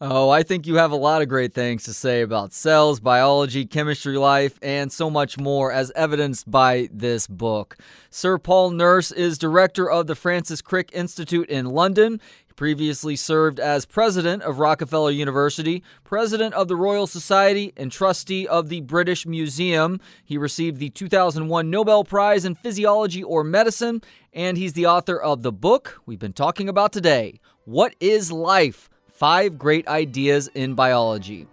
Oh, 0.00 0.30
I 0.30 0.44
think 0.44 0.68
you 0.68 0.76
have 0.76 0.92
a 0.92 0.96
lot 0.96 1.22
of 1.22 1.28
great 1.28 1.52
things 1.52 1.82
to 1.82 1.92
say 1.92 2.20
about 2.20 2.52
cells, 2.52 3.00
biology, 3.00 3.66
chemistry, 3.66 4.16
life, 4.16 4.56
and 4.62 4.92
so 4.92 5.10
much 5.10 5.38
more, 5.38 5.72
as 5.72 5.90
evidenced 5.96 6.48
by 6.48 6.88
this 6.92 7.26
book. 7.26 7.76
Sir 8.08 8.38
Paul 8.38 8.70
Nurse 8.70 9.10
is 9.10 9.38
director 9.38 9.90
of 9.90 10.06
the 10.06 10.14
Francis 10.14 10.62
Crick 10.62 10.90
Institute 10.92 11.50
in 11.50 11.66
London 11.66 12.20
He 12.46 12.52
previously 12.52 13.16
served 13.16 13.58
as 13.58 13.86
president 13.86 14.44
of 14.44 14.60
Rockefeller 14.60 15.10
University, 15.10 15.82
president 16.04 16.54
of 16.54 16.68
the 16.68 16.76
Royal 16.76 17.08
Society, 17.08 17.72
and 17.76 17.90
trustee 17.90 18.46
of 18.46 18.68
the 18.68 18.82
British 18.82 19.26
Museum. 19.26 19.98
He 20.24 20.38
received 20.38 20.78
the 20.78 20.90
2001 20.90 21.70
Nobel 21.70 22.04
Prize 22.04 22.44
in 22.44 22.54
Physiology 22.54 23.24
or 23.24 23.42
Medicine, 23.42 24.02
and 24.32 24.58
he's 24.58 24.74
the 24.74 24.86
author 24.86 25.20
of 25.20 25.42
the 25.42 25.50
book 25.50 26.00
we've 26.06 26.20
been 26.20 26.32
talking 26.32 26.68
about 26.68 26.92
today 26.92 27.40
What 27.64 27.96
is 27.98 28.30
Life? 28.30 28.88
Five 29.18 29.58
Great 29.58 29.88
Ideas 29.88 30.48
in 30.54 30.74
Biology. 30.74 31.48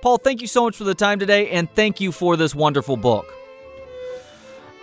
Paul, 0.00 0.16
thank 0.16 0.40
you 0.40 0.46
so 0.46 0.64
much 0.64 0.74
for 0.74 0.84
the 0.84 0.94
time 0.94 1.18
today, 1.18 1.50
and 1.50 1.70
thank 1.74 2.00
you 2.00 2.10
for 2.12 2.34
this 2.34 2.54
wonderful 2.54 2.96
book. 2.96 3.26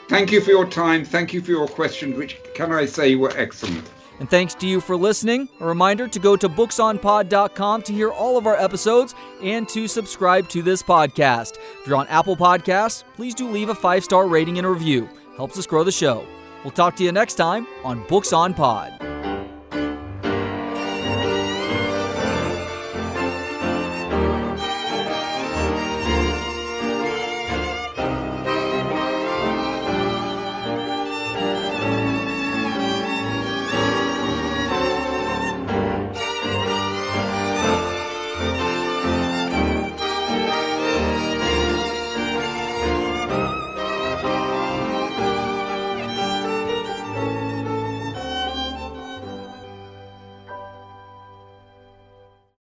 Thank 0.07 0.32
you 0.32 0.39
for 0.39 0.51
your 0.51 0.67
time. 0.67 1.03
Thank 1.03 1.34
you 1.34 1.41
for 1.41 1.49
your 1.49 1.67
questions, 1.67 2.15
which, 2.15 2.38
can 2.53 2.72
I 2.72 2.86
say, 2.86 3.15
were 3.15 3.34
excellent. 3.36 3.89
And 4.19 4.30
thanks 4.30 4.53
to 4.55 4.67
you 4.67 4.82
for 4.82 4.95
listening. 4.95 5.49
A 5.61 5.65
reminder 5.65 6.07
to 6.07 6.19
go 6.19 6.36
to 6.36 6.47
booksonpod.com 6.47 7.82
to 7.82 7.91
hear 7.91 8.11
all 8.11 8.38
of 8.38 8.45
our 8.45 8.55
episodes 8.55 9.15
and 9.41 9.67
to 9.69 9.88
subscribe 9.88 10.47
to 10.49 10.61
this 10.61 10.84
podcast. 10.84 11.57
If 11.82 11.88
you're 11.88 11.97
on 11.97 12.07
Apple 12.07 12.38
Podcasts, 12.38 13.03
please 13.15 13.34
do 13.34 13.49
leave 13.49 13.69
a 13.69 13.76
five 13.76 14.03
star 14.03 14.28
rating 14.28 14.59
and 14.59 14.67
a 14.67 14.69
review. 14.69 15.09
Helps 15.38 15.57
us 15.57 15.65
grow 15.65 15.84
the 15.84 15.91
show. 15.91 16.24
We'll 16.63 16.69
talk 16.69 16.95
to 16.97 17.03
you 17.03 17.11
next 17.11 17.34
time 17.34 17.65
on 17.84 18.05
Books 18.07 18.32
on 18.32 18.53
Pod. 18.53 19.20